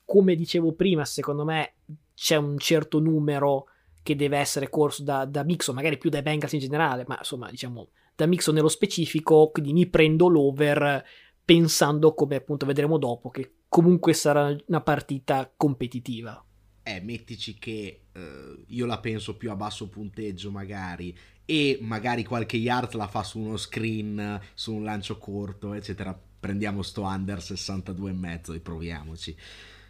Come 0.04 0.34
dicevo 0.34 0.72
prima, 0.72 1.04
secondo 1.04 1.44
me 1.44 1.74
c'è 2.14 2.36
un 2.36 2.58
certo 2.58 2.98
numero 2.98 3.66
che 4.02 4.16
deve 4.16 4.38
essere 4.38 4.68
corso 4.68 5.04
da, 5.04 5.24
da 5.24 5.44
Mixon, 5.44 5.74
magari 5.74 5.96
più 5.96 6.10
dai 6.10 6.22
Bengals 6.22 6.52
in 6.52 6.60
generale, 6.60 7.04
ma 7.06 7.16
insomma, 7.18 7.48
diciamo, 7.50 7.88
da 8.14 8.26
Mixon 8.26 8.54
nello 8.54 8.68
specifico, 8.68 9.50
quindi 9.50 9.72
mi 9.72 9.86
prendo 9.86 10.28
l'over 10.28 11.04
pensando, 11.44 12.14
come 12.14 12.36
appunto 12.36 12.66
vedremo 12.66 12.98
dopo, 12.98 13.30
che 13.30 13.52
comunque 13.68 14.12
sarà 14.12 14.54
una 14.66 14.80
partita 14.80 15.50
competitiva. 15.56 16.44
Eh, 16.82 17.00
mettici 17.00 17.58
che 17.58 18.02
eh, 18.12 18.64
io 18.66 18.86
la 18.86 18.98
penso 18.98 19.36
più 19.36 19.50
a 19.50 19.56
basso 19.56 19.88
punteggio 19.88 20.50
magari 20.50 21.16
e 21.44 21.78
magari 21.80 22.24
qualche 22.24 22.56
yard 22.56 22.94
la 22.94 23.06
fa 23.06 23.22
su 23.22 23.38
uno 23.38 23.56
screen, 23.56 24.40
su 24.54 24.74
un 24.74 24.84
lancio 24.84 25.18
corto, 25.18 25.74
eccetera. 25.74 26.18
Prendiamo 26.40 26.82
sto 26.82 27.02
under 27.02 27.38
62,5 27.38 28.54
e 28.54 28.60
proviamoci. 28.60 29.36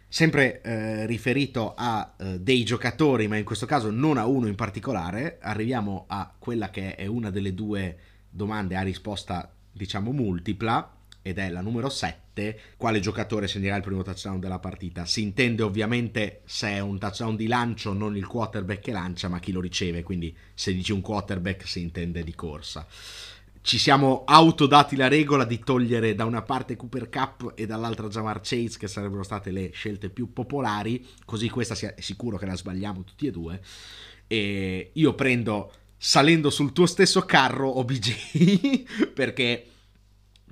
Sempre 0.07 0.61
eh, 0.61 1.05
riferito 1.07 1.73
a 1.75 2.13
eh, 2.17 2.39
dei 2.39 2.63
giocatori, 2.63 3.27
ma 3.27 3.37
in 3.37 3.43
questo 3.43 3.65
caso 3.65 3.89
non 3.89 4.17
a 4.17 4.27
uno 4.27 4.45
in 4.47 4.53
particolare, 4.53 5.39
arriviamo 5.41 6.05
a 6.07 6.31
quella 6.37 6.69
che 6.69 6.93
è 6.93 7.07
una 7.07 7.31
delle 7.31 7.55
due 7.55 7.97
domande 8.29 8.75
a 8.75 8.81
risposta, 8.81 9.51
diciamo, 9.71 10.11
multipla, 10.11 10.92
ed 11.23 11.39
è 11.39 11.49
la 11.49 11.61
numero 11.61 11.89
7, 11.89 12.59
quale 12.77 12.99
giocatore 12.99 13.47
segnerà 13.47 13.77
il 13.77 13.81
primo 13.81 14.03
touchdown 14.03 14.39
della 14.41 14.59
partita. 14.59 15.05
Si 15.05 15.21
intende 15.21 15.63
ovviamente 15.63 16.41
se 16.45 16.67
è 16.67 16.79
un 16.79 16.99
touchdown 16.99 17.37
di 17.37 17.47
lancio, 17.47 17.93
non 17.93 18.15
il 18.17 18.27
quarterback 18.27 18.81
che 18.81 18.91
lancia, 18.91 19.29
ma 19.29 19.39
chi 19.39 19.53
lo 19.53 19.61
riceve, 19.61 20.03
quindi 20.03 20.35
se 20.53 20.73
dici 20.73 20.91
un 20.91 20.99
quarterback 21.01 21.65
si 21.65 21.79
intende 21.79 22.23
di 22.23 22.35
corsa. 22.35 22.85
Ci 23.61 23.77
siamo 23.77 24.25
autodati 24.25 24.97
la 24.97 25.07
regola 25.07 25.45
di 25.45 25.59
togliere 25.59 26.13
da 26.13 26.25
una 26.25 26.41
parte 26.41 26.75
Cooper 26.75 27.07
Cup 27.07 27.53
e 27.55 27.65
dall'altra 27.65 28.09
Jamar 28.09 28.41
Chase, 28.43 28.77
che 28.77 28.89
sarebbero 28.89 29.23
state 29.23 29.51
le 29.51 29.71
scelte 29.71 30.09
più 30.09 30.33
popolari, 30.33 31.07
così 31.23 31.49
questa 31.49 31.73
sia 31.73 31.95
sicuro 31.99 32.37
che 32.37 32.45
la 32.45 32.57
sbagliamo 32.57 33.05
tutti 33.05 33.27
e 33.27 33.31
due. 33.31 33.61
E 34.27 34.91
io 34.91 35.13
prendo, 35.13 35.71
salendo 35.95 36.49
sul 36.49 36.73
tuo 36.73 36.85
stesso 36.85 37.21
carro, 37.21 37.79
OBJ, 37.79 38.83
perché 39.15 39.67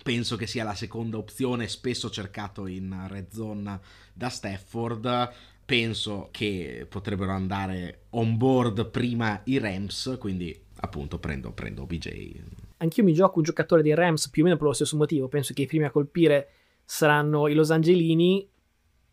penso 0.04 0.36
che 0.36 0.48
sia 0.48 0.64
la 0.64 0.76
seconda 0.76 1.18
opzione, 1.18 1.68
spesso 1.68 2.10
cercato 2.10 2.68
in 2.68 3.06
red 3.08 3.32
zone 3.32 3.80
da 4.14 4.30
Stafford. 4.30 5.32
Penso 5.64 6.30
che 6.32 6.86
potrebbero 6.90 7.32
andare 7.32 8.06
on 8.12 8.36
board 8.38 8.90
prima 8.90 9.40
i 9.46 9.58
Rams, 9.58 10.18
quindi 10.20 10.60
appunto 10.82 11.18
prendo, 11.20 11.52
prendo 11.52 11.84
OBJ. 11.84 12.34
Anch'io 12.78 13.04
mi 13.04 13.14
gioco 13.14 13.38
un 13.38 13.44
giocatore 13.44 13.82
dei 13.82 13.94
Rams 13.94 14.30
più 14.30 14.42
o 14.42 14.46
meno 14.46 14.58
per 14.58 14.68
lo 14.68 14.74
stesso 14.74 14.98
motivo. 14.98 15.28
Penso 15.28 15.54
che 15.54 15.62
i 15.62 15.68
primi 15.68 15.86
a 15.86 15.92
colpire 15.92 16.50
saranno 16.84 17.48
i 17.48 17.54
Los 17.54 17.72
Angelini. 17.72 18.50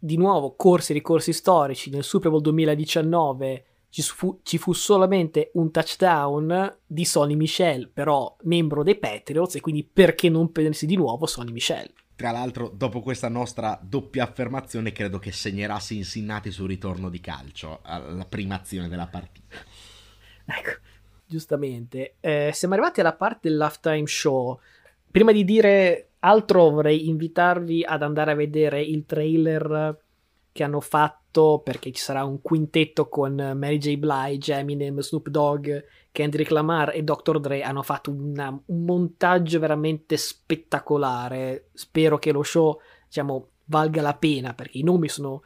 Di 0.00 0.16
nuovo, 0.16 0.54
corsi 0.56 0.92
e 0.92 0.94
ricorsi 0.94 1.32
storici. 1.32 1.90
Nel 1.90 2.04
Super 2.04 2.30
Bowl 2.30 2.40
2019 2.42 3.64
ci 3.90 4.02
fu, 4.02 4.40
ci 4.42 4.58
fu, 4.58 4.72
solamente 4.72 5.50
un 5.54 5.70
touchdown 5.70 6.78
di 6.86 7.04
Sonny 7.04 7.36
Michel, 7.36 7.88
però 7.88 8.36
membro 8.42 8.82
dei 8.82 8.98
Patriots, 8.98 9.56
e 9.56 9.60
quindi 9.60 9.84
perché 9.84 10.28
non 10.28 10.52
prendersi 10.52 10.86
di 10.86 10.96
nuovo 10.96 11.26
Sonny 11.26 11.52
Michel? 11.52 11.90
Tra 12.14 12.32
l'altro, 12.32 12.68
dopo 12.68 13.00
questa 13.00 13.28
nostra 13.28 13.78
doppia 13.80 14.24
affermazione, 14.24 14.90
credo 14.90 15.18
che 15.18 15.30
segnerà 15.30 15.78
Cincinnati 15.78 16.50
sul 16.50 16.68
ritorno 16.68 17.08
di 17.10 17.20
calcio, 17.20 17.78
alla 17.82 18.24
prima 18.24 18.56
azione 18.56 18.88
della 18.88 19.06
partita. 19.06 19.54
Ecco, 20.44 20.80
giustamente. 21.24 22.16
Eh, 22.20 22.50
siamo 22.52 22.74
arrivati 22.74 23.00
alla 23.00 23.14
parte 23.14 23.48
dell'halftime 23.48 24.06
show. 24.06 24.58
Prima 25.10 25.30
di 25.30 25.44
dire 25.44 26.08
altro, 26.18 26.70
vorrei 26.70 27.08
invitarvi 27.08 27.84
ad 27.84 28.02
andare 28.02 28.32
a 28.32 28.34
vedere 28.34 28.82
il 28.82 29.04
trailer 29.06 29.96
che 30.50 30.64
hanno 30.64 30.80
fatto 30.80 31.17
perché 31.64 31.92
ci 31.92 32.02
sarà 32.02 32.24
un 32.24 32.40
quintetto 32.42 33.08
con 33.08 33.34
Mary 33.34 33.78
J. 33.78 33.96
Blige, 33.96 34.54
Eminem, 34.54 35.00
Snoop 35.00 35.28
Dogg, 35.28 35.70
Kendrick 36.10 36.50
Lamar 36.50 36.92
e 36.94 37.02
Dr. 37.02 37.38
Dre 37.38 37.62
hanno 37.62 37.82
fatto 37.82 38.10
una, 38.10 38.48
un 38.48 38.84
montaggio 38.84 39.58
veramente 39.58 40.16
spettacolare. 40.16 41.68
Spero 41.74 42.18
che 42.18 42.32
lo 42.32 42.42
show, 42.42 42.78
diciamo, 43.06 43.48
valga 43.66 44.02
la 44.02 44.14
pena 44.14 44.54
perché 44.54 44.78
i 44.78 44.82
nomi 44.82 45.08
sono 45.08 45.42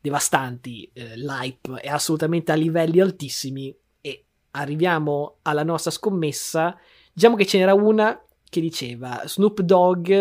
devastanti, 0.00 0.90
eh, 0.92 1.16
l'hype 1.16 1.80
è 1.80 1.88
assolutamente 1.88 2.52
a 2.52 2.56
livelli 2.56 3.00
altissimi 3.00 3.74
e 4.00 4.24
arriviamo 4.52 5.38
alla 5.42 5.64
nostra 5.64 5.90
scommessa. 5.90 6.76
Diciamo 7.12 7.36
che 7.36 7.46
ce 7.46 7.58
n'era 7.58 7.74
una 7.74 8.22
che 8.48 8.60
diceva 8.60 9.22
Snoop 9.26 9.60
Dogg 9.60 10.12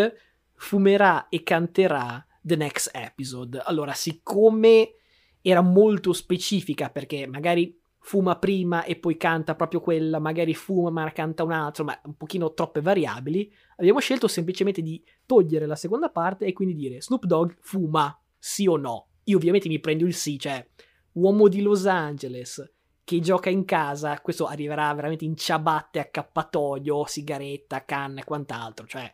fumerà 0.53 1.29
e 1.29 1.43
canterà 1.43 2.25
The 2.41 2.55
Next 2.55 2.91
Episode. 2.93 3.61
Allora, 3.63 3.93
siccome 3.93 4.93
era 5.41 5.61
molto 5.61 6.13
specifica 6.13 6.89
perché 6.89 7.27
magari 7.27 7.79
fuma 8.01 8.37
prima 8.37 8.83
e 8.85 8.95
poi 8.95 9.17
canta 9.17 9.55
proprio 9.55 9.81
quella, 9.81 10.19
magari 10.19 10.53
fuma 10.53 10.89
ma 10.89 11.11
canta 11.11 11.43
un 11.43 11.51
altro, 11.51 11.83
ma 11.83 11.99
un 12.05 12.15
pochino 12.15 12.53
troppe 12.53 12.81
variabili, 12.81 13.51
abbiamo 13.77 13.99
scelto 13.99 14.27
semplicemente 14.27 14.81
di 14.81 15.03
togliere 15.25 15.65
la 15.65 15.75
seconda 15.75 16.09
parte 16.09 16.45
e 16.45 16.53
quindi 16.53 16.75
dire 16.75 17.01
Snoop 17.01 17.25
Dogg 17.25 17.51
fuma, 17.59 18.17
sì 18.37 18.67
o 18.67 18.77
no. 18.77 19.07
Io 19.25 19.37
ovviamente 19.37 19.67
mi 19.67 19.79
prendo 19.79 20.05
il 20.05 20.13
sì, 20.13 20.39
cioè 20.39 20.65
uomo 21.13 21.47
di 21.47 21.61
Los 21.61 21.85
Angeles 21.85 22.73
che 23.03 23.19
gioca 23.19 23.49
in 23.49 23.65
casa, 23.65 24.21
questo 24.21 24.45
arriverà 24.45 24.93
veramente 24.93 25.25
in 25.25 25.35
ciabatte, 25.35 25.99
accappatoio, 25.99 27.05
sigaretta, 27.05 27.83
canna 27.83 28.21
e 28.21 28.23
quant'altro, 28.23 28.85
cioè 28.85 29.11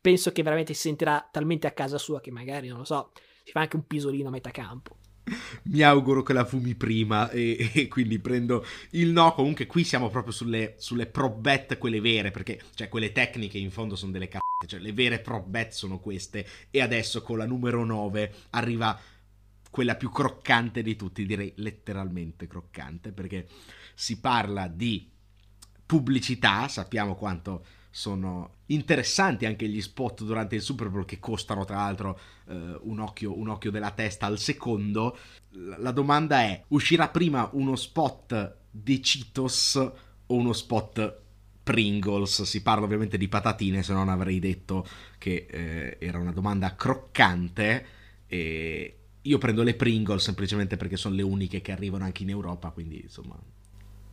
penso 0.00 0.32
che 0.32 0.42
veramente 0.42 0.74
si 0.74 0.80
sentirà 0.80 1.26
talmente 1.30 1.66
a 1.66 1.72
casa 1.72 1.98
sua 1.98 2.20
che 2.20 2.30
magari, 2.30 2.68
non 2.68 2.78
lo 2.78 2.84
so, 2.84 3.12
si 3.44 3.52
fa 3.52 3.60
anche 3.60 3.76
un 3.76 3.86
pisolino 3.86 4.28
a 4.28 4.32
metà 4.32 4.50
campo. 4.50 4.96
Mi 5.64 5.82
auguro 5.82 6.22
che 6.22 6.32
la 6.32 6.44
fumi 6.44 6.74
prima 6.74 7.30
e, 7.30 7.70
e 7.72 7.88
quindi 7.88 8.18
prendo 8.18 8.64
il 8.90 9.10
no. 9.10 9.32
Comunque 9.34 9.66
qui 9.66 9.84
siamo 9.84 10.08
proprio 10.08 10.32
sulle, 10.32 10.74
sulle 10.78 11.06
pro 11.06 11.30
bet, 11.30 11.78
quelle 11.78 12.00
vere, 12.00 12.30
perché 12.30 12.60
cioè, 12.74 12.88
quelle 12.88 13.12
tecniche 13.12 13.58
in 13.58 13.70
fondo 13.70 13.96
sono 13.96 14.12
delle 14.12 14.28
c***e, 14.28 14.66
cioè 14.66 14.80
le 14.80 14.92
vere 14.92 15.20
pro 15.20 15.40
bet 15.40 15.72
sono 15.72 15.98
queste. 15.98 16.46
E 16.70 16.80
adesso 16.80 17.22
con 17.22 17.38
la 17.38 17.46
numero 17.46 17.84
9 17.84 18.34
arriva 18.50 18.98
quella 19.70 19.96
più 19.96 20.10
croccante 20.10 20.82
di 20.82 20.96
tutti, 20.96 21.26
direi 21.26 21.52
letteralmente 21.56 22.46
croccante, 22.46 23.12
perché 23.12 23.46
si 23.94 24.18
parla 24.18 24.66
di 24.66 25.10
pubblicità, 25.84 26.68
sappiamo 26.68 27.14
quanto 27.14 27.64
sono 27.90 28.56
interessanti 28.66 29.46
anche 29.46 29.68
gli 29.68 29.80
spot 29.80 30.24
durante 30.24 30.54
il 30.56 30.62
Super 30.62 30.88
Bowl 30.88 31.04
che 31.04 31.18
costano 31.18 31.64
tra 31.64 31.76
l'altro 31.76 32.18
eh, 32.48 32.78
un, 32.82 33.00
occhio, 33.00 33.36
un, 33.36 33.48
occhio, 33.48 33.70
della 33.70 33.90
testa 33.90 34.26
al 34.26 34.38
secondo. 34.38 35.16
La 35.50 35.90
domanda 35.90 36.40
è, 36.40 36.62
uscirà 36.68 37.08
prima 37.08 37.48
uno 37.52 37.76
spot 37.76 38.56
di 38.70 39.00
Cheetos 39.00 39.76
o 39.76 40.34
uno 40.34 40.52
spot 40.52 41.20
Pringles? 41.62 42.42
Si 42.42 42.62
parla 42.62 42.84
ovviamente 42.84 43.18
di 43.18 43.28
patatine, 43.28 43.82
se 43.82 43.92
non 43.92 44.08
avrei 44.08 44.38
detto 44.38 44.86
che 45.18 45.46
eh, 45.48 45.96
era 45.98 46.18
una 46.18 46.32
domanda 46.32 46.74
croccante 46.74 47.86
e 48.26 48.98
io 49.22 49.38
prendo 49.38 49.62
le 49.62 49.74
Pringles 49.74 50.22
semplicemente 50.22 50.76
perché 50.76 50.96
sono 50.96 51.14
le 51.14 51.22
uniche 51.22 51.60
che 51.60 51.72
arrivano 51.72 52.04
anche 52.04 52.22
in 52.22 52.30
Europa, 52.30 52.70
quindi 52.70 53.00
insomma 53.02 53.38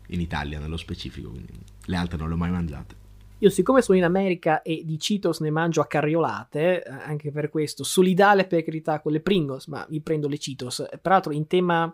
in 0.09 0.21
Italia 0.21 0.59
nello 0.59 0.77
specifico, 0.77 1.29
quindi 1.29 1.53
le 1.85 1.95
altre 1.95 2.17
non 2.17 2.27
le 2.27 2.33
ho 2.33 2.37
mai 2.37 2.51
mangiate. 2.51 3.04
Io 3.39 3.49
siccome 3.49 3.81
sono 3.81 3.97
in 3.97 4.05
America 4.05 4.61
e 4.61 4.83
di 4.85 4.95
Cheetos 4.97 5.41
ne 5.41 5.49
mangio 5.49 5.81
a 5.81 5.87
carriolate, 5.87 6.83
eh, 6.83 6.89
anche 6.89 7.31
per 7.31 7.49
questo, 7.49 7.83
solidale 7.83 8.45
per 8.45 8.63
carità 8.63 9.01
con 9.01 9.11
le 9.11 9.19
Pringles, 9.19 9.67
ma 9.67 9.85
mi 9.89 9.99
prendo 9.99 10.27
le 10.27 10.37
Cheetos. 10.37 10.85
Peraltro 11.01 11.33
in 11.33 11.45
tema 11.47 11.93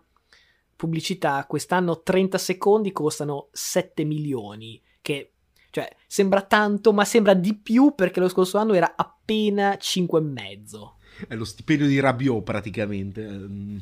pubblicità, 0.75 1.45
quest'anno 1.47 2.01
30 2.01 2.37
secondi 2.37 2.91
costano 2.91 3.49
7 3.51 4.03
milioni, 4.03 4.81
che 5.01 5.31
cioè 5.71 5.89
sembra 6.05 6.41
tanto, 6.41 6.91
ma 6.93 7.05
sembra 7.05 7.33
di 7.33 7.55
più 7.55 7.93
perché 7.95 8.19
lo 8.19 8.29
scorso 8.29 8.57
anno 8.57 8.73
era 8.73 8.93
appena 8.95 9.77
5,5. 9.79 11.27
È 11.27 11.35
lo 11.35 11.45
stipendio 11.45 11.87
di 11.87 11.99
Rabiot 11.99 12.43
praticamente. 12.43 13.25
Mm. 13.27 13.77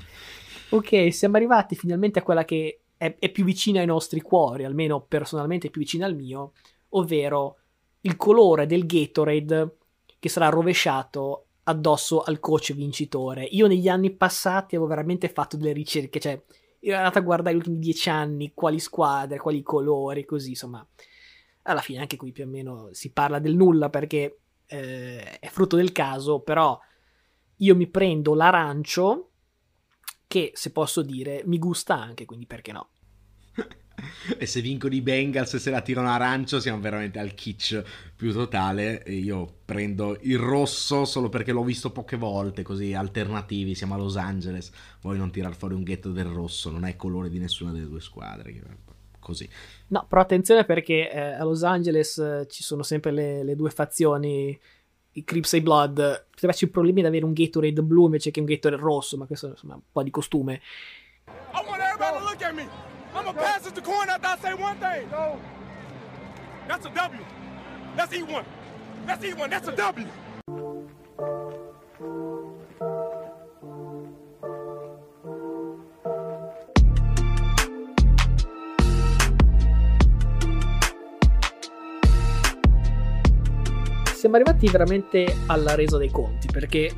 Ok, 0.69 1.13
siamo 1.13 1.35
arrivati 1.35 1.75
finalmente 1.75 2.19
a 2.19 2.23
quella 2.23 2.45
che 2.45 2.81
è, 2.95 3.15
è 3.17 3.29
più 3.29 3.43
vicina 3.43 3.79
ai 3.79 3.85
nostri 3.85 4.21
cuori, 4.21 4.65
almeno 4.65 5.01
personalmente 5.01 5.69
più 5.69 5.81
vicina 5.81 6.05
al 6.05 6.15
mio, 6.15 6.51
ovvero 6.89 7.57
il 8.01 8.15
colore 8.15 8.65
del 8.65 8.85
Gatorade 8.85 9.77
che 10.19 10.29
sarà 10.29 10.49
rovesciato 10.49 11.45
addosso 11.63 12.21
al 12.21 12.39
coach 12.39 12.73
vincitore. 12.73 13.43
Io 13.43 13.67
negli 13.67 13.87
anni 13.87 14.11
passati 14.11 14.75
avevo 14.75 14.89
veramente 14.89 15.29
fatto 15.29 15.57
delle 15.57 15.73
ricerche, 15.73 16.19
cioè 16.19 16.41
ero 16.79 16.97
andato 16.97 17.19
a 17.19 17.21
guardare 17.21 17.55
gli 17.55 17.59
ultimi 17.59 17.79
dieci 17.79 18.09
anni, 18.09 18.53
quali 18.53 18.79
squadre, 18.79 19.39
quali 19.39 19.61
colori, 19.61 20.25
così 20.25 20.49
insomma. 20.49 20.85
Alla 21.63 21.81
fine 21.81 21.99
anche 21.99 22.17
qui 22.17 22.31
più 22.31 22.45
o 22.45 22.47
meno 22.47 22.89
si 22.91 23.11
parla 23.11 23.37
del 23.37 23.55
nulla 23.55 23.89
perché 23.89 24.39
eh, 24.65 25.39
è 25.39 25.47
frutto 25.47 25.75
del 25.75 25.91
caso, 25.91 26.39
però 26.39 26.79
io 27.57 27.75
mi 27.75 27.87
prendo 27.87 28.33
l'arancio 28.33 29.31
che 30.25 30.51
se 30.53 30.71
posso 30.71 31.01
dire 31.01 31.43
mi 31.45 31.59
gusta 31.59 31.95
anche, 31.95 32.25
quindi 32.25 32.45
perché 32.45 32.71
no? 32.71 32.89
e 34.37 34.45
se 34.45 34.61
vincono 34.61 34.93
i 34.93 35.01
Bengals 35.01 35.53
e 35.53 35.59
se 35.59 35.69
la 35.69 35.81
tirano 35.81 36.09
arancio 36.09 36.59
siamo 36.59 36.79
veramente 36.79 37.19
al 37.19 37.33
kitsch 37.33 37.83
più 38.15 38.31
totale. 38.33 39.03
E 39.03 39.13
io 39.13 39.59
prendo 39.65 40.17
il 40.21 40.37
rosso 40.37 41.05
solo 41.05 41.29
perché 41.29 41.51
l'ho 41.51 41.63
visto 41.63 41.91
poche 41.91 42.17
volte 42.17 42.63
così 42.63 42.93
alternativi 42.93 43.75
siamo 43.75 43.93
a 43.93 43.97
Los 43.97 44.17
Angeles. 44.17 44.71
Vuoi 45.01 45.17
non 45.17 45.31
tirar 45.31 45.55
fuori 45.55 45.73
un 45.73 45.83
ghetto 45.83 46.11
del 46.11 46.25
rosso 46.25 46.71
non 46.71 46.85
è 46.85 46.95
colore 46.95 47.29
di 47.29 47.39
nessuna 47.39 47.71
delle 47.71 47.87
due 47.87 48.01
squadre 48.01 48.87
così. 49.19 49.47
No 49.87 50.05
però 50.07 50.21
attenzione 50.21 50.65
perché 50.65 51.11
eh, 51.11 51.19
a 51.19 51.43
Los 51.43 51.63
Angeles 51.63 52.17
eh, 52.17 52.47
ci 52.49 52.63
sono 52.63 52.83
sempre 52.83 53.11
le, 53.11 53.43
le, 53.43 53.55
due 53.55 53.69
fazioni 53.69 54.57
i 55.13 55.23
Crips 55.23 55.53
e 55.53 55.57
i 55.57 55.61
Blood. 55.61 55.95
Potrebbe 55.95 56.53
esserci 56.53 56.69
problemi 56.69 57.01
ad 57.01 57.07
avere 57.07 57.25
un 57.25 57.33
Gatorade 57.33 57.81
blu 57.81 58.05
invece 58.05 58.31
che 58.31 58.39
un 58.39 58.45
Gatorade 58.45 58.81
rosso 58.81 59.17
ma 59.17 59.25
questo 59.25 59.47
insomma 59.47 59.75
un 59.75 59.81
po' 59.91 60.03
di 60.03 60.11
costume. 60.11 60.61
I 61.53 61.63
want 61.65 61.81
everybody 61.81 62.17
to 62.17 62.23
look 62.23 62.41
at 62.41 62.53
me 62.53 62.98
I'm 63.13 63.25
gonna 63.25 63.37
pass 63.37 63.65
it 63.67 63.75
to 63.75 63.81
coin 63.81 64.07
after 64.09 64.27
I 64.27 64.37
say 64.37 64.53
one 64.53 64.77
thing. 64.77 65.09
No. 65.09 65.39
That's 66.67 66.85
a 66.85 66.89
W. 66.89 67.25
Let's 67.97 68.13
eat 68.13 68.27
one. 68.27 68.45
Let's 69.07 69.23
eat 69.23 69.37
one. 69.37 69.49
That's 69.49 69.67
a 69.67 69.71
W. 69.71 70.07
Siamo 84.13 84.35
arrivati 84.35 84.69
veramente 84.69 85.33
alla 85.47 85.75
resa 85.75 85.97
dei 85.97 86.11
conti 86.11 86.47
perché 86.51 86.93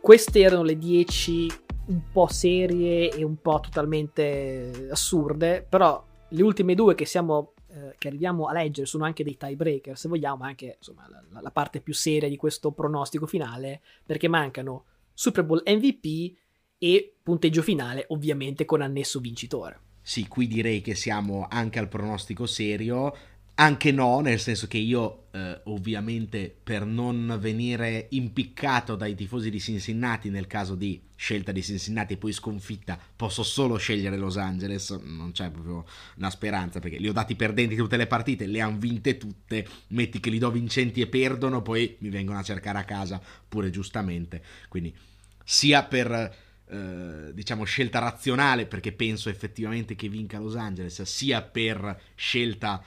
queste 0.00 0.40
erano 0.40 0.62
le 0.62 0.76
10 0.76 1.64
un 1.86 2.00
po' 2.10 2.28
serie 2.28 3.10
e 3.10 3.22
un 3.22 3.36
po' 3.40 3.60
totalmente 3.60 4.88
assurde, 4.90 5.64
però 5.68 6.04
le 6.28 6.42
ultime 6.42 6.74
due 6.74 6.94
che 6.94 7.06
siamo 7.06 7.52
eh, 7.76 7.94
che 7.98 8.08
arriviamo 8.08 8.46
a 8.46 8.52
leggere 8.54 8.86
sono 8.86 9.04
anche 9.04 9.22
dei 9.22 9.36
tiebreaker, 9.36 9.98
se 9.98 10.08
vogliamo, 10.08 10.44
anche 10.44 10.76
insomma, 10.78 11.06
la, 11.08 11.40
la, 11.40 11.50
parte 11.50 11.80
più 11.80 11.92
seria 11.92 12.28
di 12.28 12.36
questo 12.36 12.72
pronostico 12.72 13.26
finale, 13.26 13.82
perché 14.04 14.28
mancano 14.28 14.84
Super 15.12 15.44
Bowl 15.44 15.62
MVP 15.66 16.36
e 16.78 17.16
punteggio 17.22 17.62
finale, 17.62 18.06
ovviamente 18.08 18.64
con 18.64 18.80
annesso 18.80 19.20
vincitore. 19.20 19.80
Sì, 20.00 20.26
qui 20.26 20.46
direi 20.46 20.80
che 20.80 20.94
siamo 20.94 21.46
anche 21.50 21.78
al 21.78 21.88
pronostico 21.88 22.46
serio. 22.46 23.14
Anche 23.58 23.90
no, 23.90 24.20
nel 24.20 24.38
senso 24.38 24.66
che 24.66 24.76
io 24.76 25.28
eh, 25.30 25.60
ovviamente 25.64 26.54
per 26.62 26.84
non 26.84 27.38
venire 27.40 28.08
impiccato 28.10 28.96
dai 28.96 29.14
tifosi 29.14 29.48
di 29.48 29.58
Cincinnati 29.58 30.28
nel 30.28 30.46
caso 30.46 30.74
di 30.74 31.00
scelta 31.16 31.52
di 31.52 31.62
Cincinnati 31.62 32.12
e 32.12 32.16
poi 32.18 32.32
sconfitta 32.32 32.98
posso 33.16 33.42
solo 33.42 33.78
scegliere 33.78 34.18
Los 34.18 34.36
Angeles, 34.36 34.90
non 34.90 35.32
c'è 35.32 35.50
proprio 35.50 35.86
una 36.16 36.28
speranza 36.28 36.80
perché 36.80 36.98
li 36.98 37.08
ho 37.08 37.14
dati 37.14 37.34
perdenti 37.34 37.76
tutte 37.76 37.96
le 37.96 38.06
partite, 38.06 38.46
le 38.46 38.60
hanno 38.60 38.76
vinte 38.76 39.16
tutte, 39.16 39.66
metti 39.88 40.20
che 40.20 40.28
li 40.28 40.38
do 40.38 40.50
vincenti 40.50 41.00
e 41.00 41.06
perdono, 41.06 41.62
poi 41.62 41.96
mi 42.00 42.10
vengono 42.10 42.38
a 42.38 42.42
cercare 42.42 42.76
a 42.76 42.84
casa 42.84 43.18
pure 43.48 43.70
giustamente, 43.70 44.42
quindi 44.68 44.94
sia 45.42 45.82
per... 45.82 46.44
Eh, 46.68 47.32
diciamo 47.32 47.62
scelta 47.62 48.00
razionale 48.00 48.66
perché 48.66 48.90
penso 48.90 49.28
effettivamente 49.28 49.94
che 49.94 50.08
vinca 50.08 50.40
Los 50.40 50.56
Angeles 50.56 51.00
sia 51.02 51.40
per 51.40 51.96
scelta 52.16 52.82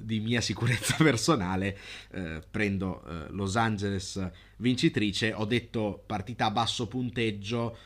di 0.00 0.20
mia 0.20 0.40
sicurezza 0.40 0.96
personale 1.02 1.78
eh, 2.12 2.40
prendo 2.50 3.04
eh, 3.04 3.30
Los 3.30 3.56
Angeles 3.56 4.30
vincitrice. 4.56 5.32
Ho 5.32 5.44
detto 5.44 6.02
partita 6.06 6.46
a 6.46 6.50
basso 6.50 6.86
punteggio 6.86 7.76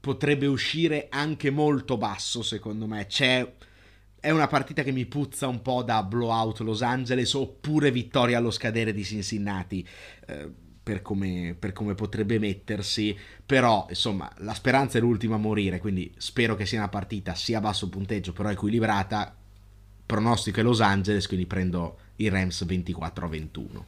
potrebbe 0.00 0.46
uscire 0.46 1.08
anche 1.10 1.50
molto 1.50 1.96
basso 1.96 2.42
secondo 2.42 2.86
me. 2.86 3.06
C'è 3.06 3.54
è 4.20 4.30
una 4.30 4.48
partita 4.48 4.82
che 4.82 4.90
mi 4.90 5.06
puzza 5.06 5.46
un 5.46 5.62
po' 5.62 5.82
da 5.82 6.02
blowout 6.02 6.58
Los 6.60 6.82
Angeles 6.82 7.34
oppure 7.34 7.90
vittoria 7.92 8.38
allo 8.38 8.50
scadere 8.50 8.92
di 8.92 9.04
Cincinnati 9.04 9.86
eh, 10.26 10.50
per 10.82 11.02
come, 11.02 11.54
per 11.56 11.72
come, 11.72 11.94
potrebbe 11.94 12.38
mettersi, 12.38 13.16
però 13.44 13.86
insomma 13.88 14.32
la 14.38 14.54
speranza 14.54 14.98
è 14.98 15.00
l'ultima 15.00 15.34
a 15.34 15.38
morire, 15.38 15.78
quindi 15.78 16.12
spero 16.16 16.56
che 16.56 16.66
sia 16.66 16.78
una 16.78 16.88
partita 16.88 17.34
sia 17.34 17.58
a 17.58 17.60
basso 17.60 17.88
punteggio 17.88 18.32
però 18.32 18.50
equilibrata, 18.50 19.37
pronostico 20.08 20.60
è 20.60 20.62
Los 20.62 20.80
Angeles, 20.80 21.26
quindi 21.28 21.46
prendo 21.46 21.98
i 22.16 22.30
Rams 22.30 22.64
24 22.64 23.26
a 23.26 23.28
21. 23.28 23.86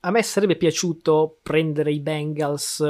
A 0.00 0.10
me 0.10 0.22
sarebbe 0.22 0.56
piaciuto 0.56 1.38
prendere 1.42 1.92
i 1.92 2.00
Bengals 2.00 2.82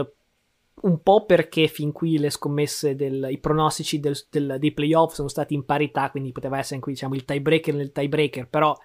un 0.82 1.02
po' 1.02 1.24
perché 1.24 1.66
fin 1.66 1.90
qui 1.90 2.18
le 2.18 2.30
scommesse, 2.30 2.94
del, 2.94 3.26
i 3.30 3.38
pronostici 3.38 3.98
del, 3.98 4.16
del, 4.30 4.56
dei 4.60 4.70
playoff 4.70 5.14
sono 5.14 5.26
stati 5.26 5.54
in 5.54 5.64
parità, 5.64 6.08
quindi 6.10 6.30
poteva 6.30 6.58
essere 6.58 6.76
anche 6.76 6.90
diciamo, 6.92 7.16
il 7.16 7.24
tiebreaker 7.24 7.74
nel 7.74 7.90
tiebreaker, 7.90 8.46
però 8.46 8.76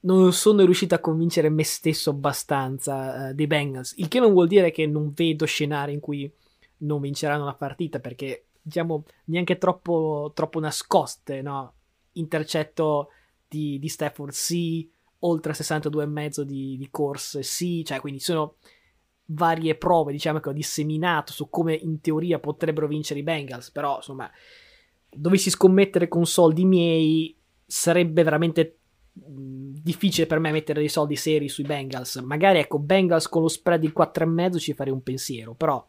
non 0.00 0.32
sono 0.34 0.62
riuscito 0.62 0.94
a 0.94 0.98
convincere 0.98 1.48
me 1.48 1.64
stesso 1.64 2.10
abbastanza 2.10 3.30
uh, 3.30 3.34
dei 3.34 3.46
Bengals, 3.46 3.94
il 3.96 4.08
che 4.08 4.20
non 4.20 4.32
vuol 4.32 4.46
dire 4.46 4.70
che 4.70 4.86
non 4.86 5.12
vedo 5.14 5.46
scenari 5.46 5.94
in 5.94 6.00
cui 6.00 6.30
non 6.78 7.00
vinceranno 7.00 7.46
la 7.46 7.54
partita, 7.54 7.98
perché 7.98 8.44
diciamo 8.60 9.04
neanche 9.26 9.56
troppo, 9.56 10.32
troppo 10.34 10.60
nascoste, 10.60 11.40
no? 11.40 11.72
Intercetto 12.18 13.08
di, 13.48 13.78
di 13.78 13.88
Stafford 13.88 14.32
sì, 14.32 14.90
oltre 15.20 15.52
62,5 15.52 16.42
di, 16.42 16.76
di 16.76 16.88
corse 16.90 17.42
sì, 17.42 17.84
cioè 17.84 18.00
quindi 18.00 18.20
sono 18.20 18.56
varie 19.26 19.74
prove 19.74 20.12
diciamo 20.12 20.38
che 20.38 20.50
ho 20.50 20.52
disseminato 20.52 21.32
su 21.32 21.48
come 21.48 21.74
in 21.74 22.00
teoria 22.00 22.38
potrebbero 22.38 22.86
vincere 22.86 23.20
i 23.20 23.24
Bengals, 23.24 23.70
però 23.70 23.96
insomma 23.96 24.30
dovessi 25.08 25.50
scommettere 25.50 26.08
con 26.08 26.26
soldi 26.26 26.64
miei 26.64 27.36
sarebbe 27.64 28.22
veramente 28.22 28.78
difficile 29.12 30.26
per 30.26 30.38
me 30.38 30.50
mettere 30.50 30.80
dei 30.80 30.88
soldi 30.88 31.16
seri 31.16 31.48
sui 31.48 31.64
Bengals. 31.64 32.16
Magari 32.16 32.58
ecco, 32.58 32.78
Bengals 32.78 33.28
con 33.28 33.42
lo 33.42 33.48
spread 33.48 33.80
di 33.80 33.92
4,5 33.96 34.58
ci 34.58 34.74
farei 34.74 34.92
un 34.92 35.02
pensiero, 35.02 35.54
però 35.54 35.84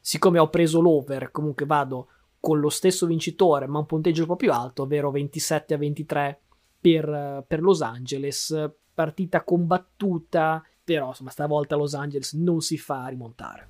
siccome 0.00 0.38
ho 0.38 0.50
preso 0.50 0.80
l'over, 0.80 1.30
comunque 1.30 1.66
vado 1.66 2.08
con 2.44 2.60
lo 2.60 2.68
stesso 2.68 3.06
vincitore, 3.06 3.66
ma 3.66 3.78
un 3.78 3.86
punteggio 3.86 4.20
un 4.20 4.26
po' 4.26 4.36
più 4.36 4.52
alto, 4.52 4.82
ovvero 4.82 5.10
27 5.10 5.72
a 5.72 5.78
23 5.78 6.40
per, 6.78 7.42
per 7.48 7.62
Los 7.62 7.80
Angeles. 7.80 8.70
Partita 8.92 9.42
combattuta, 9.44 10.62
però 10.84 11.08
insomma 11.08 11.30
stavolta 11.30 11.74
Los 11.74 11.94
Angeles 11.94 12.34
non 12.34 12.60
si 12.60 12.76
fa 12.76 13.06
rimontare. 13.06 13.68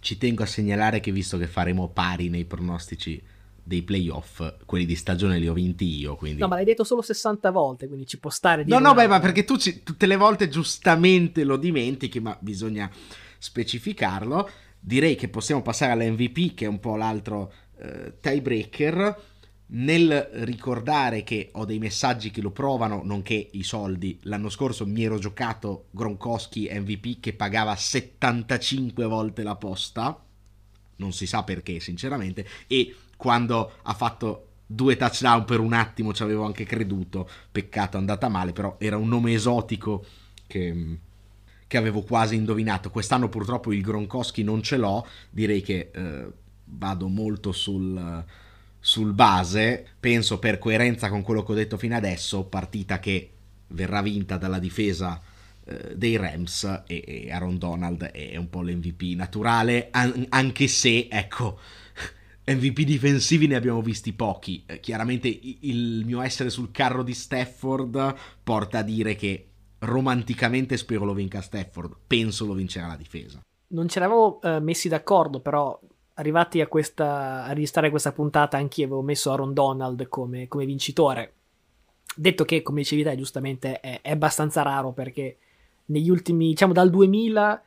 Ci 0.00 0.18
tengo 0.18 0.42
a 0.42 0.46
segnalare 0.46 0.98
che 0.98 1.12
visto 1.12 1.38
che 1.38 1.46
faremo 1.46 1.88
pari 1.90 2.28
nei 2.28 2.44
pronostici 2.46 3.22
dei 3.62 3.82
playoff, 3.82 4.42
quelli 4.66 4.86
di 4.86 4.96
stagione 4.96 5.38
li 5.38 5.46
ho 5.46 5.52
vinti 5.52 5.84
io. 5.84 6.16
Quindi... 6.16 6.40
No, 6.40 6.48
ma 6.48 6.56
l'hai 6.56 6.64
detto 6.64 6.82
solo 6.82 7.02
60 7.02 7.48
volte, 7.52 7.86
quindi 7.86 8.08
ci 8.08 8.18
può 8.18 8.30
stare. 8.30 8.64
No, 8.66 8.80
no, 8.80 8.92
beh, 8.92 9.06
ma 9.06 9.20
perché 9.20 9.44
tu 9.44 9.56
ci, 9.56 9.84
tutte 9.84 10.06
le 10.06 10.16
volte 10.16 10.48
giustamente 10.48 11.44
lo 11.44 11.56
dimentichi, 11.56 12.18
ma 12.18 12.36
bisogna 12.40 12.90
specificarlo. 13.38 14.50
Direi 14.80 15.14
che 15.14 15.28
possiamo 15.28 15.62
passare 15.62 15.92
all'MVP, 15.92 16.54
che 16.54 16.64
è 16.64 16.68
un 16.68 16.80
po' 16.80 16.96
l'altro 16.96 17.52
eh, 17.78 18.14
tiebreaker. 18.20 19.34
Nel 19.68 20.28
ricordare 20.44 21.24
che 21.24 21.48
ho 21.52 21.64
dei 21.64 21.80
messaggi 21.80 22.30
che 22.30 22.40
lo 22.40 22.52
provano, 22.52 23.00
nonché 23.02 23.48
i 23.52 23.64
soldi, 23.64 24.16
l'anno 24.22 24.48
scorso 24.48 24.86
mi 24.86 25.02
ero 25.02 25.18
giocato 25.18 25.86
Gronkowski 25.90 26.68
MVP 26.72 27.18
che 27.18 27.32
pagava 27.32 27.74
75 27.74 29.04
volte 29.06 29.42
la 29.42 29.56
posta, 29.56 30.24
non 30.96 31.12
si 31.12 31.26
sa 31.26 31.42
perché 31.42 31.80
sinceramente, 31.80 32.46
e 32.68 32.94
quando 33.16 33.72
ha 33.82 33.94
fatto 33.94 34.46
due 34.66 34.96
touchdown 34.96 35.44
per 35.44 35.60
un 35.60 35.72
attimo 35.72 36.12
ci 36.12 36.22
avevo 36.22 36.44
anche 36.44 36.64
creduto, 36.64 37.28
peccato 37.50 37.96
è 37.96 38.00
andata 38.00 38.28
male, 38.28 38.52
però 38.52 38.76
era 38.78 38.96
un 38.96 39.08
nome 39.08 39.32
esotico 39.32 40.04
che, 40.46 40.98
che 41.66 41.76
avevo 41.76 42.02
quasi 42.02 42.34
indovinato. 42.34 42.90
Quest'anno 42.90 43.28
purtroppo 43.28 43.72
il 43.72 43.82
Gronkowski 43.82 44.42
non 44.42 44.62
ce 44.62 44.76
l'ho, 44.76 45.06
direi 45.30 45.62
che 45.62 45.90
eh, 45.94 46.26
vado 46.66 47.08
molto 47.08 47.52
sul, 47.52 48.24
sul 48.78 49.12
base, 49.12 49.86
penso 49.98 50.38
per 50.38 50.58
coerenza 50.58 51.08
con 51.08 51.22
quello 51.22 51.42
che 51.42 51.52
ho 51.52 51.56
detto 51.56 51.76
fino 51.76 51.96
adesso, 51.96 52.44
partita 52.44 53.00
che 53.00 53.30
verrà 53.68 54.02
vinta 54.02 54.36
dalla 54.36 54.58
difesa 54.58 55.20
eh, 55.64 55.96
dei 55.96 56.16
Rams 56.16 56.84
e, 56.86 57.28
Aaron 57.30 57.58
Donald 57.58 58.04
è 58.04 58.36
un 58.36 58.48
po' 58.48 58.62
l'MVP 58.62 59.16
naturale, 59.16 59.88
an- 59.90 60.26
anche 60.28 60.68
se, 60.68 61.08
ecco, 61.10 61.58
MVP 62.46 62.82
difensivi 62.82 63.48
ne 63.48 63.56
abbiamo 63.56 63.82
visti 63.82 64.12
pochi. 64.12 64.62
Eh, 64.66 64.78
chiaramente 64.78 65.28
il 65.28 66.04
mio 66.04 66.20
essere 66.20 66.50
sul 66.50 66.70
carro 66.70 67.02
di 67.02 67.14
Stafford 67.14 68.14
porta 68.44 68.78
a 68.78 68.82
dire 68.82 69.16
che 69.16 69.48
romanticamente 69.80 70.76
spero 70.76 71.04
lo 71.04 71.14
vinca 71.14 71.40
Stafford, 71.40 71.96
penso 72.06 72.46
lo 72.46 72.54
vincerà 72.54 72.86
la 72.86 72.96
difesa. 72.96 73.40
Non 73.68 73.88
ci 73.88 73.98
eravamo 73.98 74.40
eh, 74.42 74.60
messi 74.60 74.88
d'accordo, 74.88 75.40
però 75.40 75.78
arrivati 76.16 76.60
a, 76.60 76.66
questa, 76.66 77.44
a 77.44 77.52
registrare 77.52 77.90
questa 77.90 78.12
puntata 78.12 78.56
anch'io 78.56 78.86
avevo 78.86 79.02
messo 79.02 79.30
Aaron 79.30 79.52
Donald 79.52 80.08
come, 80.08 80.48
come 80.48 80.66
vincitore. 80.66 81.32
Detto 82.14 82.44
che, 82.44 82.62
come 82.62 82.80
dicevi 82.80 83.02
te, 83.02 83.16
giustamente 83.16 83.80
è, 83.80 84.00
è 84.00 84.10
abbastanza 84.10 84.62
raro 84.62 84.92
perché 84.92 85.38
negli 85.86 86.08
ultimi, 86.08 86.48
diciamo 86.48 86.72
dal 86.72 86.90
2000, 86.90 87.62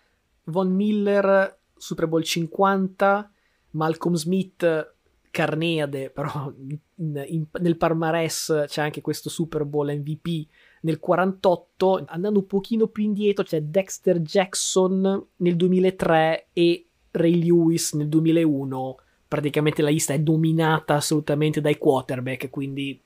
Von 0.46 0.74
Miller, 0.74 1.58
Super 1.76 2.08
Bowl 2.08 2.24
50, 2.24 3.32
Malcolm 3.72 4.16
Smith, 4.16 4.94
Carneade, 5.30 6.10
però 6.12 6.52
in, 6.58 7.24
in, 7.28 7.46
nel 7.60 7.78
Parmares 7.78 8.66
c'è 8.68 8.82
anche 8.82 9.02
questo 9.02 9.30
Super 9.30 9.64
Bowl 9.66 9.96
MVP 9.96 10.48
nel 10.82 11.00
48, 11.00 12.06
andando 12.08 12.40
un 12.40 12.48
pochino 12.48 12.88
più 12.88 13.04
indietro 13.04 13.44
c'è 13.44 13.62
Dexter 13.62 14.20
Jackson 14.22 15.28
nel 15.38 15.56
2003 15.56 16.48
e 16.54 16.89
Ray 17.12 17.44
Lewis 17.44 17.94
nel 17.94 18.10
2001. 18.10 18.98
Praticamente 19.28 19.82
la 19.82 19.90
lista 19.90 20.14
è 20.14 20.20
dominata 20.20 20.96
assolutamente 20.96 21.62
dai 21.62 21.78
quarterback, 21.78 22.50
quindi 22.50 23.00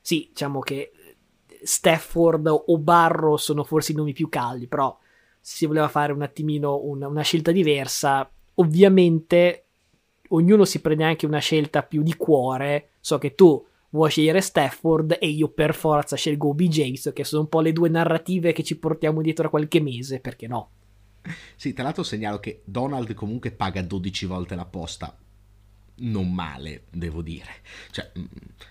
sì, 0.00 0.26
diciamo 0.30 0.58
che 0.60 0.92
Stafford 1.62 2.46
o 2.48 2.78
Barro 2.78 3.36
sono 3.36 3.62
forse 3.62 3.92
i 3.92 3.94
nomi 3.94 4.12
più 4.12 4.28
caldi, 4.28 4.66
però 4.66 4.96
si 5.40 5.66
voleva 5.66 5.88
fare 5.88 6.12
un 6.12 6.22
attimino 6.22 6.80
una, 6.82 7.08
una 7.08 7.22
scelta 7.22 7.52
diversa, 7.52 8.28
ovviamente 8.54 9.64
ognuno 10.28 10.64
si 10.64 10.80
prende 10.80 11.04
anche 11.04 11.26
una 11.26 11.38
scelta 11.38 11.82
più 11.82 12.02
di 12.02 12.16
cuore. 12.16 12.90
So 13.00 13.18
che 13.18 13.34
tu 13.34 13.64
vuoi 13.90 14.10
scegliere 14.10 14.40
Stafford 14.40 15.16
e 15.20 15.28
io 15.28 15.48
per 15.48 15.74
forza 15.74 16.16
scelgo 16.16 16.52
visto 16.52 17.12
che 17.12 17.24
sono 17.24 17.42
un 17.42 17.48
po' 17.48 17.60
le 17.60 17.72
due 17.72 17.88
narrative 17.88 18.52
che 18.52 18.62
ci 18.62 18.78
portiamo 18.78 19.20
dietro 19.20 19.44
da 19.44 19.50
qualche 19.50 19.80
mese, 19.80 20.20
perché 20.20 20.46
no? 20.46 20.70
Sì, 21.56 21.72
tra 21.72 21.84
l'altro 21.84 22.02
segnalo 22.02 22.38
che 22.40 22.62
Donald 22.64 23.14
comunque 23.14 23.50
paga 23.50 23.82
12 23.82 24.26
volte 24.26 24.54
la 24.54 24.64
posta. 24.64 25.16
Non 25.94 26.32
male, 26.32 26.84
devo 26.90 27.22
dire. 27.22 27.62
Cioè, 27.90 28.10
mm, 28.18 28.24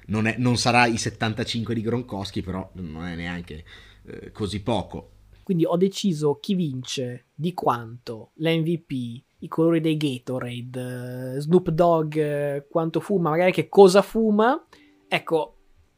non, 0.08 0.28
è, 0.28 0.36
non 0.38 0.58
sarà 0.58 0.86
i 0.86 0.98
75 0.98 1.74
di 1.74 1.82
Gronkowski, 1.82 2.42
però 2.42 2.70
non 2.74 3.06
è 3.06 3.16
neanche 3.16 3.64
eh, 4.04 4.32
così 4.32 4.62
poco. 4.62 5.10
Quindi 5.44 5.66
ho 5.66 5.78
deciso 5.78 6.40
chi 6.40 6.56
vince, 6.56 7.26
di 7.34 7.54
quanto, 7.54 8.32
l'MVP, 8.36 8.92
i 9.40 9.48
colori 9.48 9.82
dei 9.82 9.98
Gatorade, 9.98 11.36
uh, 11.36 11.40
Snoop 11.40 11.70
Dogg, 11.70 12.16
uh, 12.16 12.64
quanto 12.70 13.00
fuma, 13.00 13.32
magari 13.32 13.52
che 13.52 13.68
cosa 13.68 14.02
fuma. 14.02 14.64
Ecco, 15.08 15.56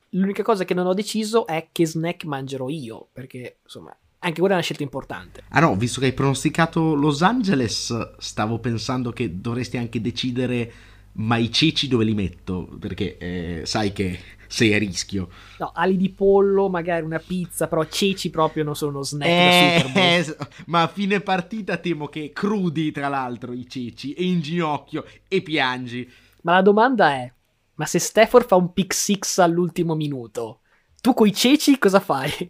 l'unica 0.09 0.43
cosa 0.43 0.65
che 0.65 0.73
non 0.73 0.87
ho 0.87 0.93
deciso 0.93 1.45
è 1.45 1.67
che 1.71 1.85
snack 1.85 2.25
mangerò 2.25 2.69
io, 2.69 3.09
perché 3.11 3.57
insomma, 3.63 3.95
anche 4.23 4.39
quella 4.39 4.55
è 4.55 4.57
una 4.57 4.63
scelta 4.63 4.83
importante. 4.83 5.43
Ah 5.49 5.59
no, 5.59 5.75
visto 5.75 5.99
che 5.99 6.07
hai 6.07 6.13
pronosticato 6.13 6.95
Los 6.95 7.21
Angeles, 7.21 8.15
stavo 8.17 8.59
pensando 8.59 9.11
che 9.11 9.39
dovresti 9.39 9.77
anche 9.77 10.01
decidere 10.01 10.71
ma 11.15 11.37
i 11.37 11.51
ceci 11.51 11.87
dove 11.87 12.05
li 12.05 12.13
metto? 12.15 12.67
Perché 12.79 13.17
eh, 13.17 13.61
sai 13.65 13.93
che 13.93 14.19
sei 14.47 14.73
a 14.73 14.77
rischio. 14.77 15.29
No, 15.59 15.71
ali 15.73 15.97
di 15.97 16.09
pollo, 16.09 16.69
magari 16.69 17.03
una 17.03 17.19
pizza, 17.19 17.67
però 17.67 17.85
ceci 17.85 18.29
proprio 18.29 18.63
non 18.63 18.75
sono 18.75 19.01
snack 19.01 19.95
eh, 19.95 20.17
eh, 20.17 20.37
ma 20.67 20.83
a 20.83 20.87
fine 20.87 21.21
partita 21.21 21.77
temo 21.77 22.07
che 22.07 22.31
crudi, 22.33 22.91
tra 22.91 23.07
l'altro, 23.07 23.51
i 23.51 23.67
ceci, 23.67 24.13
e 24.13 24.23
in 24.23 24.41
ginocchio, 24.41 25.05
e 25.27 25.41
piangi. 25.41 26.09
Ma 26.41 26.53
la 26.53 26.61
domanda 26.61 27.11
è, 27.11 27.31
ma 27.75 27.85
se 27.85 27.99
Stafford 27.99 28.47
fa 28.47 28.55
un 28.55 28.73
pick 28.73 28.93
six 28.93 29.39
all'ultimo 29.39 29.95
minuto, 29.95 30.59
tu 31.03 31.13
coi 31.13 31.33
ceci 31.33 31.77
cosa 31.77 31.99
fai? 31.99 32.31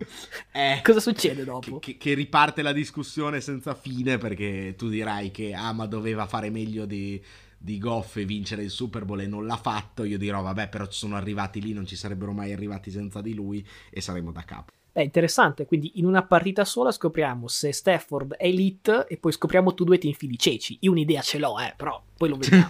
Eh, 0.55 0.81
cosa 0.83 0.99
succede 0.99 1.43
dopo? 1.43 1.79
Che, 1.79 1.97
che, 1.97 2.13
riparte 2.13 2.61
la 2.61 2.71
discussione 2.71 3.41
senza 3.41 3.73
fine 3.73 4.19
perché 4.19 4.75
tu 4.77 4.87
dirai 4.87 5.31
che 5.31 5.55
ah 5.55 5.73
ma 5.73 5.87
doveva 5.87 6.27
fare 6.27 6.51
meglio 6.51 6.85
di, 6.85 7.19
di 7.57 7.79
Goff 7.79 8.17
e 8.17 8.25
vincere 8.25 8.61
il 8.61 8.69
Super 8.69 9.05
Bowl 9.05 9.21
e 9.21 9.25
non 9.25 9.47
l'ha 9.47 9.57
fatto, 9.57 10.03
io 10.03 10.19
dirò 10.19 10.43
vabbè 10.43 10.69
però 10.69 10.85
ci 10.85 10.99
sono 10.99 11.15
arrivati 11.15 11.59
lì, 11.59 11.73
non 11.73 11.87
ci 11.87 11.95
sarebbero 11.95 12.31
mai 12.31 12.53
arrivati 12.53 12.91
senza 12.91 13.21
di 13.21 13.33
lui 13.33 13.65
e 13.89 13.99
saremmo 13.99 14.31
da 14.31 14.43
capo. 14.43 14.71
È 14.91 15.01
interessante, 15.01 15.65
quindi 15.65 15.93
in 15.95 16.05
una 16.05 16.21
partita 16.21 16.63
sola 16.63 16.91
scopriamo 16.91 17.47
se 17.47 17.73
Stafford 17.73 18.35
è 18.35 18.45
elite 18.45 19.07
e 19.07 19.17
poi 19.17 19.31
scopriamo 19.31 19.73
tu 19.73 19.83
due 19.83 19.97
ti 19.97 20.07
infili 20.07 20.37
ceci. 20.37 20.77
Io 20.81 20.91
un'idea 20.91 21.21
ce 21.21 21.39
l'ho, 21.39 21.59
eh, 21.59 21.73
però 21.75 21.99
poi 22.15 22.29
lo 22.29 22.37
vediamo. 22.37 22.67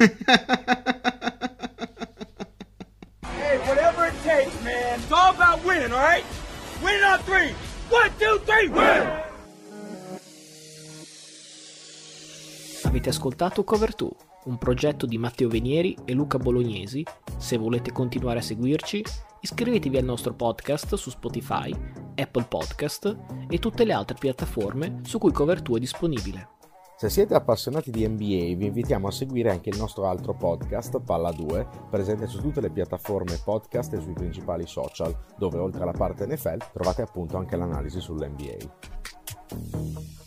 It 4.13 4.23
takes, 4.23 4.63
man. 4.63 4.99
It's 4.99 5.11
all 5.11 5.33
about 5.33 5.63
winning, 5.63 5.91
alright? 5.91 6.25
Winning 6.83 7.03
on 7.03 7.19
three. 7.19 7.53
One, 7.89 8.09
two, 8.19 8.39
three, 8.45 8.67
win! 8.67 9.21
Avete 12.83 13.09
ascoltato 13.09 13.63
Cover 13.63 13.95
2? 13.95 14.09
un 14.45 14.57
progetto 14.57 15.05
di 15.05 15.17
Matteo 15.17 15.47
Venieri 15.47 15.95
e 16.05 16.13
Luca 16.13 16.37
Bolognesi. 16.37 17.05
Se 17.37 17.57
volete 17.57 17.91
continuare 17.91 18.39
a 18.39 18.41
seguirci, 18.41 19.03
iscrivetevi 19.39 19.97
al 19.97 20.03
nostro 20.03 20.33
podcast 20.33 20.95
su 20.95 21.09
Spotify, 21.09 21.73
Apple 22.15 22.45
Podcast 22.45 23.17
e 23.47 23.59
tutte 23.59 23.85
le 23.85 23.93
altre 23.93 24.17
piattaforme 24.19 24.99
su 25.03 25.17
cui 25.17 25.31
Cover2 25.31 25.77
è 25.77 25.79
disponibile. 25.79 26.47
Se 27.03 27.09
siete 27.09 27.33
appassionati 27.33 27.91
di 27.91 28.07
NBA 28.07 28.55
vi 28.55 28.67
invitiamo 28.67 29.09
a 29.09 29.11
seguire 29.11 29.51
anche 29.51 29.67
il 29.67 29.77
nostro 29.77 30.07
altro 30.07 30.33
podcast, 30.33 31.01
Palla 31.01 31.33
2, 31.33 31.67
presente 31.89 32.27
su 32.27 32.39
tutte 32.39 32.61
le 32.61 32.69
piattaforme 32.69 33.41
podcast 33.43 33.91
e 33.91 33.99
sui 33.99 34.13
principali 34.13 34.65
social, 34.65 35.13
dove 35.37 35.57
oltre 35.57 35.83
alla 35.83 35.91
parte 35.91 36.25
NFL 36.25 36.59
trovate 36.71 37.01
appunto 37.01 37.35
anche 37.35 37.57
l'analisi 37.57 37.99
sull'NBA. 37.99 40.22